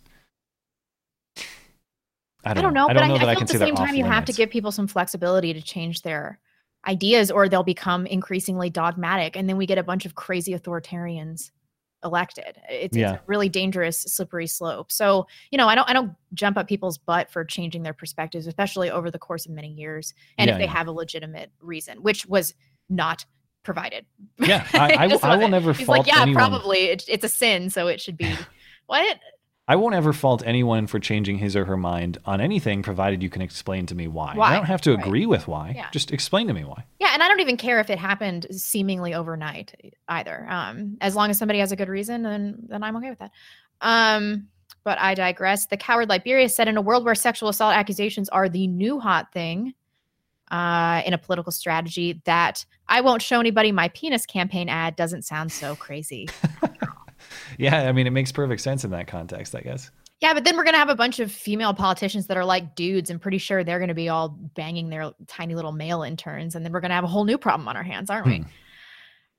[2.43, 3.75] I don't, know, I but don't I, know I that feel I at the same
[3.75, 6.39] time you have to give people some flexibility to change their
[6.89, 11.51] ideas, or they'll become increasingly dogmatic, and then we get a bunch of crazy authoritarians
[12.05, 12.59] elected.
[12.69, 13.15] It's, Yeah.
[13.15, 14.91] it's a really dangerous, slippery slope.
[14.93, 18.47] So you know, I don't I don't jump up people's butt for changing their perspectives,
[18.47, 20.73] especially over the course of many years, and Yeah, if they yeah.
[20.73, 22.55] have a legitimate reason, which was
[22.89, 23.25] not
[23.63, 24.07] provided.
[24.39, 26.35] Yeah, I, I, I will never He's fault like, yeah, anyone.
[26.51, 28.33] probably it, it's a sin, so it should be
[28.87, 29.19] what?
[29.71, 33.31] I won't ever fault anyone for changing his or her mind on anything, provided you
[33.31, 34.35] can explain to me why.
[34.35, 35.07] Why, I don't have to right.
[35.07, 35.75] agree with why.
[35.77, 35.87] Yeah.
[35.93, 36.87] Just explain to me why.
[36.99, 40.45] Yeah, and I don't even care if it happened seemingly overnight either.
[40.51, 43.31] Um, as long as somebody has a good reason, then then I'm okay with that.
[43.81, 44.49] Um,
[44.83, 45.67] but I digress.
[45.67, 49.33] The coward Liberia said, in a world where sexual assault accusations are the new hot
[49.33, 49.75] thing,
[50.51, 55.23] uh, in a political strategy, that I won't show anybody my penis campaign ad doesn't
[55.23, 56.29] sound so crazy.
[57.59, 59.91] Yeah, I mean, it makes perfect sense in that context, I guess.
[60.21, 63.11] Yeah, but then we're gonna have a bunch of female politicians that are like dudes,
[63.11, 66.73] and pretty sure they're gonna be all banging their tiny little male interns, and then
[66.73, 68.45] we're gonna have a whole new problem on our hands, aren't we?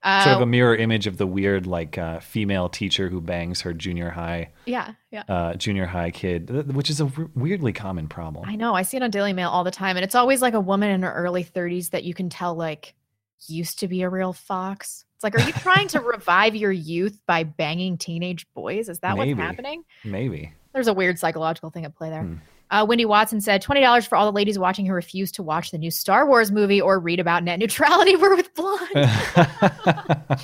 [0.04, 3.60] Uh, sort of a mirror image of the weird, like, uh, female teacher who bangs
[3.60, 5.22] her junior high, yeah, yeah.
[5.28, 8.44] uh, junior high kid, which is a w- weirdly common problem.
[8.48, 8.74] I know.
[8.74, 10.90] I see it on Daily Mail all the time, and it's always like a woman
[10.90, 12.94] in her early 30s that you can tell like
[13.46, 15.04] used to be a real fox.
[15.22, 18.88] It's like, are you trying to revive your youth by banging teenage boys?
[18.88, 19.34] Is that Maybe.
[19.34, 19.84] what's happening?
[20.04, 20.52] Maybe.
[20.72, 22.22] There's a weird psychological thing at play there.
[22.22, 22.36] Hmm.
[22.72, 25.70] Uh, Wendy Watson said twenty dollars for all the ladies watching who refuse to watch
[25.70, 28.16] the new Star Wars movie or read about net neutrality.
[28.16, 28.88] We're with blonde.
[28.96, 30.38] I'm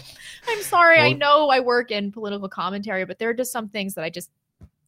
[0.60, 1.00] sorry.
[1.00, 4.10] I know I work in political commentary, but there are just some things that I
[4.10, 4.30] just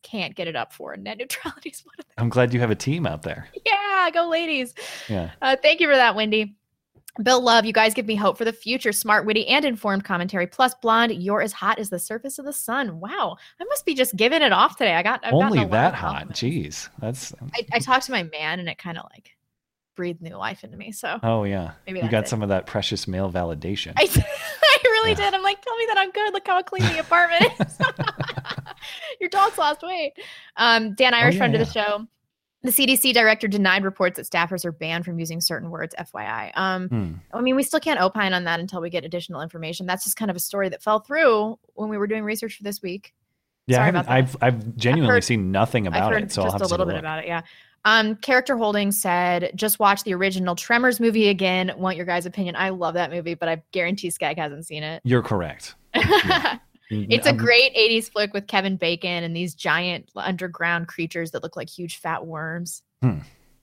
[0.03, 0.93] can't get it up for.
[0.93, 2.15] And net neutrality is one of them.
[2.19, 3.49] I'm glad you have a team out there.
[3.67, 4.73] Yeah, go ladies.
[5.09, 5.31] Yeah.
[5.43, 6.55] Uh, thank you for that, Wendy.
[7.23, 8.93] Bill Love, you guys give me hope for the future.
[8.93, 10.47] Smart, witty, and informed commentary.
[10.47, 13.01] Plus, blonde, you're as hot as the surface of the sun.
[13.01, 14.95] Wow, I must be just giving it off today.
[14.95, 16.31] I got I've Only that hot.
[16.31, 16.89] Jeez.
[16.99, 17.35] That's.
[17.55, 19.37] I, I talked to my man, and it kind of like
[19.97, 20.93] breathed new life into me.
[20.93, 21.73] So Oh, yeah.
[21.87, 22.29] Maybe you got it.
[22.29, 23.93] some of that precious male validation.
[23.97, 24.05] I,
[24.63, 25.35] I really did.
[25.35, 26.33] I'm like, tell me that I'm good.
[26.33, 27.77] Look how clean the apartment is.
[29.21, 30.13] Your dog's lost weight.
[30.57, 32.07] Um, Dan Irish, Oh, yeah, friend of the show.
[32.63, 35.95] The CDC director denied reports that staffers are banned from using certain words.
[35.99, 36.51] FYI.
[36.55, 37.13] Um, Hmm.
[37.33, 39.87] I mean, we still can't opine on that until we get additional information.
[39.87, 42.63] That's just kind of a story that fell through when we were doing research for
[42.63, 43.15] this week.
[43.67, 44.11] Yeah, I that.
[44.11, 46.87] I've I've genuinely heard- seen nothing I've about it, so I'll just have a little
[46.87, 47.01] bit look.
[47.01, 47.29] about it.
[47.29, 47.43] Yeah.
[47.87, 51.73] Um, character holding said, just watch the original Tremors movie again.
[51.79, 52.57] Want your guys' opinion?
[52.57, 55.01] I love that movie, but I guarantee Skag hasn't seen it.
[55.05, 55.77] You're correct.
[56.91, 61.57] It's a great 80s flick with Kevin Bacon and these giant underground creatures that look
[61.57, 62.83] like huge fat worms.
[63.03, 63.19] Hmm.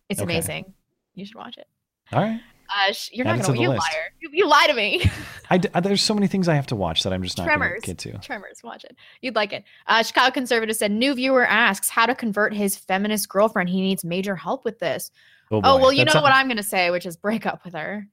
[0.10, 0.32] It's Okay.
[0.32, 0.74] amazing.
[1.16, 1.68] You should watch it.
[2.14, 2.40] All right.
[2.70, 3.80] Uh, sh- you're Add not gonna the you list.
[3.82, 4.04] liar.
[4.20, 5.10] You, you lie to me.
[5.50, 7.60] I d- there's so many things I have to watch that I'm just not going
[7.60, 8.18] to get to.
[8.20, 8.60] Tremors.
[8.64, 8.96] Watch it.
[9.22, 9.64] You'd like it.
[9.88, 13.70] Uh, Chicago conservative said new viewer asks how to convert his feminist girlfriend.
[13.70, 15.12] He needs major help with this.
[15.50, 17.74] Oh, Oh, well, you That know what I'm gonna say, which is break up with
[17.74, 18.08] her.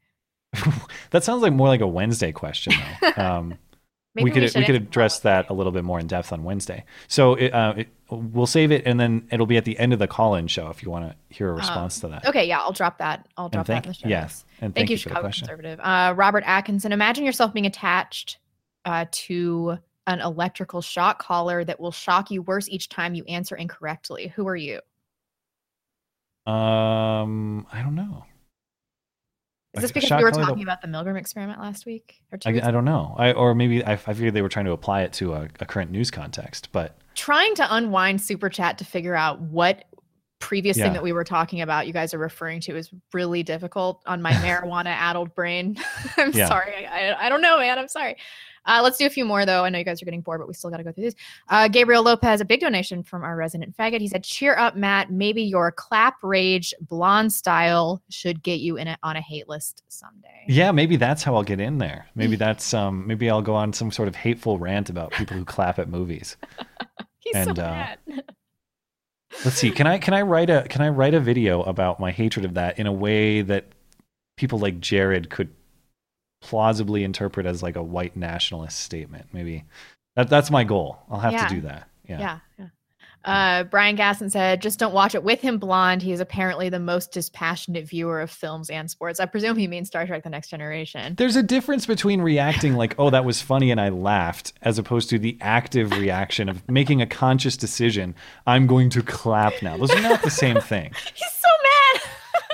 [1.10, 3.12] That sounds like more like a Wednesday question, though.
[3.22, 3.54] Um,
[4.14, 6.44] Maybe we could we we, could address that a little bit more in depth on
[6.44, 6.84] Wednesday.
[7.08, 9.98] So it, uh, it, we'll save it, and then it'll be at the end of
[9.98, 12.24] the call-in show if you want to hear a response to that.
[12.24, 13.26] Um, Okay, yeah, I'll drop that.
[13.36, 14.08] I'll drop thank- that in the show.
[14.08, 14.22] yeah,
[14.60, 15.46] and thank, thank you, you for the Chicago question.
[15.48, 15.80] conservative.
[15.80, 16.92] Uh, Robert Atkinson.
[16.92, 18.38] Imagine yourself being attached
[18.84, 23.56] uh, to an electrical shock collar that will shock you worse each time you answer
[23.56, 24.32] incorrectly.
[24.36, 24.80] Who are you?
[26.46, 28.26] Um, I don't know.
[29.74, 32.48] Is this because we were talking about the Milgram experiment last week or two?
[32.48, 33.14] I, I don't know.
[33.18, 35.66] I or maybe I, I figured they were trying to apply it to a, a
[35.66, 39.84] current news context, but trying to unwind super chat to figure out what
[40.40, 40.84] previous Yeah.
[40.84, 44.20] thing that we were talking about you guys are referring to is really difficult on
[44.20, 45.76] my marijuana addled brain
[46.18, 46.48] i'm Yeah.
[46.48, 48.16] sorry I, I don't know man i'm sorry
[48.66, 50.48] uh, let's do a few more though i know you guys are getting bored but
[50.48, 51.16] we still got to go through these
[51.48, 55.10] uh, gabriel lopez a big donation from our resident faggot he said cheer up matt
[55.10, 59.82] maybe your clap rage blonde style should get you in a, on a hate list
[59.88, 62.08] someday yeah, maybe that's how I'll get in there.
[62.14, 65.44] Maybe that's um maybe I'll go on some sort of hateful rant about people who
[65.44, 66.36] clap at movies.
[67.20, 67.94] he's And, so uh,
[69.44, 69.70] Let's see.
[69.70, 72.54] Can I can I write a can I write a video about my hatred of
[72.54, 73.66] that in a way that
[74.36, 75.52] people like Jared could
[76.44, 79.26] plausibly interpret as like a white nationalist statement?
[79.32, 79.64] Maybe
[80.14, 80.98] that that's my goal.
[81.10, 81.48] I'll have Yeah.
[81.48, 81.88] to do that.
[82.08, 82.18] Yeah.
[82.20, 82.38] Yeah.
[82.58, 82.66] yeah.
[83.24, 86.02] Uh, Brian Gaston said, just don't watch it with him blonde.
[86.02, 89.18] He is apparently the most dispassionate viewer of films and sports.
[89.18, 91.14] I presume he means Star Trek The Next Generation.
[91.16, 95.08] There's a difference between reacting like, "Oh, that was funny," and I laughed, as opposed
[95.08, 98.14] to the active reaction of making a conscious decision.
[98.46, 99.78] I'm going to clap now.
[99.78, 100.92] Those are not the same thing.
[101.14, 101.48] He's so.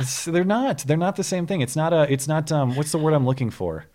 [0.00, 0.78] It's, they're not.
[0.78, 1.60] They're not the same thing.
[1.60, 2.10] It's not a.
[2.12, 2.50] It's not.
[2.50, 2.76] Um.
[2.76, 3.86] What's the word I'm looking for?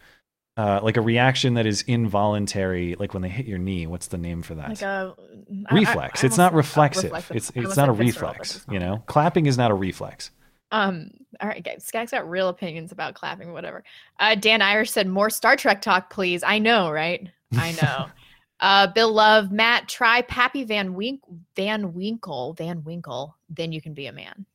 [0.58, 3.88] Uh, like a reaction that is involuntary, like when they hit your knee.
[3.88, 4.70] What's the name for that?
[4.70, 6.24] Like a I- I- reflex.
[6.24, 7.06] I it's not reflexive.
[7.06, 7.36] reflexive.
[7.36, 8.66] It's it's not a said visceral, but reflex.
[8.72, 10.32] You know, clapping is not a reflex.
[10.72, 11.12] Um,
[11.42, 11.84] all right, guys.
[11.86, 13.84] Skag's got real opinions about clapping, whatever.
[14.20, 16.44] Uh, Dan Irish said, more Star Trek talk, please.
[16.44, 17.30] I know, right?
[17.58, 18.08] I know.
[18.60, 21.22] uh, Bill Love, Matt, try Pappy Van Wink
[21.56, 24.46] Van Winkle, Van Winkle, then you can be a man.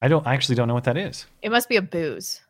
[0.00, 0.26] I don't.
[0.26, 1.26] I actually don't know what that is.
[1.42, 2.40] It must be a booze.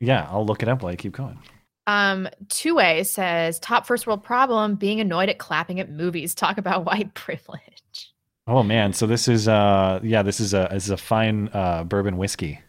[0.00, 1.38] Yeah, I'll look it up while I keep going.
[1.86, 6.34] Um, Two Way says top first world problem being annoyed at clapping at movies.
[6.34, 8.12] Talk about white privilege.
[8.46, 11.84] Oh man, so this is uh yeah, this is a this is a fine uh
[11.84, 12.60] bourbon whiskey.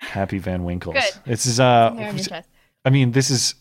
[0.00, 0.94] Pappy Van Winkles.
[0.94, 1.12] Good.
[1.24, 2.48] This is uh Hair on your chest.
[2.84, 3.54] I mean, this is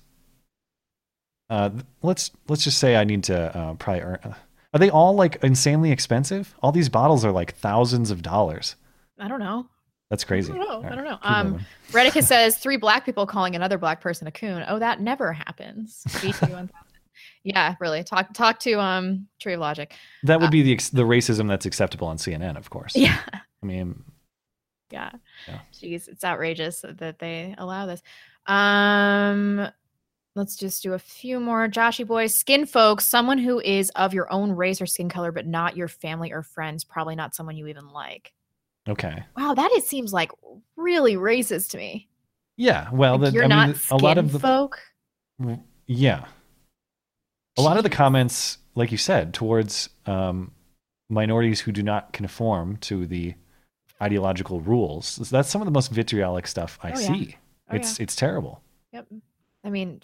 [1.49, 1.69] uh
[2.01, 4.33] let's let's just say I need to uh probably earn uh,
[4.73, 6.55] Are they all like insanely expensive?
[6.63, 8.75] All these bottles are like thousands of dollars.
[9.19, 9.67] I don't know.
[10.11, 10.51] That's crazy.
[10.51, 10.75] I don't know.
[10.75, 11.17] All I don't know.
[11.23, 11.65] Um.
[11.91, 14.63] Redicus says three black people calling another black person a coon.
[14.67, 16.03] Oh, that never happens.
[17.43, 18.03] Yeah, really.
[18.03, 19.91] Talk talk to um Tree of Logic.
[20.23, 22.95] That would be the the racism that's acceptable on CNN, of course.
[22.95, 23.17] Yeah.
[23.31, 24.03] I mean,
[24.91, 25.11] Yeah.
[25.47, 25.59] Yeah.
[25.73, 28.03] Jeez, it's outrageous that they allow this.
[28.45, 29.67] Um
[30.35, 31.67] let's just do a few more.
[31.67, 35.47] Joshy boys, skin folks, someone who is of your own race or skin color, but
[35.47, 38.33] not your family or friends, probably not someone you even like.
[38.89, 39.23] Okay.
[39.37, 40.31] Wow, that it seems like
[40.75, 42.07] really racist to me.
[42.57, 42.89] Yeah.
[42.91, 44.79] Well, Like, the, you're I not mean, a lot of the folk.
[45.87, 46.25] Yeah.
[47.57, 50.51] A lot of the comments, like you said, towards um,
[51.09, 53.33] minorities who do not conform to the
[54.01, 57.07] ideological rules, that's some of the most vitriolic stuff I Oh, yeah.
[57.07, 57.35] see.
[57.69, 58.03] Oh, it's yeah.
[58.03, 58.61] it's terrible.
[58.93, 59.07] Yep.
[59.63, 60.01] I mean,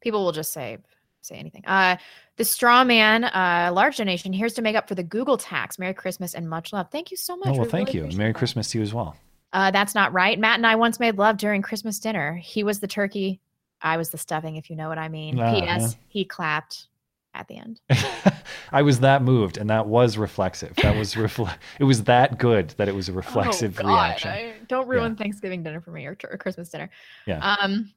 [0.00, 0.78] people will just say
[1.22, 1.64] say anything.
[1.66, 1.96] Uh
[2.36, 4.32] the straw man, uh large donation.
[4.32, 5.78] Here's to make up for the Google tax.
[5.78, 6.88] Merry Christmas and much love.
[6.90, 7.48] Thank you so much.
[7.48, 8.16] oh well, We thank really you.
[8.16, 8.38] Merry that.
[8.38, 9.16] Christmas to you as well.
[9.52, 10.38] Uh, that's not right.
[10.38, 12.34] Matt and I once made love during Christmas dinner.
[12.34, 13.40] He was the turkey.
[13.82, 15.38] I was the stuffing, if you know what I mean.
[15.38, 15.82] Ah, P.S.
[15.82, 15.98] yeah.
[16.08, 16.86] He clapped
[17.34, 17.80] at the end.
[18.72, 20.74] I was that moved, and that was reflexive.
[20.76, 23.88] That was refle- It was that good that it was a reflexive oh, God.
[23.88, 24.30] reaction.
[24.30, 26.90] I, don't ruin Thanksgiving dinner for me or, or Christmas dinner.
[27.26, 27.56] Yeah.
[27.60, 27.92] Um,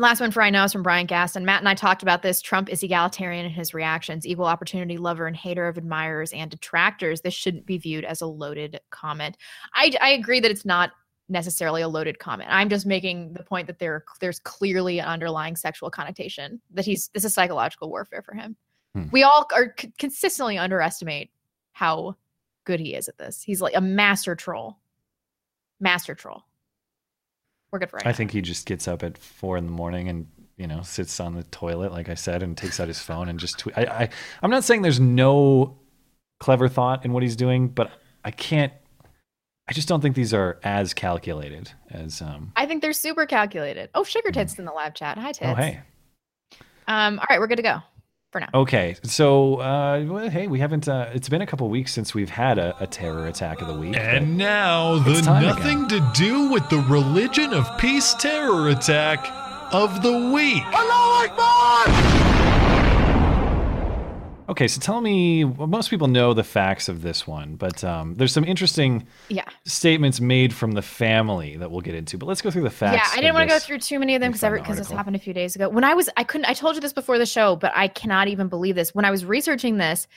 [0.00, 1.44] last one for I know is from Brian Gaston.
[1.44, 2.40] Matt and I talked about this.
[2.40, 7.20] Trump is egalitarian in his reactions, equal opportunity lover and hater of admirers and detractors.
[7.20, 9.36] This shouldn't be viewed as a loaded comment.
[9.74, 10.92] I, I agree that it's not
[11.28, 12.48] necessarily a loaded comment.
[12.50, 17.08] I'm just making the point that there there's clearly an underlying sexual connotation that he's
[17.14, 18.56] this is psychological warfare for him.
[18.94, 19.04] Hmm.
[19.12, 21.30] We all are c- consistently underestimate
[21.72, 22.16] how
[22.64, 23.42] good he is at this.
[23.42, 24.78] He's like a master troll.
[25.78, 26.44] Master troll.
[27.72, 28.16] We're good for right I now.
[28.16, 30.26] think he just gets up at four in the morning and
[30.56, 33.38] you know sits on the toilet, like I said, and takes out his phone and
[33.38, 33.76] just tweet.
[33.78, 34.08] I, I
[34.42, 35.78] I'm not saying there's no
[36.40, 37.90] clever thought in what he's doing, but
[38.24, 38.72] I can't.
[39.68, 42.20] I just don't think these are as calculated as.
[42.20, 43.88] Um, I think they're super calculated.
[43.94, 45.16] Oh, Sugar Tits in the live chat.
[45.16, 45.42] Hi, Tits.
[45.50, 45.80] oh, hey.
[46.88, 47.80] Um, all right, we're good to go
[48.30, 48.48] for now.
[48.54, 50.88] Okay, so uh, well, hey, we haven't.
[50.88, 53.74] Uh, it's been a couple weeks since we've had a, a terror attack of the
[53.74, 53.96] week.
[53.96, 59.26] And now, the It's time nothing to do with the religion of peace terror attack
[59.72, 60.62] of the week.
[64.50, 65.44] Okay, so tell me.
[65.44, 69.44] Well, most people know the facts of this one, but um, there's some interesting Yeah.
[69.64, 72.18] statements made from the family that we'll get into.
[72.18, 72.96] But let's go through the facts.
[72.96, 75.14] Yeah, I didn't want to go through too many of them because because this happened
[75.14, 75.68] a few days ago.
[75.68, 76.46] When I was, I couldn't.
[76.46, 78.92] I told you this before the show, but I cannot even believe this.
[78.92, 80.08] When I was researching this,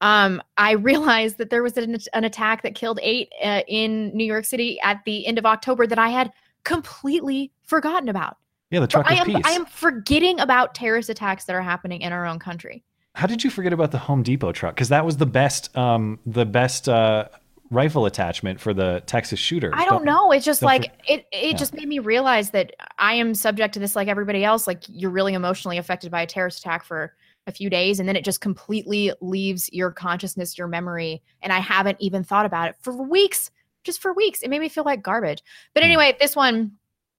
[0.00, 4.24] um, I realized that there was an, an attack that killed eight uh, in New
[4.24, 6.32] York City at the end of October that I had
[6.64, 8.36] completely forgotten about.
[8.72, 9.44] Yeah, the truck I of am peace.
[9.44, 12.82] I am forgetting about terrorist attacks that are happening in our own country.
[13.16, 14.74] How did you forget about the Home Depot truck?
[14.74, 17.28] Because that was the best, um, the best uh,
[17.70, 19.70] rifle attachment for the Texas shooter.
[19.74, 20.32] I don't know.
[20.32, 21.26] It's just like for- it.
[21.32, 21.56] It Yeah.
[21.56, 24.66] just made me realize that I am subject to this like everybody else.
[24.66, 27.14] Like you're really emotionally affected by a terrorist attack for
[27.46, 31.60] a few days, and then it just completely leaves your consciousness, your memory, and I
[31.60, 33.50] haven't even thought about it for weeks.
[33.82, 35.42] Just for weeks, it made me feel like garbage.
[35.72, 35.86] But Hmm.
[35.86, 36.72] anyway, this one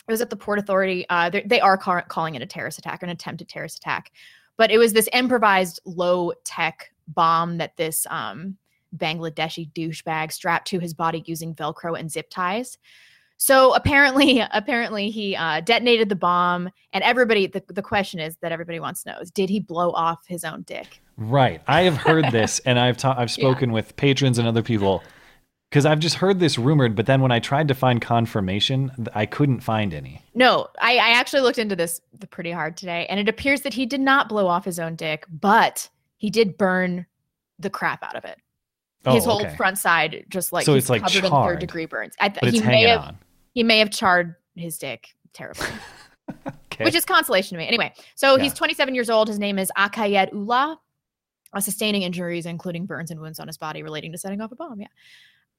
[0.07, 1.05] it was at the Port Authority.
[1.09, 4.11] Uh, they- they are ca- calling it a terrorist attack, an attempted terrorist attack,
[4.57, 8.57] but it was this improvised low tech bomb that this um,
[8.95, 12.77] Bangladeshi douchebag strapped to his body using Velcro and zip ties.
[13.37, 17.47] So apparently, apparently he uh, detonated the bomb, and everybody.
[17.47, 20.43] The, the question is that everybody wants to know is: Did he blow off his
[20.43, 21.01] own dick?
[21.17, 21.61] Right.
[21.67, 25.03] I have heard this, and I've ta- I've spoken with patrons and other people
[25.69, 26.95] because I've just heard this rumored.
[26.95, 30.21] But then when I tried to find confirmation, I couldn't find any.
[30.33, 33.85] No, I, I actually looked into this pretty hard today, and it appears that he
[33.85, 37.05] did not blow off his own dick, but he did burn
[37.59, 38.37] the crap out of it.
[39.05, 39.55] his Oh, whole okay.
[39.55, 42.13] front side, just like So he's it's, like, covered in third degree burns.
[42.19, 43.17] I th- but it's he may have on.
[43.53, 45.67] he may have charred his dick terribly.
[46.73, 46.83] Okay.
[46.85, 47.67] Which is consolation to me.
[47.67, 48.43] Anyway, so Yeah.
[48.43, 49.27] he's 27 years old.
[49.29, 50.79] His name is Akayed Ullah,
[51.53, 54.55] uh, sustaining injuries, including burns and wounds on his body relating to setting off a
[54.55, 54.79] bomb.
[54.79, 54.87] Yeah.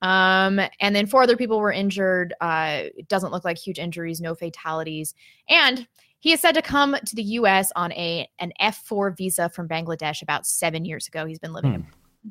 [0.00, 2.34] Um, and then four other people were injured.
[2.40, 5.14] Uh, it doesn't look like huge injuries, no fatalities.
[5.48, 5.86] And
[6.20, 7.72] he is said to come to the U.S.
[7.76, 11.26] on a an F4 visa from Bangladesh about seven years ago.
[11.26, 11.80] He's been living in.
[11.82, 12.28] Hmm.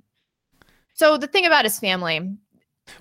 [0.93, 2.37] So the thing about his family,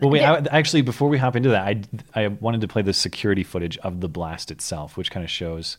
[0.01, 0.21] Well, wait.
[0.21, 1.85] There- I, actually, before we hop into that, I
[2.15, 5.79] I wanted to play the security footage of the blast itself, which kind of shows.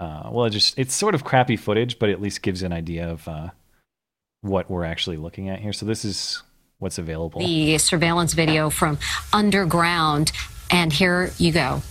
[0.00, 3.08] Uh, well, it just it's sort of crappy footage, but at least gives an idea
[3.08, 3.50] of uh,
[4.42, 5.72] what we're actually looking at here.
[5.72, 6.42] So this is
[6.78, 7.40] what's available.
[7.40, 8.98] the surveillance video from
[9.32, 10.32] underground.
[10.70, 11.82] And here you go.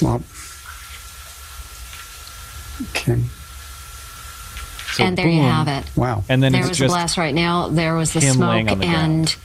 [0.00, 0.22] Well,
[2.90, 3.20] okay.
[4.92, 5.84] So and there you have it.
[5.96, 6.24] Wow.
[6.28, 7.68] And then there it's was just a blast right now.
[7.68, 9.36] There was the smoke, the and,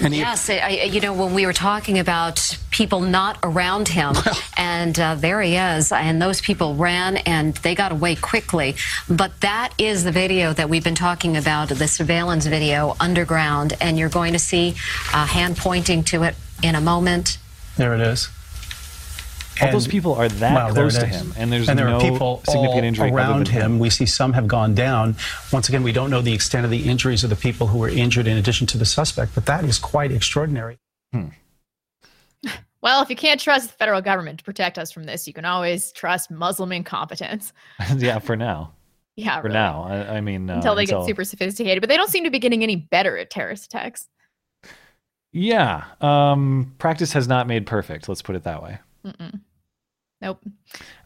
[0.00, 3.88] And he- yes, I, I- you know when we were talking about people not around
[3.88, 4.14] him,
[4.56, 8.76] and uh, there he is, and those people ran and they got away quickly.
[9.08, 13.98] But that is the video that we've been talking about, the surveillance video underground, and
[13.98, 14.70] you're going to see
[15.12, 17.38] a hand pointing to it in a moment.
[17.76, 18.28] There it is.
[19.60, 21.96] All those people are that Wow, there close to him, and there's and there no
[21.96, 23.78] are people significant all injury other around than him.
[23.78, 25.16] We see some have gone down.
[25.52, 27.88] Once again, we don't know the extent of the injuries of the people who were
[27.88, 30.78] injured in addition to the suspect, but that is quite extraordinary.
[32.82, 35.44] well, if you can't trust the federal government to protect us from this, you can
[35.44, 37.52] always trust Muslim incompetence.
[37.96, 38.72] yeah, for now.
[39.18, 39.54] Yeah, for really.
[39.54, 39.82] now.
[39.82, 41.80] I, I mean, uh, until they get super sophisticated.
[41.80, 44.06] But they don't seem to be getting any better at terrorist attacks.
[45.32, 48.08] Yeah, um, practice has not made perfect.
[48.08, 48.78] Let's put it that way.
[49.04, 49.40] Mm-mm.
[50.20, 50.40] Nope.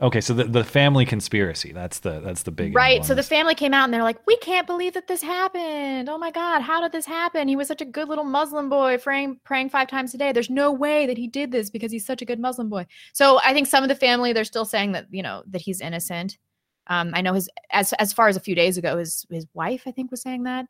[0.01, 1.70] Okay, so the, the family conspiracy.
[1.72, 3.05] That's the that's the big Right.
[3.05, 6.09] So the family came out and they're like, "We can't believe that this happened.
[6.09, 7.47] Oh my God, how did this happen?
[7.47, 10.32] He was such a good little Muslim boy, praying praying five times a day.
[10.32, 13.39] There's no way that he did this because he's such a good Muslim boy." So
[13.44, 16.39] I think some of the family they're still saying that you know that he's innocent.
[16.86, 19.82] Um, I know his as as far as a few days ago, his his wife
[19.86, 20.66] I think was saying that.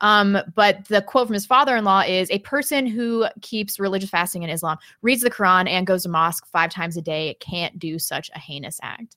[0.00, 4.50] Um, but the quote from his father-in-law is a person who keeps religious fasting in
[4.50, 8.30] Islam, reads the Quran, and goes to mosque five times a day can't do such
[8.34, 9.16] a heinous act.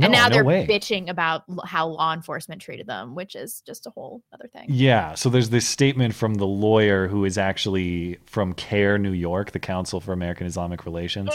[0.00, 0.66] and now no they're way.
[0.66, 4.66] bitching about how law enforcement treated them, which is just a whole other thing.
[4.68, 9.52] Yeah, so there's this statement from the lawyer who is actually from CAIR, New York,
[9.52, 11.30] the Council for American Islamic Relations.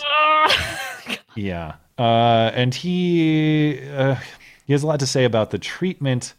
[1.35, 4.15] yeah, uh, and he uh,
[4.65, 6.33] he has a lot to say about the treatment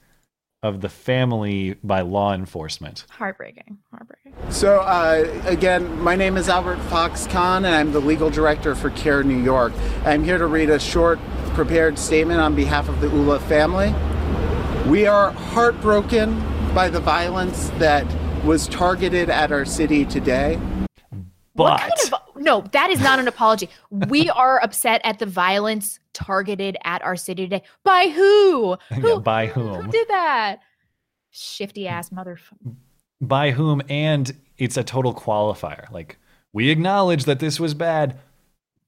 [0.65, 3.05] of the family by law enforcement.
[3.11, 3.77] Heartbreaking.
[3.91, 4.33] Heartbreaking.
[4.49, 8.89] So, uh, again, my name is Albert Fox Cahn, and I'm the legal director for
[8.89, 9.75] CAIR New York.
[10.07, 11.19] I'm here to read a short
[11.53, 13.95] prepared statement on behalf of the Ullah family.
[14.91, 16.43] We are heartbroken
[16.75, 18.07] by the violence that
[18.43, 20.59] was targeted at our city today.
[21.53, 22.63] What kind of no?
[22.73, 23.69] That is not an apology.
[23.91, 27.63] We are upset at the violence targeted at our city today.
[27.83, 28.79] By who?
[28.91, 29.91] Yeah, by Who whom?
[29.91, 30.61] did that?
[31.31, 32.77] Shifty ass motherfucker.
[33.21, 33.83] By whom?
[33.89, 35.91] And it's a total qualifier.
[35.91, 36.17] Like,
[36.53, 38.19] we acknowledge that this was bad.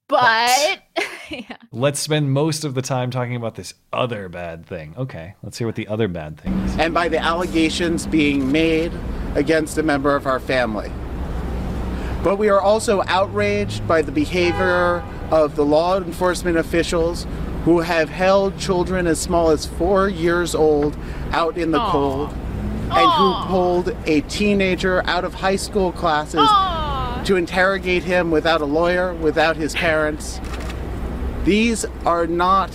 [0.08, 0.82] But
[1.72, 4.94] Let's spend most of the time talking about this other bad thing.
[4.96, 6.76] Okay, let's hear what the other bad thing is.
[6.78, 8.92] and by the allegations being made
[9.34, 10.92] against a member of our family.
[12.22, 17.26] But we are also outraged by the behavior of the law enforcement officials
[17.64, 20.96] who have held children as small as four years old
[21.32, 26.48] out in the cold and who pulled a teenager out of high school classes
[27.26, 30.40] to interrogate him without a lawyer, without his parents.
[31.44, 32.70] These are not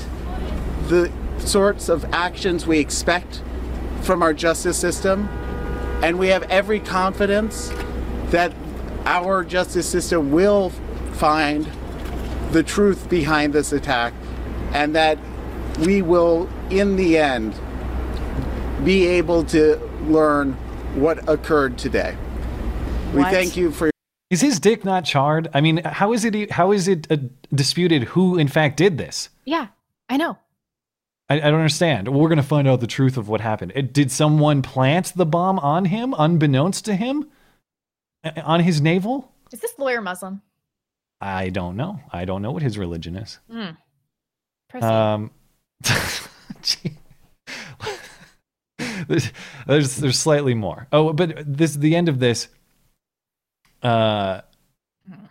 [0.87, 3.41] the sorts of actions we expect
[4.01, 5.29] from our justice system,
[6.03, 7.71] and we have every confidence
[8.27, 8.53] that
[9.05, 10.71] our justice system will
[11.13, 11.67] find
[12.51, 14.13] the truth behind this attack
[14.73, 15.17] and that
[15.79, 17.53] we will, in the end,
[18.83, 20.53] be able to learn
[20.95, 22.15] what occurred today.
[23.13, 23.31] We What?
[23.31, 23.89] thank you for
[24.29, 25.49] Is his dick not charred?
[25.53, 26.35] I mean, how is it?
[26.35, 27.17] e- How is it uh,
[27.53, 29.29] disputed who in fact did this?
[29.45, 29.67] yeah,
[30.09, 30.37] I know.
[31.29, 32.09] I, I don't understand.
[32.09, 33.71] We're gonna find out the truth of what happened.
[33.75, 37.29] It, did someone plant the bomb on him, unbeknownst to him,
[38.23, 39.31] Uh, on his navel?
[39.51, 40.41] Is this lawyer Muslim?
[41.21, 41.99] I don't know.
[42.11, 43.39] I don't know what his religion is.
[43.49, 43.69] Hmm.
[44.69, 44.87] Proceed.
[44.87, 45.31] Um,
[49.07, 49.31] there's,
[49.67, 50.87] there's there's slightly more.
[50.91, 52.47] Oh, but this the end of this.
[53.83, 54.41] Uh,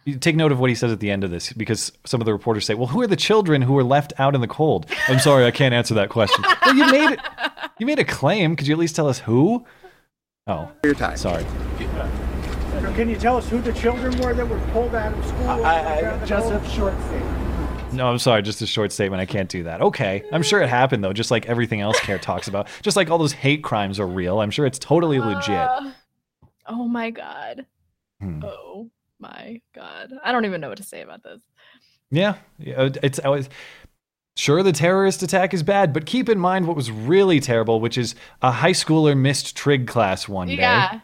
[0.05, 2.25] you take note of what he says at the end of this because some of
[2.25, 4.87] the reporters say, "Well, who are the children who were left out in the cold?"
[5.09, 6.45] I'm sorry, I can't answer that question.
[6.65, 7.21] well, you made it.
[7.79, 8.57] You made a claim.
[8.57, 9.65] Could you at least tell us who?
[10.47, 11.17] Oh, your time.
[11.17, 11.45] Sorry.
[13.01, 16.27] Can you tell us who the children were that were pulled out of school?
[16.27, 17.94] just a short statement.
[17.94, 18.43] No, I'm sorry.
[18.43, 19.22] Just a short statement.
[19.22, 19.81] I can't do that.
[19.81, 20.22] Okay.
[20.31, 22.68] I'm sure it happened though, just like everything else CAIR talks about.
[22.82, 24.40] Just like all those hate crimes are real.
[24.40, 25.48] I'm sure it's totally legit.
[25.48, 25.93] Uh,
[26.66, 27.64] oh my god.
[28.20, 28.44] Hmm.
[28.44, 30.12] Oh my god.
[30.22, 31.40] I don't even know what to say about this.
[32.10, 33.48] Yeah, yeah, it's always
[34.36, 37.97] sure the terrorist attack is bad, but keep in mind what was really terrible, which
[37.97, 40.56] is a high schooler missed trig class one day.
[40.56, 41.01] Yeah.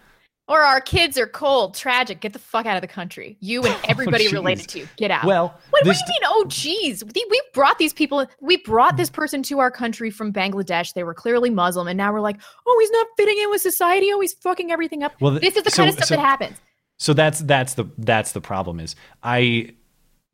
[0.49, 2.21] Or our kids are cold, tragic.
[2.21, 3.37] Get the fuck out of the country.
[3.41, 4.89] You and everybody Oh, related to you.
[4.97, 5.25] Get out.
[5.25, 6.21] Well, what, what do this- you mean?
[6.25, 7.03] Oh, geez.
[7.05, 8.25] We, brought these people.
[8.41, 10.93] We brought this person to our country from Bangladesh.
[10.95, 12.37] They were clearly Muslim, and now we're like,
[12.67, 14.09] oh, he's not fitting in with society.
[14.13, 15.13] Oh, he's fucking everything up.
[15.21, 16.61] Well, th- this is the so- kind of stuff so- that happens.
[16.99, 19.75] So that's that's the that's the problem is I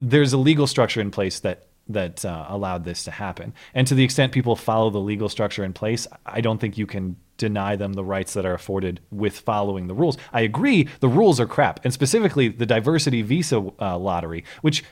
[0.01, 3.95] there's a legal structure in place that that uh, allowed this to happen, and to
[3.97, 7.17] the extent people follow the legal structure in place, I don't think you can
[7.47, 10.17] deny them the rights that are afforded with following the rules.
[10.33, 14.85] I agree, the rules are crap, and specifically the diversity visa uh, lottery, which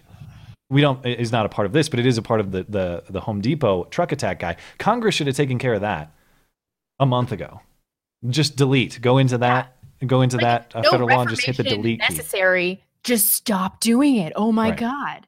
[0.69, 2.65] we don't is not a part of this, but it is a part of the
[2.69, 4.57] the the Home Depot truck attack guy.
[4.79, 6.13] Congress should have taken care of that
[6.99, 7.61] a month ago.
[8.29, 9.01] Just delete.
[9.01, 9.77] Go into that.
[10.07, 12.07] Go into that uh, no federal law and just hit the delete key.
[12.15, 12.83] necessary.
[13.05, 14.33] Just stop doing it.
[14.37, 14.79] Oh my Right.
[14.79, 15.27] god.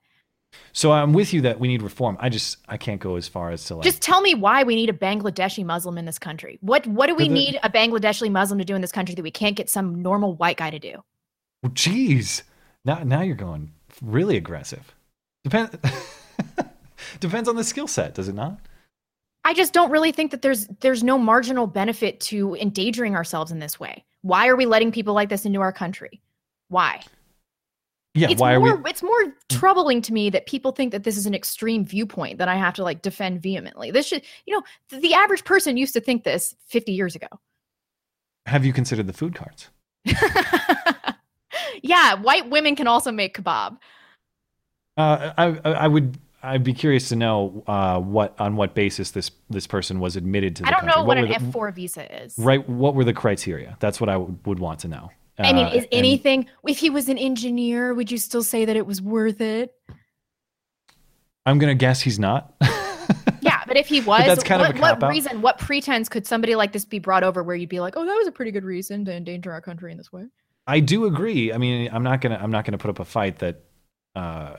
[0.72, 2.16] So I'm with you that we need reform.
[2.18, 4.74] I just I can't go as far as to like Just tell me why we
[4.74, 6.58] need a Bangladeshi Muslim in this country.
[6.62, 9.22] What what do we the- need a Bangladeshi Muslim to do in this country that
[9.22, 11.02] we can't get some normal white guy to do?
[11.62, 12.42] Well, Jeez,
[12.84, 14.94] now now you're going really aggressive.
[15.44, 15.78] Depend
[17.20, 18.58] depends on the skill set, does it not?
[19.44, 23.58] I just don't really think that there's there's no marginal benefit to endangering ourselves in
[23.58, 24.04] this way.
[24.22, 26.20] Why are we letting people like this into our country?
[26.68, 27.02] Why?
[28.14, 28.28] Yeah.
[28.30, 28.90] it's why are more we?
[28.90, 32.48] it's more troubling to me that people think that this is an extreme viewpoint that
[32.48, 33.90] I have to like defend vehemently.
[33.90, 37.28] This should, you know, th- the average person used to think this 50 years ago.
[38.46, 39.70] Have you considered the food carts
[41.82, 43.78] Yeah, white women can also make kebab.
[44.96, 49.30] Uh, I I would I'd be curious to know uh, what on what basis this
[49.48, 51.00] this person was admitted to the I don't country.
[51.00, 52.34] know what, were an F4 visa is.
[52.38, 52.66] Right.
[52.68, 53.76] What were the criteria?
[53.80, 55.10] That's what I would, would want to know.
[55.38, 58.76] I mean, Uh, is anything if he was an engineer, would you still say that
[58.76, 59.74] it was worth it?
[61.46, 62.54] I'm gonna guess he's not.
[63.40, 65.10] Yeah, but if he was, that's kind of what, a what cop-out.
[65.10, 68.06] reason, what pretense could somebody like this be brought over where you'd be like, oh,
[68.06, 70.26] that was a pretty good reason to endanger our country in this way?
[70.68, 71.52] I do agree.
[71.52, 73.64] I mean, I'm not gonna I'm not gonna put up a fight that
[74.14, 74.56] uh,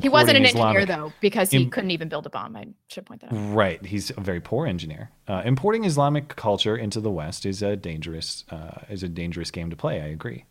[0.00, 2.56] He wasn't an Islamic- engineer though, because he Im- couldn't even build a bomb.
[2.56, 3.54] I should point that out.
[3.54, 5.10] Right, he's a very poor engineer.
[5.26, 9.70] Uh, importing Islamic culture into the West is a dangerous uh, is a dangerous game
[9.70, 10.00] to play.
[10.00, 10.44] I agree.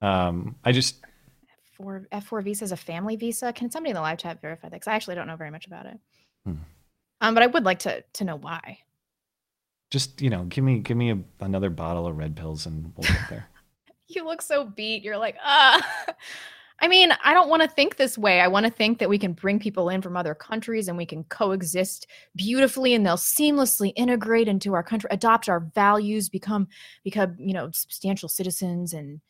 [0.00, 1.04] Um, I just
[1.76, 3.52] For F4 visa is a family visa.
[3.52, 4.72] Can somebody in the live chat verify that?
[4.72, 5.98] Because I actually don't know very much about it.
[6.44, 6.54] Hmm.
[7.20, 8.78] Um, but I would like to to know why.
[9.90, 13.08] just you know give me give me a, another bottle of red pills and we'll
[13.08, 13.48] get there.
[14.08, 15.02] you look so beat.
[15.02, 15.84] You're like, ah.
[16.80, 18.40] I mean, I don't want to think this way.
[18.40, 21.06] I want to think that we can bring people in from other countries and we
[21.06, 22.06] can coexist
[22.36, 26.68] beautifully and they'll seamlessly integrate into our country, adopt our values, become
[27.02, 29.20] become, you know, substantial citizens and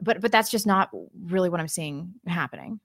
[0.00, 0.90] but but that's just not
[1.24, 2.80] really what I'm seeing happening.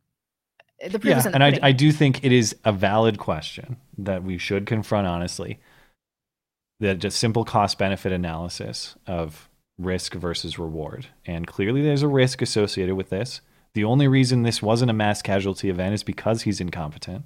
[0.84, 1.60] Uh, the proof yeah, and I.
[1.62, 5.60] I do think it is a valid question that we should confront honestly.
[6.80, 11.08] That just simple cost benefit analysis of risk versus reward.
[11.26, 13.42] And clearly there's a risk associated with this.
[13.74, 17.26] The only reason this wasn't a mass casualty event is because he's incompetent.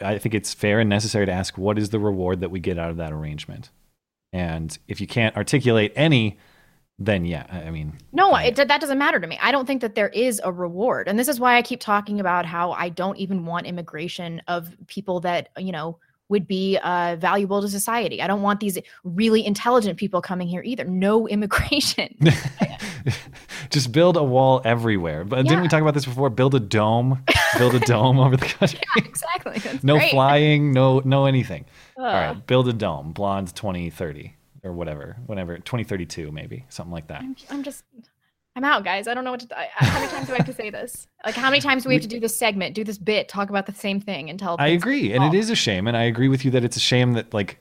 [0.00, 2.78] I think it's fair and necessary to ask what is the reward that we get
[2.78, 3.70] out of that arrangement?
[4.32, 6.38] And if you can't articulate any,
[6.98, 9.38] then yeah, I I mean, No, it, that doesn't matter to me.
[9.42, 11.08] I don't think that there is a reward.
[11.08, 14.74] And this is why I keep talking about how I don't even want immigration of
[14.86, 18.20] people that, you know, would be uh, valuable to society.
[18.20, 20.84] I don't want these really intelligent people coming here either.
[20.84, 22.16] No immigration.
[23.70, 25.24] just build a wall everywhere.
[25.24, 26.30] But didn't we talk about this before?
[26.30, 27.22] Build a dome,
[27.58, 28.80] build a dome over the country.
[28.96, 29.58] exactly.
[29.58, 30.10] That's no great.
[30.10, 31.64] flying, no no anything.
[31.96, 34.34] All right, build a dome, blonde 2030
[34.64, 37.22] or whatever, whenever 2032 maybe, something like that.
[37.22, 37.84] I'm, I'm just,
[38.56, 39.06] I'm out, guys.
[39.06, 39.58] I don't know what to.
[39.58, 41.06] I, I- how many times do I have to say this?
[41.24, 43.50] Like, how many times do we have to do this segment, do this bit, talk
[43.50, 44.56] about the same thing until?
[44.58, 46.80] I agree, and it is a shame, and I agree with you that it's a
[46.80, 47.60] shame that like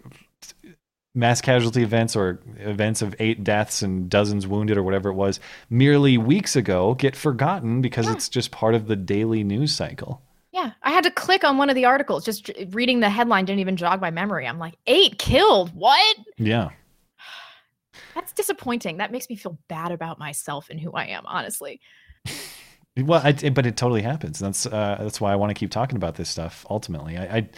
[1.14, 5.40] mass casualty events or events of eight deaths and dozens wounded or whatever it was
[5.70, 10.22] merely weeks ago get forgotten because it's just part of the daily news cycle.
[10.52, 12.24] Yeah, I had to click on one of the articles.
[12.26, 14.48] Just reading the headline didn't even jog my memory.
[14.48, 15.74] I'm like, eight killed.
[15.76, 16.16] What?
[16.38, 16.70] Yeah.
[18.16, 18.98] That's disappointing.
[18.98, 21.82] That makes me feel bad about myself and who I am, honestly.
[22.98, 24.40] Well, I, but it totally happens.
[24.40, 26.66] That's uh, that's why I want to keep talking about this stuff.
[26.70, 27.50] Ultimately, I, I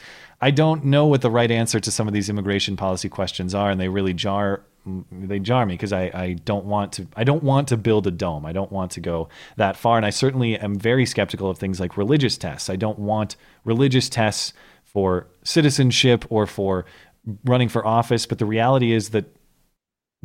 [0.42, 3.70] I don't know what the right answer to some of these immigration policy questions are,
[3.70, 4.64] and they really jar
[5.12, 8.12] they jar me because I, I don't want to I don't want to build a
[8.12, 8.48] dome.
[8.48, 11.80] I don't want to go that far, and I certainly am very skeptical of things
[11.80, 12.68] like religious tests.
[12.68, 14.54] I don't want religious tests
[14.86, 16.86] for citizenship or for
[17.46, 18.26] running for office.
[18.26, 19.26] But the reality is that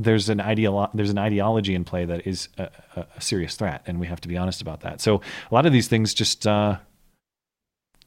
[0.03, 4.01] there's an ideolo- there's an ideology in play that is a, a, serious threat, and
[4.01, 5.01] we have to be honest about that.
[5.01, 5.20] So
[5.51, 6.79] a lot of these things just uh,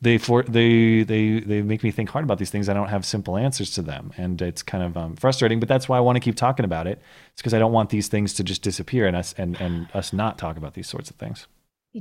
[0.01, 2.69] they for they they they make me think hard about these things.
[2.69, 5.59] I don't have simple answers to them, and it's kind of um, frustrating.
[5.59, 7.01] But that's why I want to keep talking about it.
[7.31, 10.13] It's because I don't want these things to just disappear and us and and us
[10.13, 11.47] not talk about these sorts of things.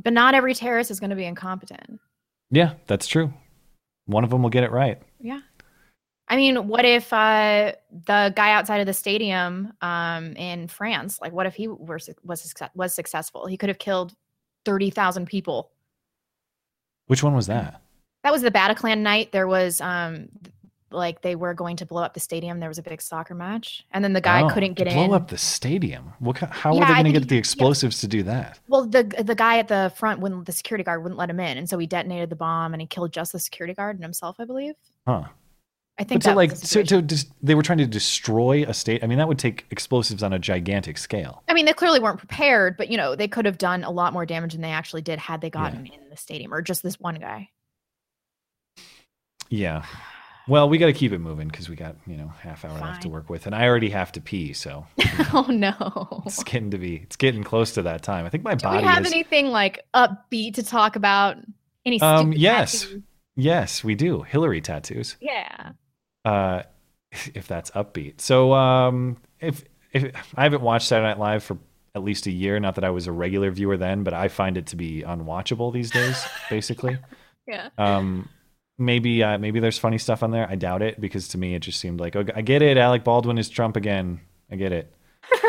[0.02, 2.00] But not every terrorist is going to be incompetent.
[2.50, 3.32] Yeah, that's true.
[4.06, 5.00] One of them will get it right.
[5.20, 5.40] Yeah.
[6.34, 7.74] I mean, what if uh,
[8.06, 12.50] the guy outside of the stadium um, in France, like, what if he were, was
[12.74, 13.46] was successful?
[13.46, 14.16] He could have killed
[14.64, 15.70] thirty thousand people.
[17.06, 17.82] Which one was that?
[18.24, 19.30] That was the Bataclan night.
[19.30, 20.28] There was um,
[20.90, 22.58] like they were going to blow up the stadium.
[22.58, 25.06] There was a big soccer match, and then the guy Oh, couldn't get blow in.
[25.10, 26.14] Blow up the stadium.
[26.18, 26.38] What?
[26.38, 28.58] How Yeah, are they going to get the explosives to do that?
[28.66, 30.46] Well, the the guy at the front wouldn't.
[30.46, 32.88] The security guard wouldn't let him in, and so he detonated the bomb, and he
[32.88, 34.74] killed just the security guard and himself, I believe.
[35.06, 35.26] Huh?
[35.98, 39.04] I think but to like so to just they were trying to destroy a state.
[39.04, 41.42] I mean, that would take explosives on a gigantic scale.
[41.48, 44.12] I mean, they clearly weren't prepared, but you know, they could have done a lot
[44.12, 46.98] more damage than they actually did had they gotten in the stadium or just this
[46.98, 47.50] one guy.
[49.50, 49.84] Yeah.
[50.48, 53.02] Well, we got to keep it moving because we got you know half hour left
[53.02, 54.86] to work with, and I already have to pee, so
[55.32, 56.22] oh no.
[56.26, 58.26] it's getting to be it's getting close to that time.
[58.26, 59.12] I think my body Do we have is.
[59.12, 61.36] anything like upbeat to talk about?
[61.86, 62.32] Any um.
[62.32, 62.82] Yes.
[62.82, 63.02] tattoos?
[63.36, 64.22] Yes, we do.
[64.22, 65.16] Hillary tattoos.
[65.20, 65.72] Yeah.
[66.24, 66.62] Uh,
[67.34, 68.20] if that's upbeat.
[68.20, 71.58] So um, if if I haven't watched Saturday Night Live for
[71.94, 74.56] at least a year, not that I was a regular viewer then, but I find
[74.56, 76.24] it to be unwatchable these days.
[76.50, 76.98] Basically,
[77.46, 77.68] Yeah.
[77.78, 78.28] um,
[78.78, 80.48] maybe uh, maybe there's funny stuff on there.
[80.50, 82.76] I doubt it because to me it just seemed like, okay, I get it.
[82.76, 84.20] Alec Baldwin is Trump again.
[84.50, 84.92] I get it.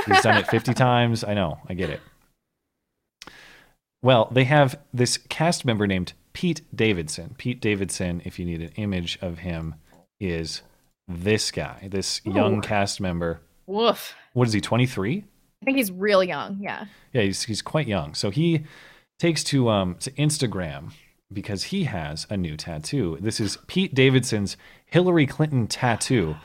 [0.05, 1.23] He's done it 50 times.
[1.23, 1.57] I know.
[1.67, 1.99] I get it.
[4.01, 7.33] Well, they have this cast member named Pete Davidson.
[7.37, 9.75] Pete Davidson, if you need an image of him,
[10.19, 10.61] is
[11.07, 13.41] this guy, this young cast member.
[13.67, 14.15] Woof.
[14.33, 15.23] What is he, 23?
[15.61, 16.57] I think he's real young.
[16.61, 16.85] Yeah.
[17.13, 18.13] Yeah, he's, he's quite young.
[18.13, 18.65] So he
[19.19, 20.91] takes to um, to Instagram
[21.31, 23.17] because he has a new tattoo.
[23.21, 26.35] This is Pete Davidson's Hillary Clinton tattoo.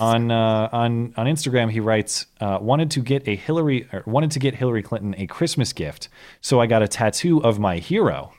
[0.00, 4.32] On uh, on on Instagram, he writes, uh, "Wanted to get a Hillary or wanted
[4.32, 6.08] to get Hillary Clinton a Christmas gift,
[6.40, 8.32] so I got a tattoo of my hero.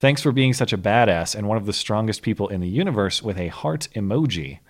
[0.00, 3.22] Thanks for being such a badass and one of the strongest people in the universe
[3.22, 4.60] with a heart emoji."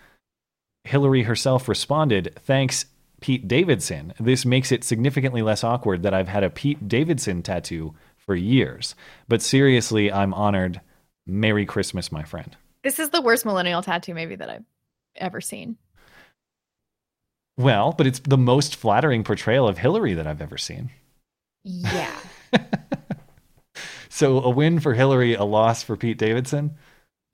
[0.84, 2.86] Hillary herself responded, Thanks,
[3.20, 4.14] Pete Davidson.
[4.18, 8.94] This makes it significantly less awkward that I've had a Pete Davidson tattoo for years.
[9.28, 10.80] But seriously, I'm honored.
[11.26, 12.56] Merry Christmas, my friend.
[12.82, 14.64] This is the worst millennial tattoo maybe that I've
[15.16, 15.76] ever seen.
[17.59, 20.90] Well, but it's the most flattering portrayal of Hillary that I've ever seen.
[21.64, 22.16] Yeah.
[24.19, 26.74] So a win for Hillary, a loss for Pete Davidson.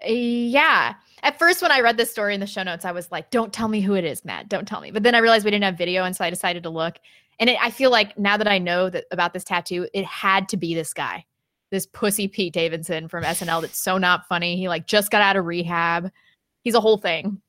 [0.06, 0.92] Yeah.
[1.22, 3.54] At first, when I read this story in the show notes, I was like, don't
[3.54, 4.50] tell me who it is, Matt.
[4.50, 4.90] Don't tell me.
[4.90, 6.04] But then I realized we didn't have video.
[6.04, 6.96] And so I decided to look.
[7.40, 10.46] And it, I feel like now that I know that about this tattoo, it had
[10.50, 11.24] to be this guy,
[11.70, 14.58] this pussy Pete Davidson from SNL that's so not funny.
[14.58, 16.10] He like just got out of rehab.
[16.64, 17.40] He's a whole thing.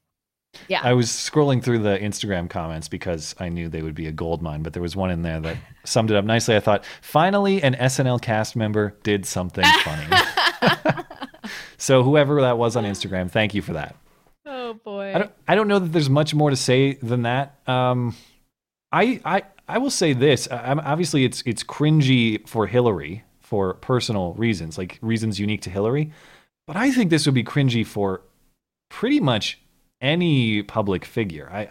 [0.68, 0.82] Yeah.
[0.84, 4.42] I was scrolling through the Instagram comments because I knew they would be a gold
[4.42, 6.56] mine, but there was one in there that summed it up nicely.
[6.56, 10.08] I thought, finally, an SNL cast member did something funny.
[11.78, 13.96] so whoever that was on Instagram, thank you for that.
[14.46, 15.14] Oh boy.
[15.16, 17.60] I don't, I don't know that there's much more to say than that.
[17.68, 18.16] Um,
[18.92, 20.48] I, I, I will say this.
[20.52, 26.12] I'm- obviously, it's it's cringy for Hillary for personal reasons, like reasons unique to Hillary.
[26.68, 28.22] But I think this would be cringy for
[28.90, 29.60] pretty much
[30.06, 31.50] any public figure.
[31.52, 31.70] I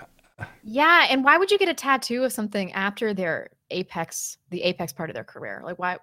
[0.65, 4.93] Yeah, and why would you get a tattoo of something after their apex, the apex
[4.93, 5.63] part of their career?
[5.65, 5.99] Like why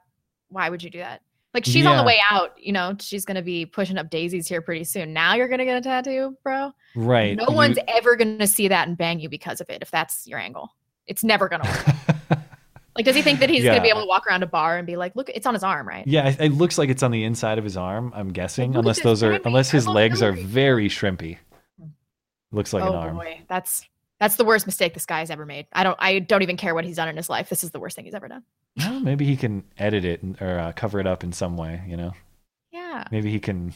[0.49, 1.21] why would you do that?
[1.53, 4.47] Like she's on the way out, you know, she's going to be pushing up daisies
[4.47, 5.11] here pretty soon.
[5.11, 6.71] Now you're going to get a tattoo, bro?
[6.95, 7.35] right.
[7.35, 9.91] No you- one's ever going to see that and bang you because of it if
[9.91, 10.73] that's your angle.
[11.07, 12.39] It's never going to work.
[12.95, 14.85] like does he think that he's gonna be able to walk around a bar and
[14.85, 17.11] be like, "Look, it's on his arm, right?" Yeah, it- it looks like it's on
[17.11, 18.11] the inside of his arm.
[18.15, 21.37] I'm guessing, look unless those are unless his legs are very shrimpy.
[22.51, 23.15] Looks like oh an arm.
[23.17, 23.85] boy, that's
[24.19, 25.67] that's the worst mistake this guy's ever made.
[25.73, 27.49] I don't I don't even care what he's done in his life.
[27.49, 28.43] This is the worst thing he's ever done.
[28.77, 31.81] Well, maybe he can edit it or uh, cover it up in some way.
[31.87, 32.11] You know,
[32.71, 33.05] Yeah.
[33.11, 33.73] maybe he can.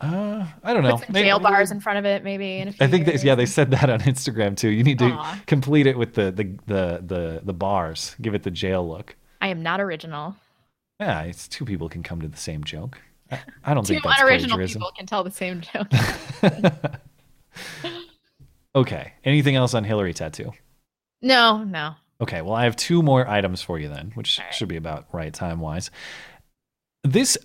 [0.00, 0.96] Uh, I don't know.
[0.96, 2.56] Put some Maybe- jail bars in front of it, maybe.
[2.58, 3.22] In a few I think years.
[3.22, 4.70] yeah, they said that on Instagram too.
[4.70, 5.40] You need to Aw.
[5.46, 8.16] complete it with the, the the the the bars.
[8.22, 9.14] Give it the jail look.
[9.42, 10.36] I am not original.
[11.00, 12.98] Yeah, it's two people can come to the same joke.
[13.30, 14.80] I, I don't Two think that's unoriginal plagiarism.
[14.80, 15.88] people can tell the same joke.
[18.74, 19.12] Okay.
[19.24, 20.52] Anything else on Hillary tattoo?
[21.22, 21.94] no, no.
[22.20, 25.32] Okay, well, I have two more items for you then, which should be about right
[25.32, 25.90] time wise.
[27.02, 27.38] This,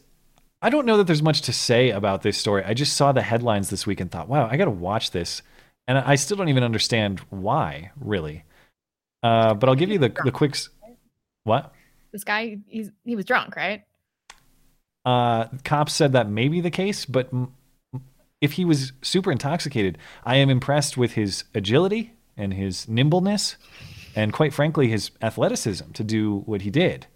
[0.62, 2.62] I don't know that there's much to say about this story.
[2.66, 5.42] I just saw the headlines this week and thought, wow, I got to watch this.
[5.88, 8.44] And I still don't even understand why, really.
[9.24, 10.58] Uh, but I'll give you the, the quick.
[11.46, 11.74] What?
[12.12, 13.84] This guy, he's he was drunk, right?
[15.06, 17.30] Uh, cops said that may be the case, but
[18.46, 23.58] if he was super intoxicated, I am impressed with his agility and his nimbleness,
[24.16, 27.08] and quite frankly, his athleticism to do what he did.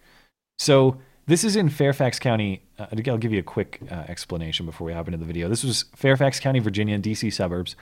[0.58, 0.98] So
[1.28, 2.64] this is in Fairfax County.
[2.80, 5.48] Uh, I'll give you a quick uh, explanation before we hop into the video.
[5.48, 7.76] This was Fairfax County, Virginia, DC suburbs.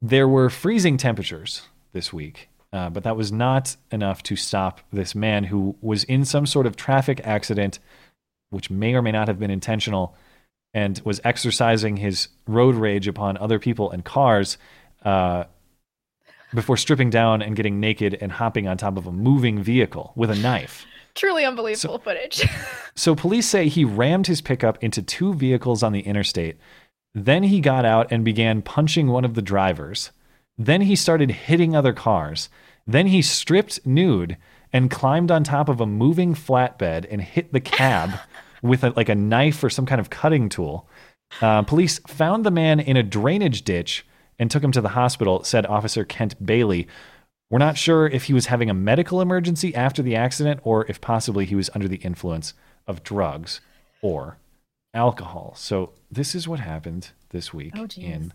[0.00, 1.62] There were freezing temperatures
[1.92, 6.24] this week, uh, but that was not enough to stop this man who was in
[6.24, 7.80] some sort of traffic accident
[8.50, 10.16] which may or may not have been intentional,
[10.74, 14.58] and was exercising his road rage upon other people and cars
[15.04, 15.44] uh,
[16.52, 20.30] before stripping down and getting naked and hopping on top of a moving vehicle with
[20.30, 20.84] a knife.
[21.14, 22.44] Truly unbelievable footage.
[22.96, 26.58] So police say he rammed his pickup into two vehicles on the interstate.
[27.12, 30.12] Then he got out and began punching one of the drivers.
[30.56, 32.48] Then he started hitting other cars.
[32.86, 34.36] Then he stripped nude
[34.72, 38.10] and climbed on top of a moving flatbed and hit the cab
[38.64, 40.88] with a, like a knife or some kind of cutting tool.
[41.40, 44.06] Uh, police found the man in a drainage ditch
[44.38, 46.88] and took him to the hospital, said Officer Kent Bailey.
[47.50, 51.00] We're not sure if he was having a medical emergency after the accident or if
[51.00, 52.54] possibly he was under the influence
[52.86, 53.60] of drugs
[54.00, 54.38] or
[54.94, 55.52] alcohol.
[55.56, 58.32] So, this is what happened this week Oh, in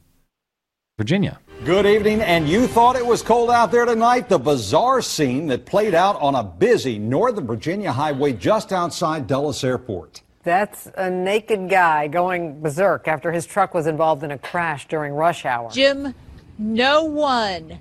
[0.99, 1.39] Virginia.
[1.63, 4.27] Good evening, and you thought it was cold out there tonight?
[4.27, 9.63] The bizarre scene that played out on a busy Northern Virginia highway just outside Dulles
[9.63, 10.23] Airport.
[10.43, 15.13] That's a naked guy going berserk after his truck was involved in a crash during
[15.13, 15.71] rush hour.
[15.71, 16.13] Jim,
[16.57, 17.79] no one,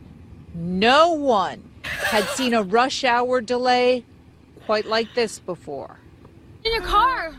[0.55, 4.05] no one had seen a rush hour delay
[4.65, 5.99] quite like this before.
[6.65, 7.35] In your car.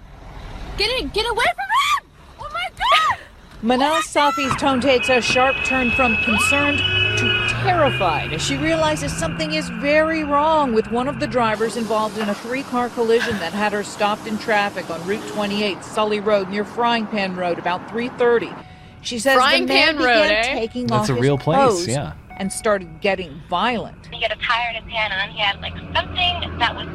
[0.78, 1.14] Get it.
[1.14, 2.12] Get away from him.
[2.42, 3.20] Oh my God.
[3.62, 9.52] Manal Safi's tone takes a sharp turn from concerned to terrified as she realizes something
[9.52, 13.74] is very wrong with one of the drivers involved in a three-car collision that had
[13.74, 18.56] her stopped in traffic on Route 28, Sully Road near Frying Pan Road about 3:30.
[19.02, 20.54] She says Frying the man Pan Road, began eh?
[20.54, 22.14] taking That's off a real his place, clothes yeah.
[22.38, 24.08] and started getting violent.
[24.10, 26.88] He had a tire in his hand, and he had like something that was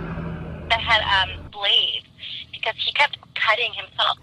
[0.71, 2.07] that had um blades
[2.53, 4.17] because he kept cutting himself.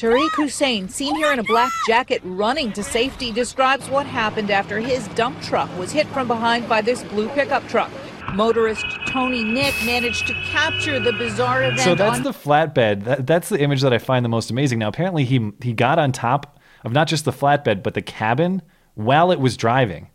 [0.00, 4.78] Tariq Hussein, seen here in a black jacket running to safety, describes what happened after
[4.78, 7.90] his dump truck was hit from behind by this blue pickup truck.
[8.34, 13.04] Motorist Tony Nick managed to capture the bizarre event So that's on the flatbed.
[13.04, 14.80] That, that's the image that I find the most amazing.
[14.80, 18.60] Now, apparently, he he got on top of not just the flatbed, but the cabin
[18.94, 20.10] while it was driving,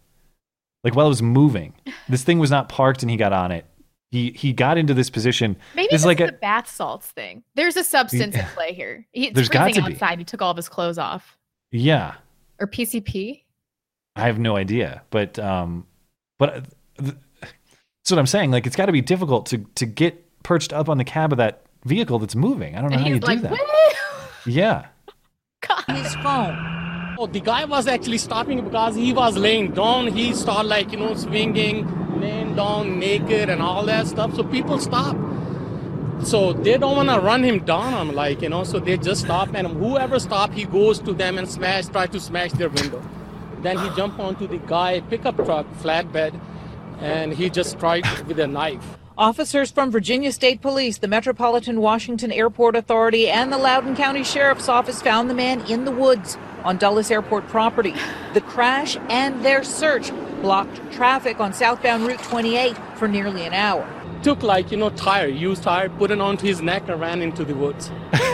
[0.84, 1.74] like while it was moving.
[2.08, 3.66] This thing was not parked, and he got on it.
[4.12, 5.56] He he got into this position.
[5.76, 7.44] Maybe it's this like is a, the bath salts thing.
[7.56, 9.08] There's a substance in play here.
[9.14, 9.96] He, it's There's got freezing to be.
[9.96, 10.20] outside.
[10.20, 11.38] He took all of his clothes off.
[11.72, 12.16] yeah.
[12.60, 13.44] Or PCP.
[14.18, 15.88] I have no idea, but um,
[16.38, 16.62] but uh,
[17.00, 18.52] th- that's what I'm saying.
[18.52, 21.38] Like, it's got to be difficult to to get perched up on the cab of
[21.38, 22.76] that vehicle that's moving.
[22.76, 23.52] I don't know And how you he's do that.
[23.52, 24.88] "Woo!" Yeah.
[25.88, 27.16] His phone.
[27.18, 30.08] Oh, the guy was actually stopping because he was laying down.
[30.08, 31.86] He started like, you know, swinging,
[32.56, 34.36] down naked and all that stuff.
[34.36, 35.16] So people stop.
[36.24, 37.94] So they don't want to run him down.
[37.94, 39.54] I'm like, you know, so they just stop.
[39.56, 43.02] And whoever stop, he goes to them and smash, try to smash their window.
[43.62, 46.40] Then he jump onto the guy pickup truck, flatbed,
[47.00, 49.01] and he just tried with a knife.
[49.22, 54.68] Officers from Virginia State Police, the Metropolitan Washington Airport Authority, and the Loudoun County Sheriff's
[54.68, 57.94] Office found the man in the woods on Dulles Airport property.
[58.34, 60.10] The crash and their search
[60.42, 63.88] blocked traffic on southbound Route 28 for nearly an hour.
[64.24, 67.46] Took like, you know, tire, used tire, put it onto his neck and ran into
[67.46, 67.92] the woods.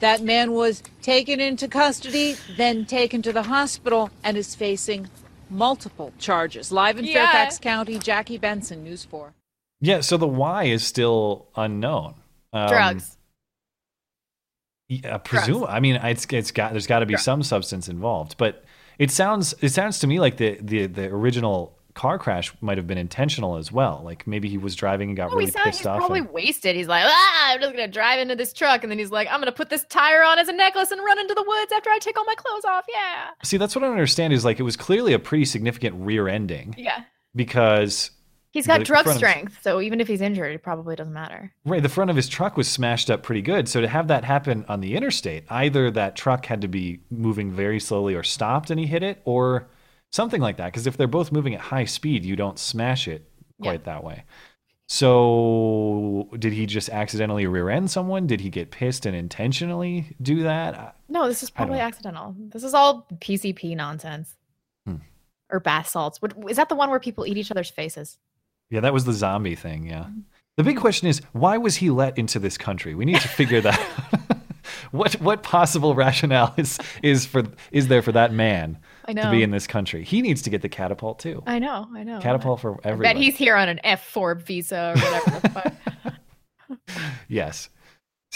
[0.00, 5.08] That man was taken into custody, then taken to the hospital, and is facing
[5.50, 6.70] multiple charges.
[6.72, 7.14] Live in Yeah.
[7.30, 9.34] Fairfax County, Jackie Bensen, News 4.
[9.80, 10.00] Yeah.
[10.00, 12.14] So the why is still unknown.
[12.52, 13.16] Um, Drugs.
[14.88, 15.64] Yeah, presume.
[15.64, 18.64] I mean, it's it's got there's got to be some substance involved, but
[18.98, 22.86] it sounds it sounds to me like the the the original car crash might have
[22.86, 24.02] been intentional as well.
[24.04, 25.98] Like maybe he was driving and got Oh, really pissed he's off.
[25.98, 26.76] probably and- wasted.
[26.76, 29.40] He's like, ah, I'm just gonna drive into this truck, and then he's like, I'm
[29.40, 31.98] gonna put this tire on as a necklace and run into the woods after I
[31.98, 32.84] take all my clothes off.
[32.88, 35.96] Yeah, See, that's what I don't understand is like it was clearly a pretty significant
[35.98, 37.02] rear ending yeah.
[37.34, 38.12] because
[38.50, 41.52] He's got drug strength, so even if he's injured, it probably doesn't matter.
[41.64, 43.68] Right, the front of his truck was smashed up pretty good.
[43.68, 47.52] So to have that happen on the interstate, either that truck had to be moving
[47.52, 49.68] very slowly or stopped and he hit it, or
[50.12, 50.66] something like that.
[50.66, 53.30] Because if they're both moving at high speed, you don't smash it
[53.60, 54.24] quite that way.
[54.90, 58.26] So did he just accidentally rear end someone?
[58.26, 60.96] Did he get pissed and intentionally do that?
[61.08, 62.34] No, this is probably accidental.
[62.38, 64.34] This is all PCP nonsense.
[64.86, 64.96] Hmm.
[65.50, 66.18] Or bath salts.
[66.48, 68.18] Is that the one where people eat each other's faces?
[68.70, 69.86] Yeah, that was the zombie thing.
[69.86, 70.06] Yeah.
[70.56, 72.94] The big question is, why was he let into this country?
[72.94, 73.78] We need to figure that.
[74.90, 78.78] what what possible rationale is is for is there for that man
[79.08, 80.04] I to be in this country?
[80.04, 81.42] He needs to get the catapult too.
[81.46, 82.20] I know, I know.
[82.20, 85.74] Catapult for I bet he's here on an F4 visa or whatever the fuck.
[87.28, 87.68] Yes.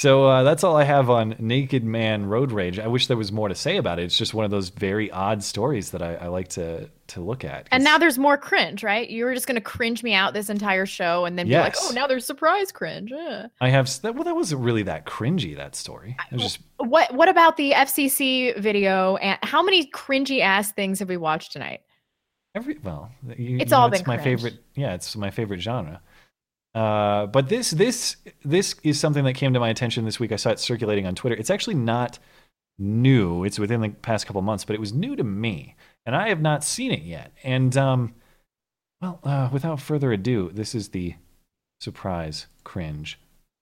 [0.03, 2.81] So uh, that's all I have on Naked Man Road Rage.
[2.81, 4.03] I wish there was more to say about it.
[4.03, 7.45] It's just one of those very odd stories that I, I like to to look
[7.45, 7.69] at.
[7.71, 9.09] And now there's more cringe, right?
[9.09, 11.93] You were just gonna cringe me out this entire show and then be like, oh,
[11.95, 13.13] now there's surprise cringe.
[13.13, 14.17] eh." I have that.
[14.17, 15.57] Well, that wasn't really that cringy.
[15.57, 16.17] That story.
[16.33, 19.15] It was just What What about the FCC video?
[19.19, 21.83] And how many cringy ass things have we watched tonight?
[22.57, 24.41] Every well, you, It's you know, all it's been my cringe.
[24.41, 24.65] favorite.
[24.75, 26.03] Yeah, it's my favorite genre.
[26.75, 30.33] Uh, but this this this is something that came to my attention this week.
[30.33, 31.37] I saw it circulating on Twitter.
[31.37, 32.19] It's actually not
[32.79, 33.45] new.
[33.45, 35.77] It's within the past couple months, but it was new to me,
[36.07, 37.33] and I have not seen it yet.
[37.45, 38.15] And um,
[39.03, 41.15] well, uh, without further ado, this is the
[41.81, 43.19] surprise cringe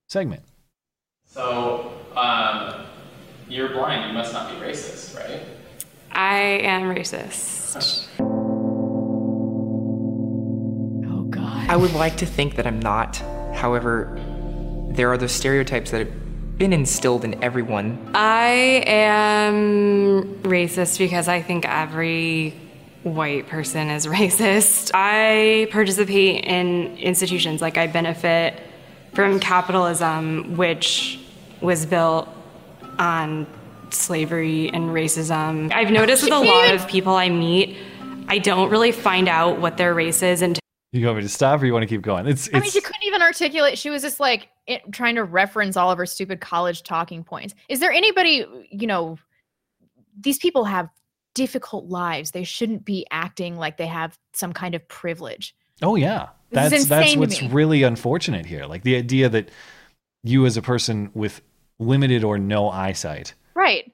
[0.09, 0.43] segment.
[1.27, 2.87] So, um,
[3.49, 4.09] you're blind.
[4.09, 5.43] You must not be racist, right?
[6.13, 8.30] I am racist.
[11.71, 13.19] I would like to think that I'm not.
[13.55, 14.19] However,
[14.89, 18.11] there are those stereotypes that have been instilled in everyone.
[18.13, 22.57] I am racist because I think every
[23.05, 24.91] white person is racist.
[24.95, 28.61] I participate in institutions like I benefit
[29.15, 31.21] from capitalism, which
[31.61, 32.29] was built
[32.99, 33.47] on
[33.91, 35.73] slavery and racism.
[35.73, 37.77] I've noticed with a lot of people I meet,
[38.27, 40.60] I don't really find out what their race is until
[40.93, 42.27] You want me to stop, or you want to keep going?
[42.27, 43.79] It's I mean, she couldn't even articulate.
[43.79, 47.55] She was just like it, trying to reference all of her stupid college talking points.
[47.69, 49.17] Is there anybody, you know,
[50.19, 50.89] these people have
[51.35, 52.33] difficult lives.
[52.33, 55.55] They shouldn't be acting like they have some kind of privilege.
[55.83, 58.67] Oh yeah, This that's that's what's really unfortunate here.
[58.67, 59.51] Like the idea that
[60.23, 61.41] you, as a person with
[61.79, 63.91] limited or no eyesight, Right.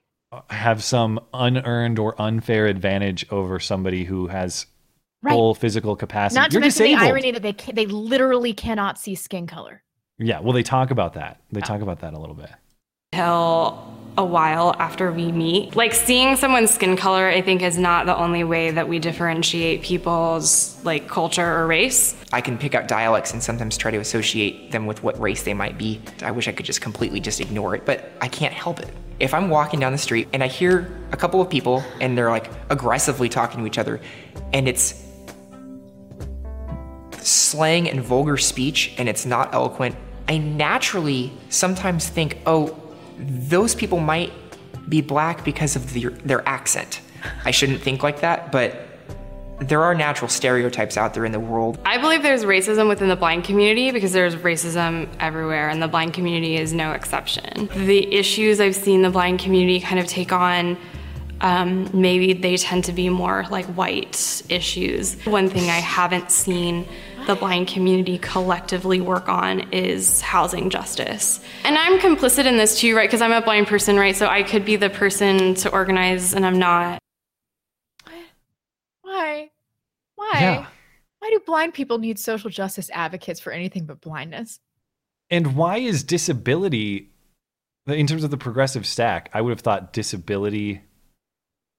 [0.50, 4.66] have some unearned or unfair advantage over somebody who has
[5.26, 5.32] Right.
[5.32, 6.40] full physical capacity.
[6.40, 7.02] Not to You're mention disabled.
[7.02, 9.82] the irony that they ca- they literally cannot see skin color.
[10.18, 11.40] Yeah, well, they talk about that.
[11.50, 11.64] They oh.
[11.64, 12.50] talk about that a little bit.
[14.18, 15.74] a while after we meet.
[15.76, 19.82] Like seeing someone's skin color, I think, is not the only way that we differentiate
[19.82, 22.14] people's like culture or race.
[22.32, 25.54] I can pick out dialects and sometimes try to associate them with what race they
[25.54, 26.00] might be.
[26.22, 28.90] I wish I could just completely just ignore it, but I can't help it.
[29.18, 32.30] If I'm walking down the street and I hear a couple of people and they're
[32.30, 34.00] like aggressively talking to each other,
[34.52, 35.05] and it's
[37.26, 39.96] slang and vulgar speech and it's not eloquent,
[40.28, 42.76] I naturally sometimes think, oh,
[43.18, 44.32] those people might
[44.88, 47.00] be black because of their, their accent.
[47.44, 48.86] I shouldn't think like that, but
[49.60, 51.78] there are natural stereotypes out there in the world.
[51.84, 56.12] I believe there's racism within the blind community because there's racism everywhere, and the blind
[56.12, 57.68] community is no exception.
[57.74, 60.76] The issues I've seen the blind community kind of take on,
[61.40, 65.14] um, maybe they tend to be more like white issues.
[65.24, 66.86] One thing I haven't seen
[67.26, 71.40] the blind community collectively work on is housing justice.
[71.64, 73.08] And I'm complicit in this too, right?
[73.08, 74.14] Because I'm a blind person, right?
[74.14, 77.00] So I could be the person to organize, and I'm not.
[79.02, 79.50] Why?
[80.14, 80.30] Why?
[80.34, 80.66] Yeah.
[81.18, 84.60] Why do blind people need social justice advocates for anything but blindness?
[85.28, 87.10] And why is disability,
[87.88, 90.82] in terms of the progressive stack, I would have thought disability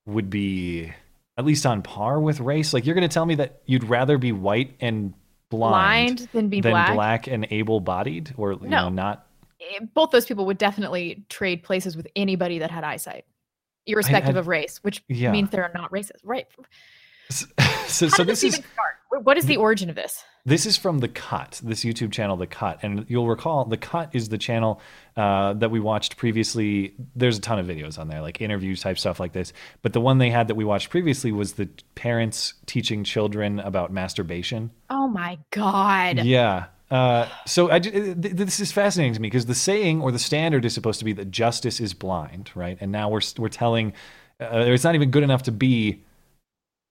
[0.08, 0.92] would be
[1.38, 2.74] at least on par with race.
[2.74, 5.14] Like you're going to tell me that you'd rather be white and
[5.50, 6.94] blind, Blind than be than black?
[6.96, 8.84] black and able-bodied, or you No.
[8.84, 9.28] know, not.
[9.62, 13.26] Eh, Both those people would definitely trade places with anybody that had eyesight,
[13.86, 15.32] irrespective I- of race, which Yeah.
[15.32, 16.48] means they're not racist, right?
[17.88, 18.62] So, How so this this is?
[19.10, 20.22] What is the origin of this?
[20.45, 22.80] This is from The Cut, this YouTube channel, The Cut.
[22.82, 24.82] And you'll recall The Cut is the channel
[25.16, 26.94] uh, that we watched previously.
[27.16, 29.52] There's a ton of videos on there, like interviews type stuff like this.
[29.82, 33.91] But the one they had that we watched previously was the parents teaching children about
[33.91, 34.72] masturbation.
[34.90, 36.20] Oh my god!
[36.20, 36.66] Yeah.
[36.90, 40.64] Uh, so I, th- this is fascinating to me because the saying or the standard
[40.64, 42.78] is supposed to be that justice is blind, right?
[42.80, 43.91] And now we're we're telling
[44.40, 46.04] uh, it's not even good enough to be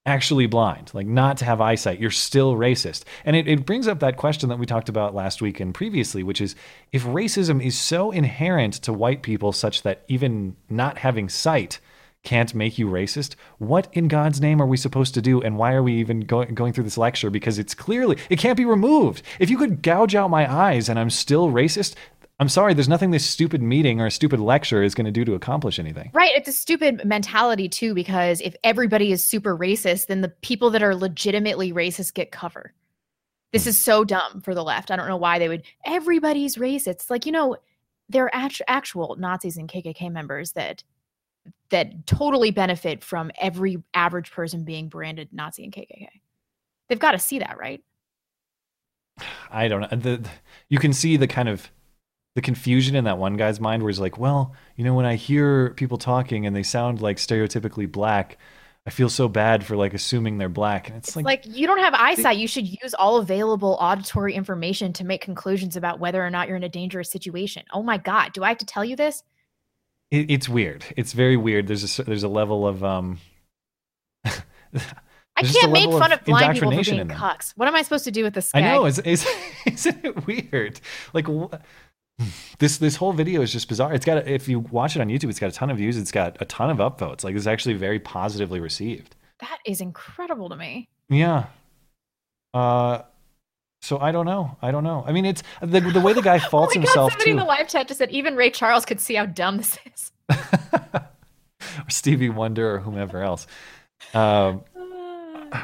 [0.07, 2.01] actually blind, like not to have eyesight.
[2.01, 5.43] You're still racist, and it, it brings up that question that we talked about last
[5.43, 6.55] week and previously, which is
[6.93, 11.81] if racism is so inherent to white people, such that even not having sight
[12.27, 13.37] can't make you racist.
[13.59, 15.41] What in God's name are we supposed to do?
[15.41, 17.31] And why are we even going going through this lecture?
[17.31, 19.23] Because it's clearly it can't be removed.
[19.39, 21.95] If you could gouge out my eyes and I'm still racist,
[22.39, 22.75] I'm sorry.
[22.75, 25.79] There's nothing this stupid meeting or a stupid lecture is going to do to accomplish
[25.79, 26.11] anything.
[26.13, 26.33] Right.
[26.37, 30.83] It's a stupid mentality, too, because if everybody is super racist, then the people that
[30.83, 32.75] are legitimately racist get cover.
[33.53, 33.71] This hmm.
[33.71, 34.91] is so dumb for the left.
[34.91, 35.63] I don't know why they would.
[35.87, 36.87] Everybody's racist.
[36.89, 37.57] It's like, you know,
[38.09, 40.85] there are act- actual Nazis and KKK members that
[41.71, 46.09] that totally benefit from every average person being branded Nazi and KKK.
[46.89, 47.83] They've got to see that, right?
[49.51, 49.89] I don't know.
[49.91, 50.31] The, the-
[50.69, 51.71] you can see the kind of
[52.37, 55.15] the confusion in that one guy's mind where he's like, well, you know, when I
[55.15, 58.37] hear people talking and they sound like stereotypically black,
[58.87, 60.89] I feel so bad for like assuming they're black.
[60.89, 62.37] And it's, It's like, like, you don't have eyesight.
[62.37, 66.59] You should use all available auditory information to make conclusions about whether or not you're
[66.59, 67.65] in a dangerous situation.
[67.73, 68.35] Oh my God.
[68.35, 69.23] Do I have to tell you this?
[70.11, 70.85] it, it's weird.
[70.95, 71.67] It's very weird.
[71.67, 73.19] There's a there's a level of um.
[75.39, 77.53] I there's just a can't make level fun of blind people for being cucks.
[77.57, 78.51] What am I supposed to do with this?
[78.55, 78.87] I know.
[78.87, 79.27] Is is
[79.67, 80.81] isn't it weird?
[81.13, 81.55] Like wh-
[82.59, 83.93] this this whole video is just bizarre.
[83.93, 85.97] It's got a, if you watch it on YouTube, it's got a ton of views.
[85.97, 87.25] It's got a ton of upvotes.
[87.25, 89.17] Like it's actually very positively received.
[89.41, 90.89] That is incredible to me.
[91.09, 91.47] Yeah.
[92.55, 93.03] Uh.
[93.83, 94.57] So I don't know.
[94.63, 95.05] I don't know.
[95.07, 97.37] I mean, it's the the way the guy faults oh my God, himself somebody in
[97.37, 100.13] the live chat just said even Ray Charles could see how dumb this is.
[100.31, 103.47] or Stevie Wonder or whomever else.
[104.15, 104.65] Um,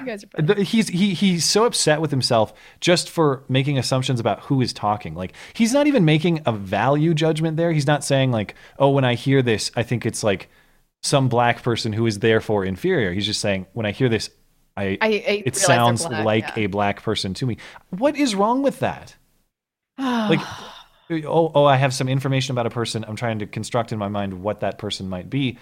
[0.01, 0.64] You guys are funny.
[0.64, 5.14] he's he he's so upset with himself just for making assumptions about who is talking.
[5.14, 7.73] Like he's not even making a value judgment there.
[7.73, 10.48] He's not saying like, "Oh, when I hear this, I think it's like
[11.02, 14.31] some black person who is therefore inferior." He's just saying, "When I hear this,
[14.77, 16.64] I, I- I it sounds black, like yeah.
[16.64, 17.59] a black person to me."
[17.90, 19.16] What is wrong with that?
[19.98, 20.40] like
[21.27, 24.09] oh oh i have some information about a person i'm trying to construct in my
[24.09, 25.59] mind what that person might be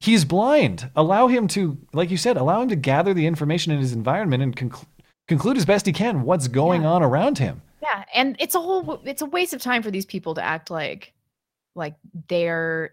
[0.00, 3.78] he's blind allow him to like you said allow him to gather the information in
[3.78, 4.86] his environment and conclu-
[5.28, 9.00] conclude as best he can what's going on around him Yeah, and it's a whole
[9.04, 11.12] it's a waste of time for these people to act like
[11.74, 11.94] like
[12.28, 12.92] they're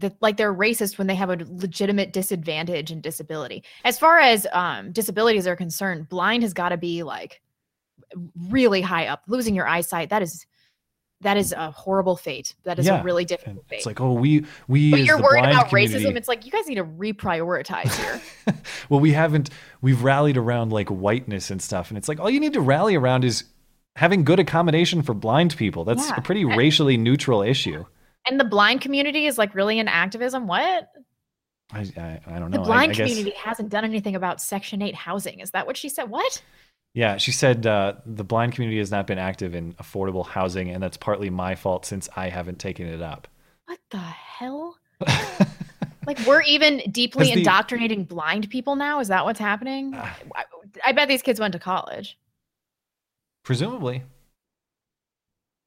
[0.00, 3.62] that like they're racist when they have a legitimate disadvantage and disability.
[3.84, 7.40] As far as um disabilities are concerned, blind has got to be like
[8.50, 9.22] really high up.
[9.28, 10.46] Losing your eyesight, that is
[11.20, 12.54] that is a horrible fate.
[12.64, 13.76] That is Yeah, a really difficult fate.
[13.76, 16.16] it's like oh we we but you're worried about racism.
[16.16, 18.20] It's like you guys need to reprioritize here.
[18.88, 19.50] well we haven't
[19.80, 22.94] we've rallied around like whiteness and stuff and it's like all you need to rally
[22.94, 23.44] around is
[23.96, 26.16] having good accommodation for blind people that's Yeah.
[26.16, 27.84] a pretty racially neutral issue
[28.28, 30.46] and the blind community is like really in activism.
[30.46, 30.88] What?
[31.72, 32.58] I, I, I don't know.
[32.58, 35.40] The blind I, guess, community hasn't done anything about Section 8 housing.
[35.40, 36.04] Is that what she said?
[36.04, 36.42] What?
[36.94, 40.80] Yeah, she said uh, the blind community has not been active in affordable housing, and
[40.82, 43.26] that's partly my fault since I haven't taken it up.
[43.66, 44.78] What the hell?
[46.06, 49.00] like we're even deeply the- indoctrinating blind people now?
[49.00, 49.94] Is that what's happening?
[49.94, 50.14] I,
[50.84, 52.16] I bet these kids went to college.
[53.42, 54.04] Presumably.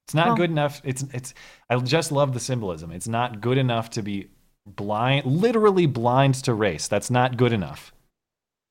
[0.07, 0.81] It's not Well- good enough.
[0.85, 1.33] It's it's
[1.69, 2.91] I just love the symbolism.
[2.91, 4.29] It's not good enough to be
[4.65, 6.87] blind literally blind to race.
[6.87, 7.93] That's not good enough.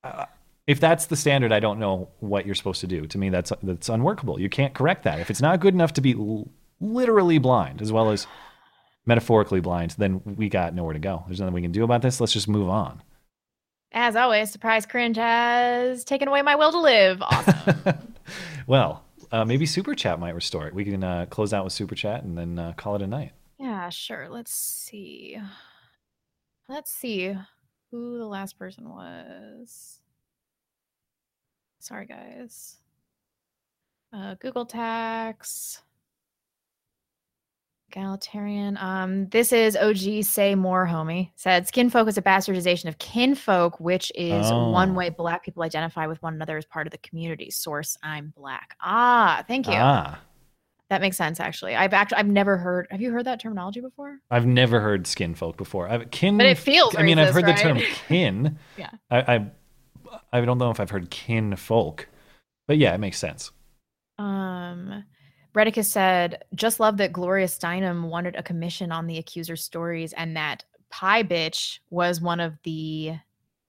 [0.03, 0.25] Uh,
[0.67, 3.07] if that's the standard, I don't know what you're supposed to do.
[3.07, 4.39] To me that's that's unworkable.
[4.39, 5.19] You can't correct that.
[5.19, 6.49] If it's not good enough to be l-
[6.79, 8.27] literally blind as well as
[9.05, 11.23] metaphorically blind, then we got nowhere to go.
[11.27, 12.19] There's nothing we can do about this.
[12.19, 13.01] Let's just move on.
[13.93, 17.21] As always, surprise cringe has taken away my will to live.
[17.21, 18.13] Awesome.
[18.67, 20.73] Well, uh, maybe super chat might restore it.
[20.73, 23.31] We can uh, close out with super chat and then uh, call it a night.
[23.57, 24.27] yeah, sure.
[24.27, 25.37] Let's see.
[26.67, 27.33] Let's see
[27.91, 30.01] who the last person was.
[31.79, 32.77] Sorry, guys.
[34.13, 35.81] Uh, Google tax.
[37.89, 38.77] Egalitarian.
[38.77, 41.31] Um, this is OG Say More, homie.
[41.35, 44.71] Said skinfolk is a bastardization of kinfolk, which is Oh.
[44.71, 47.49] one way black people identify with one another as part of the community.
[47.49, 48.75] Source, I'm black.
[48.81, 49.73] Ah, thank you.
[49.75, 50.19] Ah,
[50.89, 51.75] That makes sense, actually.
[51.75, 52.87] I've actually I've never heard.
[52.91, 54.19] Have you heard that terminology before?
[54.31, 55.87] I've never heard skin folk before.
[55.89, 56.37] I've kin.
[56.37, 57.77] But it feels I mean, I've heard the term
[58.07, 58.57] kin.
[58.77, 58.89] Yeah.
[59.09, 59.51] I, I
[60.31, 62.07] I don't know if I've heard kin folk,
[62.67, 63.51] but yeah, it makes sense.
[64.17, 65.03] Um,
[65.55, 70.35] Redicus said, "Just love that Gloria Steinem wanted a commission on the accuser's stories, and
[70.35, 73.15] that Pie Bitch was one of the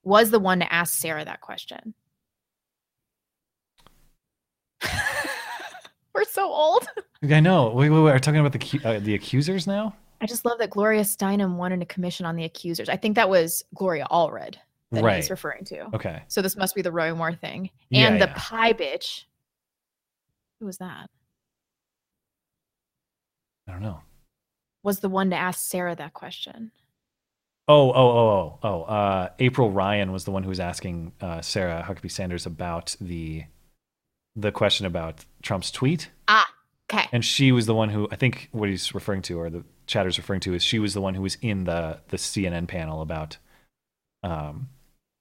[0.03, 1.95] was the one to ask Sarah that question."
[6.15, 6.87] We're so old.
[7.23, 7.71] I know.
[7.71, 8.13] Wait, wait, wait.
[8.13, 9.95] Are talking about the uh, the accusers now?
[10.21, 12.89] I just love that Gloria Steinem wanted a commission on the accusers.
[12.89, 14.57] I think that was Gloria Allred
[14.93, 15.17] that Right.
[15.17, 15.95] he's referring to.
[15.95, 16.23] Okay.
[16.29, 17.71] So this must be the Roy Moore thing.
[17.91, 18.35] Yeah, And the yeah.
[18.37, 19.25] pie bitch.
[20.61, 21.09] Who was that?
[23.69, 24.01] I don't know.
[24.83, 26.71] Was the one to ask Sarah that question.
[27.71, 28.83] Oh, oh, oh, oh, oh.
[28.85, 33.45] Uh, April Ryan was the one who was asking uh, Sarah Huckabee Sanders about the
[34.37, 36.11] the question about Trump's tweet.
[36.29, 36.47] Ah,
[36.91, 37.09] okay.
[37.13, 40.17] And she was the one who I think what he's referring to, or the chatter's
[40.17, 43.37] referring to, is she was the one who was in the the CNN panel about
[44.23, 44.71] um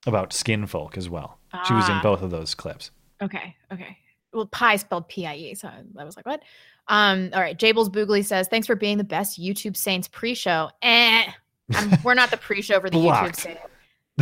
[0.06, 1.40] about skin folk as well.
[1.68, 2.02] She was in Ah.
[2.03, 2.91] both of those clips.
[3.22, 3.56] Okay.
[3.72, 3.98] Okay.
[4.34, 5.56] Well, pie spelled P I E.
[5.56, 6.44] So I was like, what?
[6.88, 7.57] Um, all right.
[7.57, 10.69] Jables Boogly says, thanks for being the best YouTube Saints pre show.
[10.82, 11.24] Eh.
[12.03, 13.61] We're not the pre show for the YouTube Saints.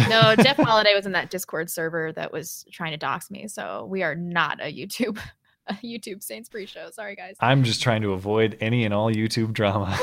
[0.10, 3.47] No, Jeff Holiday was in that Discord server that was trying to dox me.
[3.47, 5.19] So we are not a YouTube
[5.68, 6.89] a YouTube Saints pre show.
[6.91, 7.35] Sorry, guys.
[7.39, 9.97] I'm just trying to avoid any and all YouTube drama.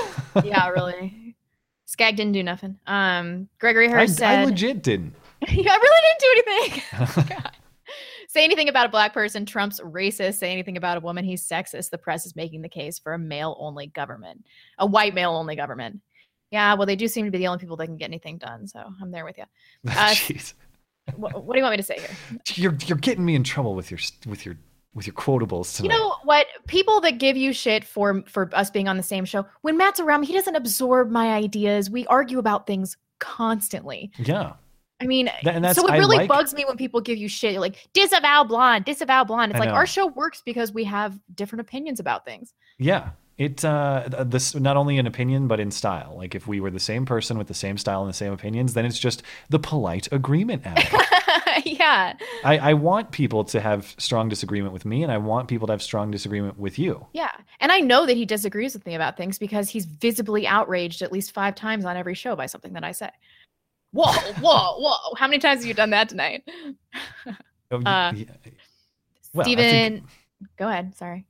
[0.45, 1.37] yeah, really.
[1.87, 2.79] Skag didn't do nothing.
[2.87, 5.15] Um, Gregory I, said, I legit didn't.
[5.49, 6.83] yeah, I really didn't do anything.
[7.45, 7.51] Oh,
[8.29, 10.37] Say anything about a black person, Trump's racist.
[10.37, 11.91] Say anything about a woman, he's sexist.
[11.91, 14.47] The press is making the case for a male only government,
[14.79, 16.01] a white male only government.
[16.51, 18.67] Yeah, well, they do seem to be the only people that can get anything done.
[18.67, 19.45] So I'm there with you.
[19.87, 20.55] Uh, Jeez.
[21.17, 22.41] what, what do you want me to say here?
[22.55, 24.57] You're you're getting me in trouble with your with your
[24.95, 25.93] with your quotables tonight.
[25.93, 26.47] You know what?
[26.69, 30.01] People that give you shit for for us being on the same show, when Matt's
[30.01, 31.91] around, he doesn't absorb my ideas.
[31.91, 34.11] We argue about things constantly.
[34.19, 34.55] yeah.
[35.03, 37.59] I mean, that's- so it really like- bugs me when people give you shit.
[37.61, 39.53] Like, disavow blonde, disavow blonde.
[39.53, 39.75] It's I like know.
[39.75, 42.55] our show works because we have different opinions about things.
[42.79, 43.11] Yeah.
[43.39, 46.15] It uh this not only in opinion but in style.
[46.17, 48.75] Like if we were the same person with the same style and the same opinions,
[48.75, 50.95] then it's just the polite agreement act.
[51.67, 52.13] yeah.
[52.45, 55.73] I, I want people to have strong disagreement with me and I want people to
[55.73, 57.07] have strong disagreement with you.
[57.15, 57.33] Yeah.
[57.59, 61.11] And I know that he disagrees with me about things because he's visibly outraged at
[61.11, 63.11] least five times on every show by something that I say.
[63.93, 64.11] Whoa,
[64.41, 65.15] whoa, whoa.
[65.17, 66.49] How many times have you done that tonight?
[67.71, 68.25] Oh, Uh, yeah.
[69.35, 69.65] Well, I Steven,
[69.99, 70.05] think-
[70.57, 70.95] go ahead.
[70.97, 71.27] Sorry.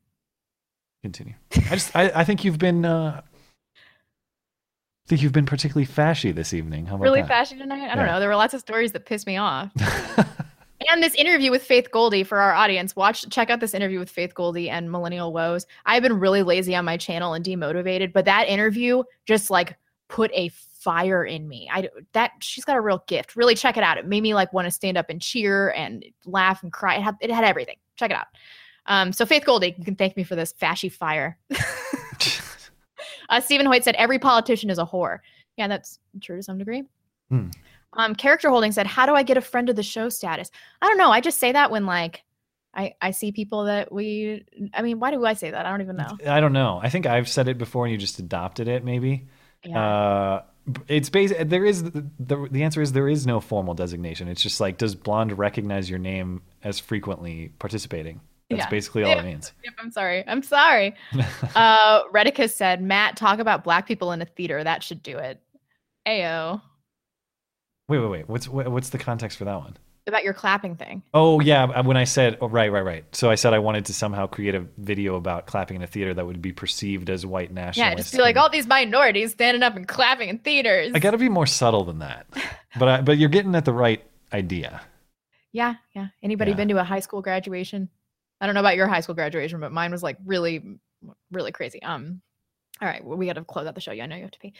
[1.02, 1.34] Continue.
[1.56, 3.20] I just I, I think you've been uh
[5.04, 6.86] I think you've been particularly fashy this evening.
[6.86, 7.28] How about really that?
[7.28, 7.90] fashion tonight?
[7.90, 8.20] I don't know.
[8.20, 9.70] There were lots of stories that pissed me off.
[10.90, 12.94] and this interview with Faith Goldy for our audience.
[12.94, 15.66] Watch, check out this interview with Faith Goldy and Millennial Woes.
[15.86, 19.76] I've been really lazy on my channel and demotivated, but that interview just like
[20.08, 20.50] put a
[20.82, 21.68] fire in me.
[21.72, 23.36] I that she's got a real gift.
[23.36, 23.98] Really check it out.
[23.98, 26.96] It made me like want to stand up and cheer and laugh and cry.
[26.96, 27.76] It had, it had everything.
[27.96, 28.26] Check it out.
[28.86, 31.38] Um, so Faith Goldy, you can thank me for this fashy fire.
[33.28, 35.18] uh, Stephen Hoyt said every politician is a whore.
[35.56, 36.82] Yeah, that's true to some degree.
[37.28, 37.48] Hmm.
[37.94, 40.50] Um, character holding said, "How do I get a friend of the show status?"
[40.80, 41.10] I don't know.
[41.10, 42.24] I just say that when like
[42.74, 44.44] I I see people that we.
[44.72, 45.66] I mean, why do I say that?
[45.66, 46.16] I don't even know.
[46.26, 46.80] I don't know.
[46.82, 49.28] I think I've said it before and you just adopted it maybe.
[49.72, 50.44] Uh b-
[50.88, 54.28] it's basic there is the, the the answer is there is no formal designation.
[54.28, 58.20] It's just like does blonde recognize your name as frequently participating?
[58.50, 58.68] That's Yeah.
[58.68, 59.18] basically all Yep.
[59.18, 59.52] it means.
[59.64, 60.24] Yep, I'm sorry.
[60.28, 60.94] I'm sorry.
[61.56, 64.62] uh, Redicus said, "Matt, talk about black people in a theater.
[64.62, 65.40] That should do it."
[66.06, 66.60] Ayo.
[67.88, 68.28] Wait, wait, wait.
[68.28, 69.76] What's what, what's the context for that one?
[70.06, 71.02] About your clapping thing.
[71.14, 73.04] Oh yeah, uh, when I said oh, right, right, right.
[73.14, 76.12] So I said I wanted to somehow create a video about clapping in a theater
[76.14, 77.96] that would be perceived as white nationalist.
[77.98, 80.92] Yeah, just be like all these minorities standing up and clapping in theaters.
[80.94, 82.26] I got to be more subtle than that.
[82.78, 84.80] but I, but you're getting at the right idea.
[85.52, 86.08] Yeah, yeah.
[86.22, 86.56] Anybody Yeah.
[86.56, 87.88] been to a high school graduation?
[88.40, 90.78] I don't know about your high school graduation, but mine was like really,
[91.30, 91.80] really crazy.
[91.82, 92.22] Um,
[92.82, 93.92] all right, well, we got to close out the show.
[93.92, 94.52] Yeah, I know you have to pee.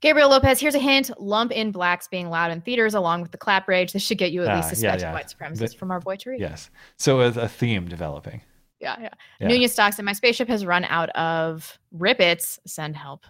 [0.00, 3.38] Gabriel Lopez, here's a hint: lump in blacks being loud in theaters, along with the
[3.38, 3.92] clap rage.
[3.92, 5.12] This should get you at least Ah, yeah, suspected yeah.
[5.12, 6.40] white supremacists The- from our boy Tariq.
[6.40, 6.70] Yes.
[6.96, 8.42] So a, a theme developing.
[8.80, 9.08] Yeah, yeah.
[9.40, 9.48] Yeah.
[9.48, 12.58] Nunez Stocks and my spaceship has run out of Rip Its.
[12.66, 13.24] Send help.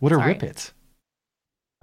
[0.00, 0.32] What are Sorry.
[0.32, 0.72] Rip Its?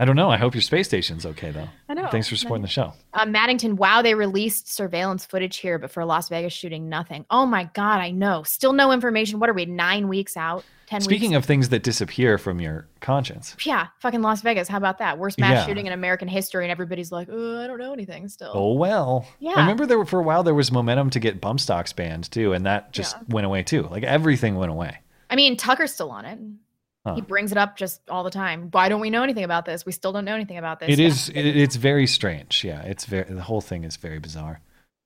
[0.02, 0.32] I don't know.
[0.32, 1.68] I hope your space station's okay though.
[1.88, 2.08] I know.
[2.08, 2.94] Thanks for supporting the show.
[3.14, 7.24] Uh, Maddington, wow, they released surveillance footage here, but for a Las Vegas shooting, nothing.
[7.30, 8.42] Oh my God, I know.
[8.42, 9.40] Still no information.
[9.40, 10.64] What are we, nine weeks out?
[10.88, 11.38] 10 Speaking weeks?
[11.38, 14.68] of things that disappear from your conscience, Yeah, fucking Las Vegas.
[14.68, 15.20] How about that?
[15.20, 15.66] Worst mass Yeah.
[15.68, 18.52] shooting in American history, and everybody's like, oh, I don't know anything still.
[18.56, 19.28] oh well.
[19.40, 19.52] Yeah.
[19.52, 22.32] I remember there were, for a while there was momentum to get bump stocks banned
[22.32, 23.84] too, and that just went away too.
[23.84, 24.98] Like everything went away.
[25.30, 26.40] I mean, Tucker's still on it.
[27.06, 27.16] Huh.
[27.16, 28.70] He brings it up just all the time.
[28.72, 29.86] Why don't we know anything about this?
[29.86, 30.90] We still don't know anything about this.
[30.90, 31.08] It Yeah.
[31.08, 31.30] is.
[31.30, 32.64] It, it's very strange.
[32.64, 32.82] Yeah.
[32.84, 33.24] It's very.
[33.24, 34.62] The whole thing is very bizarre.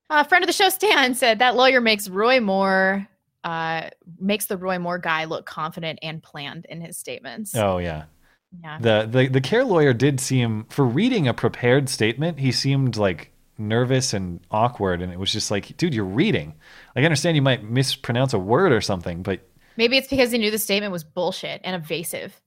[0.09, 3.07] Uh, friend of the show, Stan, said that lawyer makes Roy Moore,
[3.43, 3.89] uh,
[4.19, 7.55] makes the Roy Moore guy look confident and planned in his statements.
[7.55, 8.03] Oh yeah.
[8.61, 8.77] Yeah.
[8.79, 12.39] The the the CAIR lawyer did seem for reading a prepared statement.
[12.39, 16.55] He seemed like nervous and awkward, and it was just like, dude, you're reading.
[16.95, 19.39] Like, I understand you might mispronounce a word or something, but
[19.77, 22.41] Maybe it's because they knew the statement was bullshit and evasive.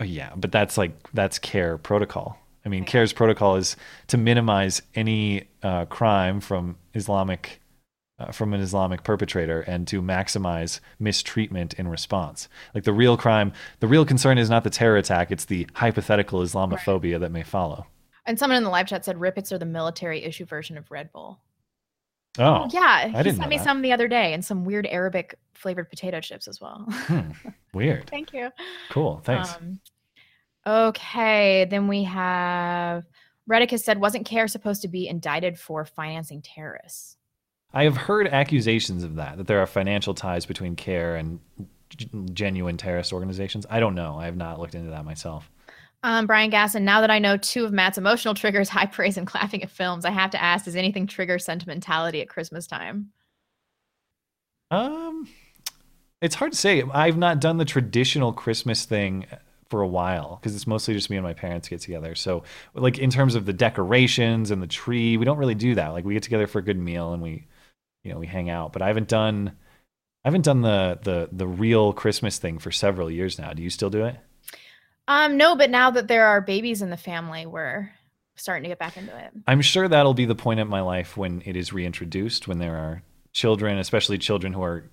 [0.00, 2.38] oh, yeah, but that's like that's CAIR protocol.
[2.64, 3.76] I mean, CAIR's protocol is
[4.08, 7.60] to minimize any uh, crime from Islamic
[8.18, 12.48] uh, from an Islamic perpetrator and to maximize mistreatment in response.
[12.74, 16.40] Like the real crime, the real concern is not the terror attack; it's the hypothetical
[16.40, 17.86] Islamophobia that may follow.
[18.26, 20.90] And someone in the live chat said Rip Its are the military issue version of
[20.90, 21.40] Red Bull.
[22.38, 23.10] Oh, yeah.
[23.14, 23.64] I He sent me that.
[23.64, 26.86] some the other day and some weird Arabic flavored potato chips as well.
[26.88, 27.30] Hmm,
[27.74, 28.08] weird.
[28.08, 28.50] Thank you.
[28.90, 29.20] Cool.
[29.24, 29.54] Thanks.
[29.56, 29.80] Um,
[30.66, 31.64] okay.
[31.64, 33.04] Then we have
[33.50, 37.16] Redicus said, wasn't CAIR supposed to be indicted for financing terrorists?
[37.72, 41.40] I have heard accusations of that, that there are financial ties between CAIR and
[41.96, 43.64] g- genuine terrorist organizations.
[43.70, 44.16] I don't know.
[44.18, 45.50] I have not looked into that myself.
[46.02, 49.26] Um, Brian Gaston, now that I know two of Matt's emotional triggers, high praise and
[49.26, 53.10] clapping at films, I have to ask, does anything trigger sentimentality at Christmas time?
[54.70, 55.28] Um,
[56.22, 56.82] it's hard to say.
[56.92, 59.26] I've not done the traditional Christmas thing
[59.68, 62.14] for a while because it's mostly just me and my parents get together.
[62.14, 62.44] So,
[62.74, 65.88] like in terms of the decorations and the tree, we don't really do that.
[65.88, 67.46] Like we get together for a good meal and we,
[68.04, 68.72] you know, we hang out.
[68.72, 69.56] But I haven't done,
[70.24, 73.52] I haven't done the the the real Christmas thing for several years now.
[73.52, 74.16] Do you still do it?
[75.10, 77.90] Um, no, but now that there are babies in the family, we're
[78.36, 79.32] starting to get back into it.
[79.48, 82.76] I'm sure that'll be the point in my life when it is reintroduced, when there
[82.76, 84.84] are children, especially children who are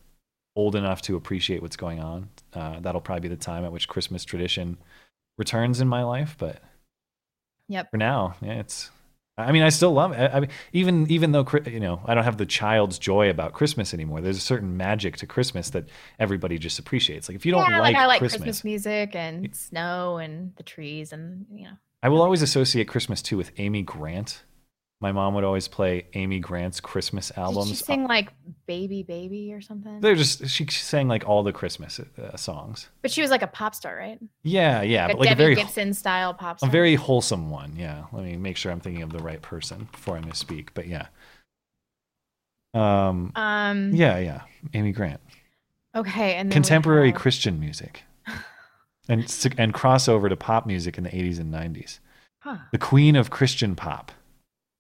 [0.55, 2.29] old enough to appreciate what's going on.
[2.51, 4.79] Uh, that'll probably be the time at which Christmas tradition
[5.37, 6.35] returns in my life.
[6.39, 6.63] But
[7.67, 7.91] Yep.
[7.91, 8.89] for now, yeah, it's.
[9.37, 10.31] I mean, I still love it.
[10.33, 13.93] I mean, even even though you know I don't have the child's joy about Christmas
[13.93, 14.19] anymore.
[14.21, 15.85] There's a certain magic to Christmas that
[16.19, 17.29] everybody just appreciates.
[17.29, 20.63] Like if you don't yeah, like, I like Christmas, Christmas music and snow and the
[20.63, 21.73] trees and you know.
[22.01, 24.43] I will always associate Christmas too with Amy Grant.
[24.99, 27.69] My mom would always play Amy Grant's Christmas Did albums.
[27.69, 28.33] she sing like
[28.65, 30.01] "Baby, Baby" or something?
[30.01, 32.89] They're just she sang like all the Christmas uh, songs.
[33.03, 34.19] But she was like a pop star, right?
[34.41, 37.75] Yeah, yeah, Like a like Debbie a very Gibson style pop a very wholesome one.
[37.77, 40.69] Yeah, let me make sure I'm thinking of the right person before I misspeak.
[40.73, 41.07] But yeah,
[42.73, 44.41] um, Um, yeah, yeah,
[44.73, 45.21] Amy Grant,
[45.95, 48.03] Okay, and contemporary have- Christian music,
[49.07, 49.21] and
[49.59, 51.99] and crossover to pop music in the 80s and 90s.
[52.39, 52.57] Huh.
[52.71, 54.11] The queen of Christian pop.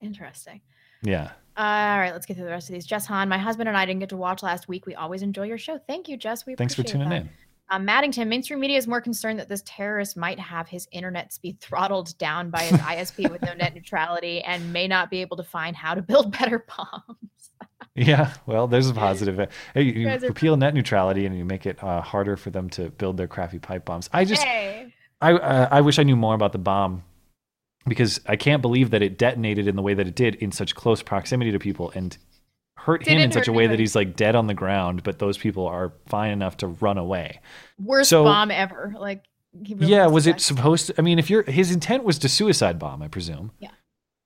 [0.01, 0.61] Interesting.
[1.01, 1.31] Yeah.
[1.55, 2.85] Uh, all right, let's get through the rest of these.
[2.85, 4.85] Jess Hahn, my husband and I didn't get to watch last week.
[4.85, 5.79] We always enjoy your show.
[5.87, 6.45] Thank you, Jess.
[6.45, 7.21] We Thanks for tuning that.
[7.23, 7.29] in.
[7.69, 11.59] Um, Maddington, mainstream media is more concerned that this terrorist might have his internet speed
[11.61, 15.43] throttled down by his ISP with no net neutrality and may not be able to
[15.43, 17.49] find how to build better bombs.
[17.95, 19.51] Yeah, well, there's a positive.
[19.73, 22.89] Hey, you, are- repeal net neutrality and you make it uh, harder for them to
[22.91, 24.09] build their crappy pipe bombs.
[24.13, 24.93] I just, Hey.
[25.21, 27.03] I, uh, I wish I knew more about the bomb
[27.87, 30.75] because I can't believe that it detonated in the way that it did in such
[30.75, 32.17] close proximity to people and
[32.77, 35.37] hurt him in such a way that he's like dead on the ground, but those
[35.37, 37.39] people are fine enough to run away.
[37.83, 38.93] Worst So- bomb ever.
[38.97, 39.23] Like,
[39.63, 40.95] he really yeah, was it supposed to?
[40.97, 43.51] I mean, if you're his intent was to suicide bomb, I presume.
[43.59, 43.71] Yeah.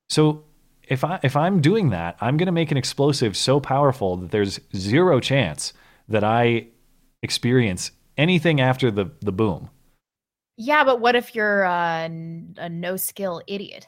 [0.09, 0.43] So
[0.87, 4.31] if I if I'm doing that, I'm going to make an explosive so powerful that
[4.31, 5.71] there's zero chance
[6.09, 6.67] that I
[7.23, 9.69] experience anything after the the boom.
[10.57, 13.87] Yeah, but what if you're uh, a no skill idiot?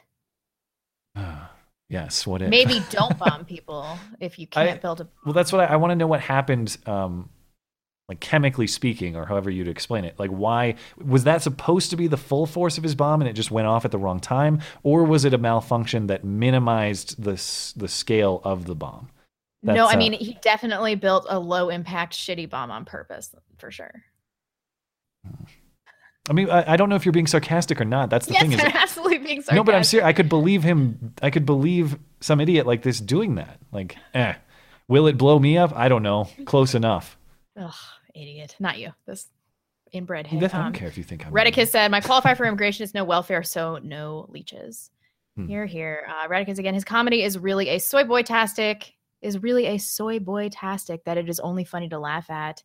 [1.94, 2.26] Yes.
[2.26, 2.50] What if?
[2.50, 5.08] Maybe don't bomb people if you can't build a.
[5.26, 6.08] Well, that's what I, I want to know.
[6.08, 7.30] What happened, um,
[8.10, 10.18] like chemically speaking, or however you'd explain it.
[10.18, 13.34] Like, why was that supposed to be the full force of his bomb, and it
[13.34, 17.34] just went off at the wrong time, or was it a malfunction that minimized the
[17.78, 19.10] the scale of the bomb?
[19.62, 23.36] no, That's, I uh, mean he definitely built a low impact shitty bomb on purpose
[23.60, 24.04] for sure.
[26.30, 28.10] I mean, I, I don't know if you're being sarcastic or not.
[28.10, 28.54] That's the yes, thing.
[28.54, 29.56] Is I'm absolutely being sarcastic.
[29.56, 30.08] no, but I'm serious.
[30.08, 31.14] I could believe him.
[31.22, 33.60] I could believe some idiot like this doing that.
[33.72, 34.36] Like, eh,
[34.88, 35.74] will it blow me up?
[35.76, 36.30] I don't know.
[36.46, 37.18] Close enough.
[37.60, 37.74] Ugh,
[38.16, 38.56] idiot.
[38.60, 38.94] Not you.
[39.06, 39.28] This
[39.92, 40.28] inbred.
[40.32, 41.34] I don't care if you think I'm.
[41.34, 44.92] Redicus said, "My qualify for immigration is no welfare, so no leeches."
[45.36, 45.48] Hmm.
[45.48, 46.08] Here, here.
[46.10, 46.74] Uh, Redicus again.
[46.74, 48.94] His comedy is really a soy boy tastic.
[49.22, 52.64] Is really a soy boy tastic that it is only funny to laugh at.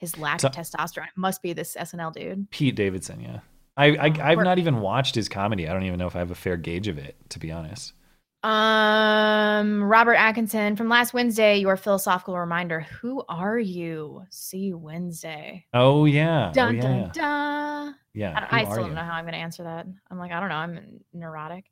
[0.00, 2.50] His lack So- of testosterone It must be this SNL dude.
[2.50, 3.40] Pete Davidson, yeah.
[3.76, 5.68] I, I I've Or- not even watched his comedy.
[5.68, 7.92] I don't even know if I have a fair gauge of it, to be honest.
[8.42, 11.58] Um, Robert Atkinson from last Wednesday.
[11.58, 12.80] Your philosophical reminder.
[13.00, 14.24] Who are you?
[14.30, 15.66] See you Wednesday.
[15.74, 17.10] Oh yeah, Dun oh, yeah, dun yeah.
[17.12, 17.94] dun.
[18.14, 19.86] Yeah, I, I still don't know how I'm going to answer that.
[20.10, 20.56] I'm like, I don't know.
[20.56, 21.70] I'm neurotic.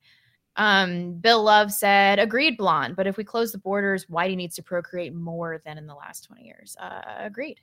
[0.56, 2.94] Um, Bill Love said, agreed, blonde.
[2.96, 6.24] But if we close the borders, Whitey needs to procreate more than in the last
[6.26, 6.76] 20 years.
[6.80, 7.60] Uh, agreed.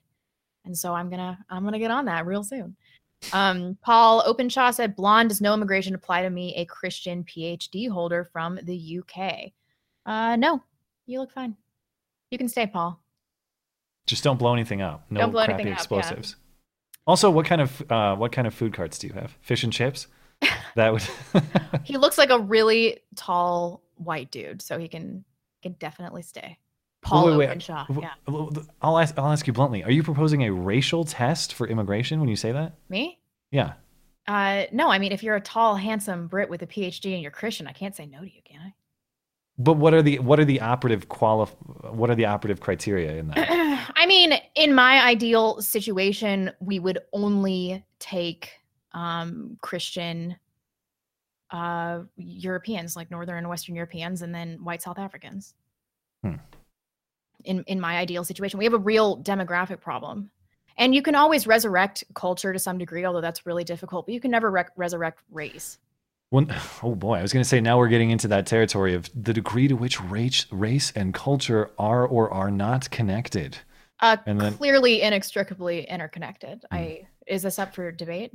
[0.65, 2.75] And so I'm gonna I'm gonna get on that real soon.
[3.33, 8.23] Um, Paul Openshaw said, blonde does no immigration apply to me, a Christian PhD holder
[8.23, 9.51] from the UK.
[10.05, 10.61] Uh, no,
[11.05, 11.55] you look fine.
[12.29, 12.99] You can stay, Paul.
[14.05, 15.05] Just don't blow anything up.
[15.09, 15.97] No Don't blow crappy anything up, yeah.
[15.97, 16.35] explosives.
[17.07, 19.35] Also, what kind of uh, what kind of food carts do you have?
[19.41, 20.07] Fish and chips?
[20.75, 21.03] That would.
[21.85, 25.23] He looks like a really tall white dude, so he can
[25.63, 26.57] can definitely stay.
[27.05, 27.45] Paul Wait, wait, wait.
[27.49, 27.85] Openshaw.
[27.87, 28.63] W- Yeah.
[28.81, 29.17] I'll ask.
[29.17, 29.83] I'll ask you bluntly.
[29.83, 32.73] Are you proposing a racial test for immigration when you say that?
[32.89, 33.19] Me?
[33.51, 33.73] Yeah.
[34.27, 37.29] Uh, no, I mean, if you're a tall, handsome Brit with a PhD and you're
[37.29, 38.73] Christian, I can't say no to you, can I?
[39.59, 41.45] But what are the what are the operative quali-
[41.91, 43.91] What are the operative criteria in that?
[43.95, 48.49] I mean, in my ideal situation, we would only take
[48.93, 50.35] um, Christian
[51.51, 55.53] uh, Europeans, like Northern and Western Europeans, and then white South Africans.
[56.23, 56.35] Hmm.
[57.45, 60.31] In in my ideal situation, we have a real demographic problem,
[60.77, 64.05] and you can always resurrect culture to some degree, although that's really difficult.
[64.05, 65.77] But you can never rec- resurrect race.
[66.29, 66.53] When,
[66.83, 69.33] oh boy, I was going to say now we're getting into that territory of the
[69.33, 73.57] degree to which race, race and culture are or are not connected.
[74.01, 76.63] Uh, And then- clearly inextricably interconnected.
[76.71, 78.31] I is this up for debate?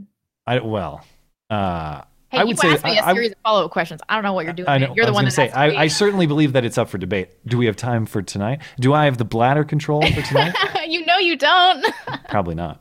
[0.47, 1.05] I well,
[1.51, 3.71] uh, Hey, I you would say asked me a I- I- series of follow up
[3.71, 4.01] questions.
[4.09, 4.69] I don't know what you're doing.
[4.69, 4.95] I know.
[4.95, 6.97] You're the I was one that say I, I certainly believe that it's up for
[6.99, 7.31] debate.
[7.47, 8.63] Do we have time for tonight?
[8.79, 10.55] Do I have the bladder control for tonight?
[10.89, 11.85] you know you don't.
[12.29, 12.81] Probably not.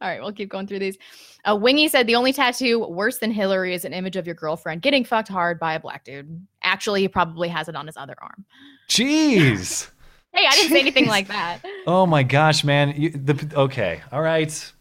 [0.00, 0.98] All right, we'll keep going through these.
[1.44, 4.82] Uh, Wingy said the only tattoo worse than Hillary is an image of your girlfriend
[4.82, 6.46] getting fucked hard by a black dude.
[6.62, 8.44] Actually, he probably has it on his other arm.
[8.88, 9.90] Jeez.
[10.36, 11.60] Hey, I didn't say anything like that.
[11.86, 12.92] Oh my gosh, man.
[13.00, 14.02] You, the, okay.
[14.10, 14.72] All right.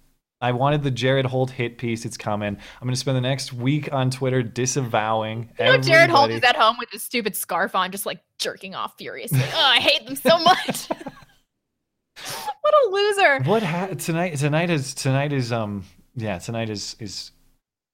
[0.44, 2.04] I wanted the Jared Holt hit piece.
[2.04, 2.50] It's coming.
[2.50, 5.50] I'm going to spend the next week on Twitter disavowing.
[5.58, 8.76] You know, Jared Holt is at home with his stupid scarf on, just like jerking
[8.76, 9.40] off furiously.
[9.54, 10.90] oh, I hate them so much.
[12.62, 13.44] what a loser.
[13.46, 14.36] What ha- tonight?
[14.36, 17.32] Tonight is tonight is um yeah tonight is is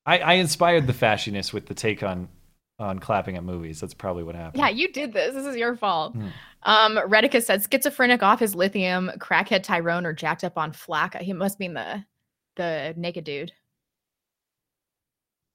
[0.07, 2.29] I, I inspired the fashionists with the take on
[2.79, 3.79] on clapping at movies.
[3.79, 4.59] That's probably what happened.
[4.59, 5.35] Yeah, you did this.
[5.35, 6.13] This is your fault.
[6.13, 6.29] Hmm.
[6.63, 11.15] Um, Redicus said schizophrenic off his lithium, crackhead Tyrone, or jacked up on flack.
[11.21, 12.03] He must mean the
[12.59, 13.51] the naked dude.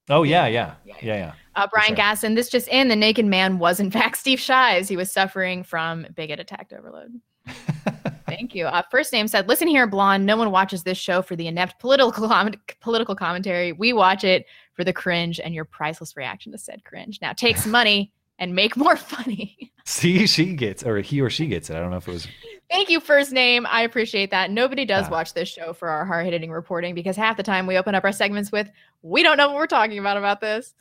[0.08, 1.32] Oh yeah, yeah, yeah, yeah.
[1.54, 4.88] Uh, Brian Gaston, this just in: the naked man was in fact Steve Shives.
[4.88, 7.20] He was suffering from bigot attack overload.
[8.26, 8.66] Thank you.
[8.66, 10.26] Uh, first name said, "Listen here, blonde.
[10.26, 13.72] No one watches this show for the inept political com- political commentary.
[13.72, 17.20] We watch it for the cringe and your priceless reaction to said cringe.
[17.22, 21.46] Now take some money and make more funny." See, she gets or he or she
[21.46, 21.76] gets it.
[21.76, 22.28] I don't know if it was.
[22.70, 23.66] Thank you, first name.
[23.70, 24.50] I appreciate that.
[24.50, 25.10] Nobody does Ah.
[25.10, 28.04] watch this show for our hard hitting reporting because half the time we open up
[28.04, 28.70] our segments with,
[29.02, 30.74] "We don't know what we're talking about about this."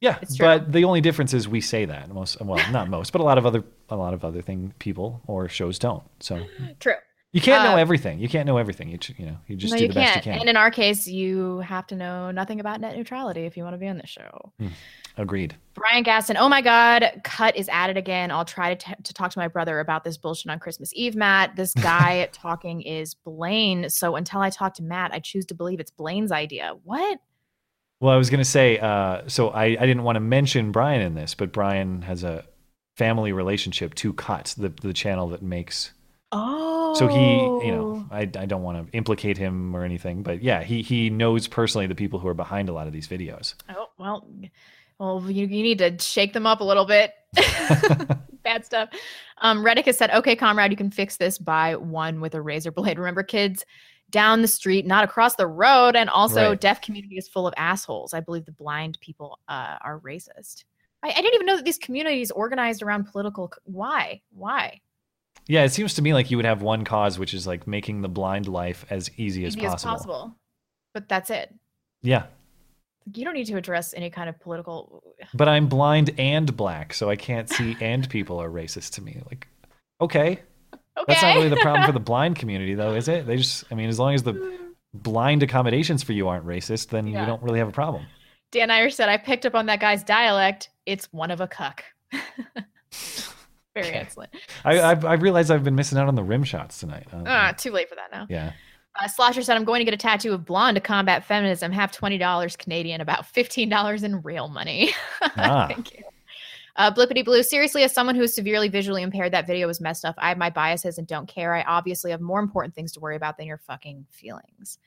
[0.00, 2.40] Yeah, but the only difference is we say that most.
[2.40, 5.48] Well, not most, but a lot of other a lot of other thing people or
[5.48, 6.02] shows don't.
[6.20, 6.44] So
[6.80, 6.94] True.
[7.32, 8.18] you can't know Uh, everything.
[8.18, 8.88] You can't know everything.
[8.90, 10.14] You you know you just no, do you the can't.
[10.14, 10.40] best you can.
[10.40, 13.74] And in our case, you have to know nothing about net neutrality if you want
[13.74, 14.52] to be on this show.
[14.58, 14.68] Hmm.
[15.16, 15.56] Agreed.
[15.74, 18.30] Brian Gaston, oh my God, cut is at it again.
[18.30, 21.14] I'll try to, t- to talk to my brother about this bullshit on Christmas Eve,
[21.14, 21.56] Matt.
[21.56, 23.90] This guy talking is Blaine.
[23.90, 26.74] So until I talk to Matt, I choose to believe it's Blaine's idea.
[26.84, 27.18] What?
[28.00, 31.00] Well, I was going to say, uh, so I, I didn't want to mention Brian
[31.00, 32.44] in this, but Brian has a
[32.96, 35.92] family relationship to Cut, the, the channel that makes.
[36.32, 36.94] Oh.
[36.94, 40.62] So he, you know, I, I don't want to implicate him or anything, but yeah,
[40.62, 43.54] he, he knows personally the people who are behind a lot of these videos.
[43.68, 44.28] Oh, well,
[45.04, 47.12] Well, you, you need to shake them up a little bit.
[48.42, 48.88] Bad stuff.
[49.38, 52.70] Um, Reddick has said, okay, comrade, you can fix this by one with a razor
[52.70, 52.98] blade.
[52.98, 53.64] Remember, kids,
[54.10, 55.96] down the street, not across the road.
[55.96, 56.60] And also, Right.
[56.60, 58.14] deaf community is full of assholes.
[58.14, 60.64] I believe the blind people uh, are racist.
[61.02, 63.52] I, I didn't even know that these communities organized around political.
[63.64, 64.22] Why?
[64.30, 64.80] Why?
[65.46, 68.00] Yeah, it seems to me like you would have one cause, which is like making
[68.00, 69.92] the blind life as easy as Easy possible.
[69.92, 70.36] as possible.
[70.94, 71.54] But that's it.
[72.02, 72.24] Yeah,
[73.12, 75.02] You don't need to address any kind of political.
[75.34, 79.20] but I'm blind and black, so I can't see and people are racist to me.
[79.28, 79.46] Like,
[80.00, 80.40] okay.
[81.06, 83.26] That's not really the problem for the blind community, though, is it?
[83.26, 84.58] They just, I mean, as long as the
[84.94, 87.20] blind accommodations for you aren't racist, then Yeah.
[87.20, 88.06] you don't really have a problem.
[88.52, 90.70] Dan Irish said, I picked up on that guy's dialect.
[90.86, 91.82] It's one of a cuck.
[93.74, 94.30] Very excellent.
[94.64, 97.06] I, I've, I've realized I've been missing out on the rim shots tonight.
[97.12, 98.26] Uh, Ah, too late for that now.
[98.30, 98.52] yeah.
[98.96, 101.72] Uh, Slosher said, I'm going to get a tattoo of blonde to combat feminism.
[101.72, 104.92] Have $20 Canadian, about $15 in real money.
[105.36, 105.66] Ah.
[105.68, 106.04] Thank you.
[106.76, 110.04] Uh, Blippity Blue, seriously, as someone who is severely visually impaired, that video was messed
[110.04, 110.14] up.
[110.18, 111.54] I have my biases and don't care.
[111.54, 114.78] I obviously have more important things to worry about than your fucking feelings.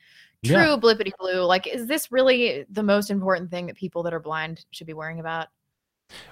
[0.44, 0.76] True, Yeah.
[0.80, 1.42] Blippity Blue.
[1.42, 4.92] Like, is this really the most important thing that people that are blind should be
[4.94, 5.48] worrying about?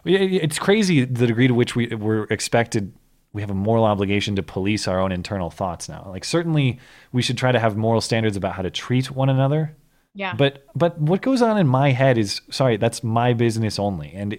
[0.04, 2.92] Yeah, It's crazy the degree to which we we're expected.
[3.36, 6.06] We have a moral obligation to police our own internal thoughts now.
[6.08, 6.80] Like certainly,
[7.12, 9.76] we should try to have moral standards about how to treat one another.
[10.14, 10.34] Yeah.
[10.34, 12.78] But but what goes on in my head is sorry.
[12.78, 14.38] That's my business only, and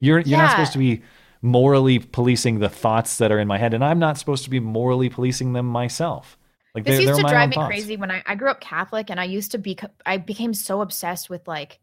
[0.00, 1.02] you're you're not supposed to be
[1.42, 4.60] morally policing the thoughts that are in my head, and I'm not supposed to be
[4.60, 6.38] morally policing them myself.
[6.76, 7.66] Like This used to drive me thoughts.
[7.66, 10.80] crazy when I, I grew up Catholic and I used to be I became so
[10.80, 11.80] obsessed with like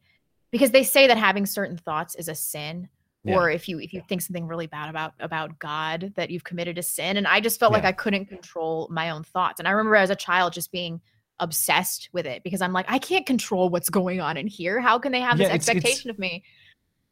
[0.52, 2.88] because they say that having certain thoughts is a sin
[3.26, 3.36] Yeah.
[3.38, 6.78] or if you if you think something really bad about about God that you've committed
[6.78, 9.60] a sin and I just felt like I couldn't control my own thoughts.
[9.60, 11.02] And I remember as a child just being
[11.40, 14.80] obsessed with it because I'm like I can't control what's going on in here.
[14.80, 16.44] How can they have Yeah, this it's- it's- expectation of me?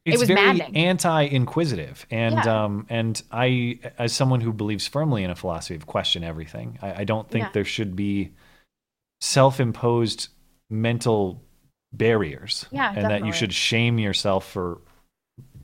[0.06, 0.76] It's it was very maddening.
[0.86, 2.64] anti-inquisitive and Yeah.
[2.66, 7.02] um and i as someone who believes firmly in a philosophy of question everything i,
[7.02, 7.52] I don't think Yeah.
[7.54, 8.34] there should be
[9.22, 10.28] self-imposed
[10.70, 11.42] mental
[11.94, 14.82] barriers Yeah, and that you should shame yourself for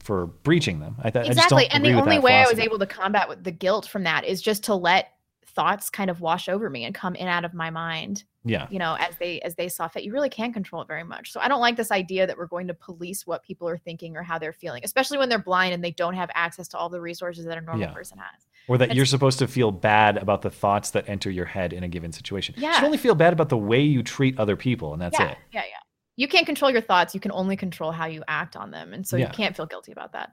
[0.09, 0.95] for breaching them.
[0.97, 3.29] I, th- I just exactly don't and the only way i was able to combat
[3.29, 5.11] with the guilt from that is just to let
[5.45, 8.65] thoughts kind of wash over me and come in out of my mind yeah.
[8.71, 10.03] you know as they as they saw fit.
[10.03, 11.31] You really can't control it very much.
[11.31, 14.17] So i don't like this idea that we're going to police what people are thinking
[14.17, 16.89] or how they're feeling especially when they're blind and they don't have access to all
[16.89, 17.93] the resources that a normal Yeah.
[17.93, 18.47] person has.
[18.67, 21.83] Or that you're supposed to feel bad about the thoughts that enter your head in
[21.83, 22.55] a given situation.
[22.57, 22.73] You Yeah.
[22.73, 25.37] should only feel bad about the way you treat other people and that's yeah it.
[25.51, 25.78] yeah yeah
[26.19, 29.07] you can't control your thoughts you can only control how you act on them and
[29.07, 29.27] so Yeah.
[29.27, 30.31] you can't feel guilty about that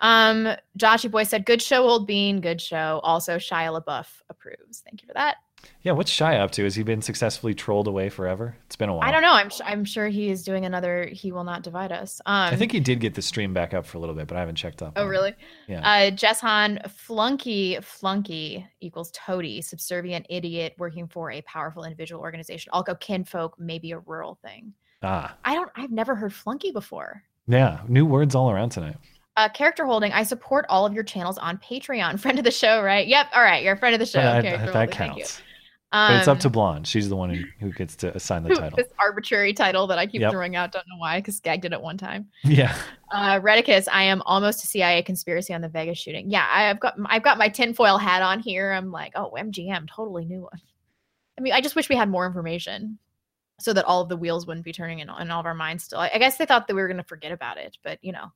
[0.00, 5.00] um joshy boy said good show old bean good show also shia labeouf approves thank
[5.02, 5.36] you for that
[5.82, 8.94] yeah what's Shia up to has he been successfully trolled away forever it's been a
[8.94, 11.90] while i don't know i'm i'm sure he is doing another he will not divide
[11.90, 14.28] us um I think he did get the stream back up for a little bit,
[14.28, 14.92] but I haven't checked up.
[14.96, 15.10] Oh, on it.
[15.10, 15.34] really?
[15.66, 15.80] Yeah.
[15.90, 22.70] Uh, Jess Han, flunky, flunky equals toady, subservient idiot working for a powerful individual organization.
[22.72, 24.72] I'll go kinfolk, maybe a rural thing.
[25.02, 27.22] Ah, I don't, I've never heard flunky before.
[27.46, 27.80] yeah.
[27.88, 28.96] New words all around tonight.
[29.36, 32.18] Uh, character holding, I support all of your channels on Patreon.
[32.20, 33.06] Friend of the show, right?
[33.06, 33.26] Yep.
[33.34, 33.62] All right.
[33.62, 34.20] You're a friend of the show.
[34.20, 35.40] that, character that holding, counts.
[35.92, 36.88] but it's up Um, to Blonde.
[36.88, 38.76] She's the one who, who gets to assign the title.
[38.76, 40.32] This arbitrary title that I keep Yep.
[40.32, 40.72] throwing out.
[40.72, 42.26] Don't know why, because Skag did it one time.
[42.42, 42.76] Yeah.
[43.12, 46.28] Uh, Redicus, I am almost a CIA conspiracy on the Vegas shooting.
[46.28, 48.72] Yeah, I've got I've got my tinfoil hat on here.
[48.72, 50.60] I'm like, oh, MGM, totally new one.
[51.38, 52.98] I mean, I just wish we had more information
[53.60, 55.84] so that all of the wheels wouldn't be turning in, in all of our minds
[55.84, 55.98] still.
[55.98, 58.12] I, I guess they thought that we were going to forget about it, but you
[58.12, 58.32] know,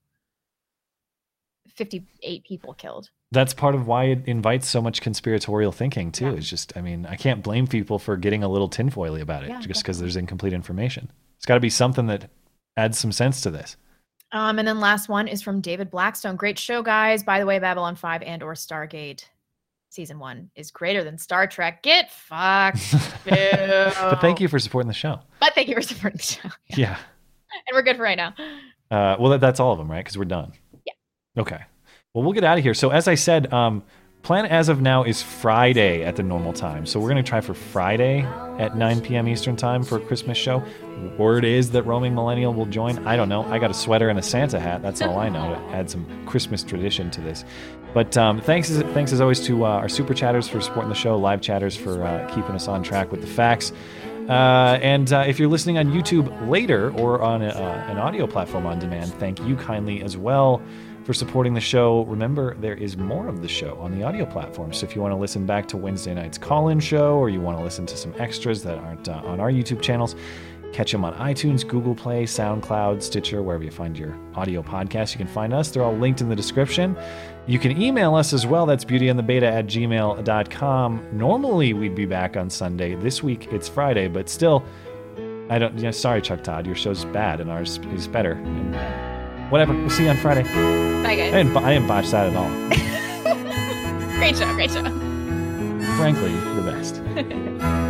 [1.75, 3.11] 58 people killed.
[3.31, 6.35] That's part of why it invites so much conspiratorial thinking too.
[6.35, 9.49] It's just, I mean, I can't blame people for getting a little tinfoily about it
[9.49, 11.11] Yeah, just because there's incomplete information.
[11.37, 12.31] It's got to be something that
[12.77, 13.77] adds some sense to this.
[14.33, 16.37] Um, and then last one is from David Blackstone.
[16.37, 17.23] Great show, guys.
[17.23, 19.25] By the way, Babylon 5 and or Stargate
[19.93, 21.83] season one is greater than Star Trek.
[21.83, 22.95] Get fucked.
[23.25, 25.21] But thank you for supporting the show.
[25.39, 26.49] But thank you for supporting the show.
[26.77, 26.97] Yeah.
[27.69, 28.33] And we're good for right now.
[28.91, 30.03] Uh, well, that, that's all of them, right?
[30.03, 30.53] Because we're done.
[30.87, 30.95] Yeah.
[31.43, 31.61] Okay.
[32.15, 32.73] Well, we'll get out of here.
[32.73, 33.83] So, as I said, um,
[34.23, 36.87] plan as of now is Friday at the normal time.
[36.87, 38.23] So, we're going to try for Friday
[38.59, 39.29] at 9 p.m.
[39.29, 40.63] Eastern time for a Christmas show.
[41.19, 43.07] Word is that Roaming Millennial will join.
[43.07, 43.43] I don't know.
[43.45, 44.83] I got a sweater and a Santa hat.
[44.83, 47.45] That's all I know to add some Christmas tradition to this.
[47.93, 50.95] But um, thanks, as, thanks as always to uh, our super chatters for supporting the
[50.95, 53.73] show, live chatters for uh, keeping us on track with the facts.
[54.29, 58.27] Uh, and uh, if you're listening on YouTube later or on a, uh, an audio
[58.27, 60.63] platform on demand, thank you kindly as well
[61.05, 62.03] for supporting the show.
[62.05, 64.73] Remember, there is more of the show on the audio platform.
[64.73, 67.41] So if you want to listen back to Wednesday night's call in show or you
[67.41, 70.15] want to listen to some extras that aren't uh, on our YouTube channels,
[70.73, 75.13] Catch them on iTunes, Google Play, SoundCloud, Stitcher, wherever you find your audio podcast.
[75.13, 75.71] You can find us.
[75.71, 76.97] They're all linked in the description.
[77.47, 78.65] You can email us as well.
[78.65, 81.09] That's beautyandthebeta at gmail.com.
[81.13, 82.95] Normally, we'd be back on Sunday.
[82.95, 84.65] This week, it's Friday, but still,
[85.51, 85.93] I don't.
[85.93, 86.67] Sorry, Chuck Todd.
[86.67, 88.33] Your show's bad and ours is better.
[88.33, 89.12] And
[89.53, 89.75] whatever.
[89.75, 90.45] We'll see you on Friday.
[90.45, 91.35] Bye, guys.
[91.35, 92.49] I didn't, I didn't botch that at all.
[94.19, 94.53] Great show.
[94.55, 94.83] Great show.
[95.97, 97.03] Frankly, the best.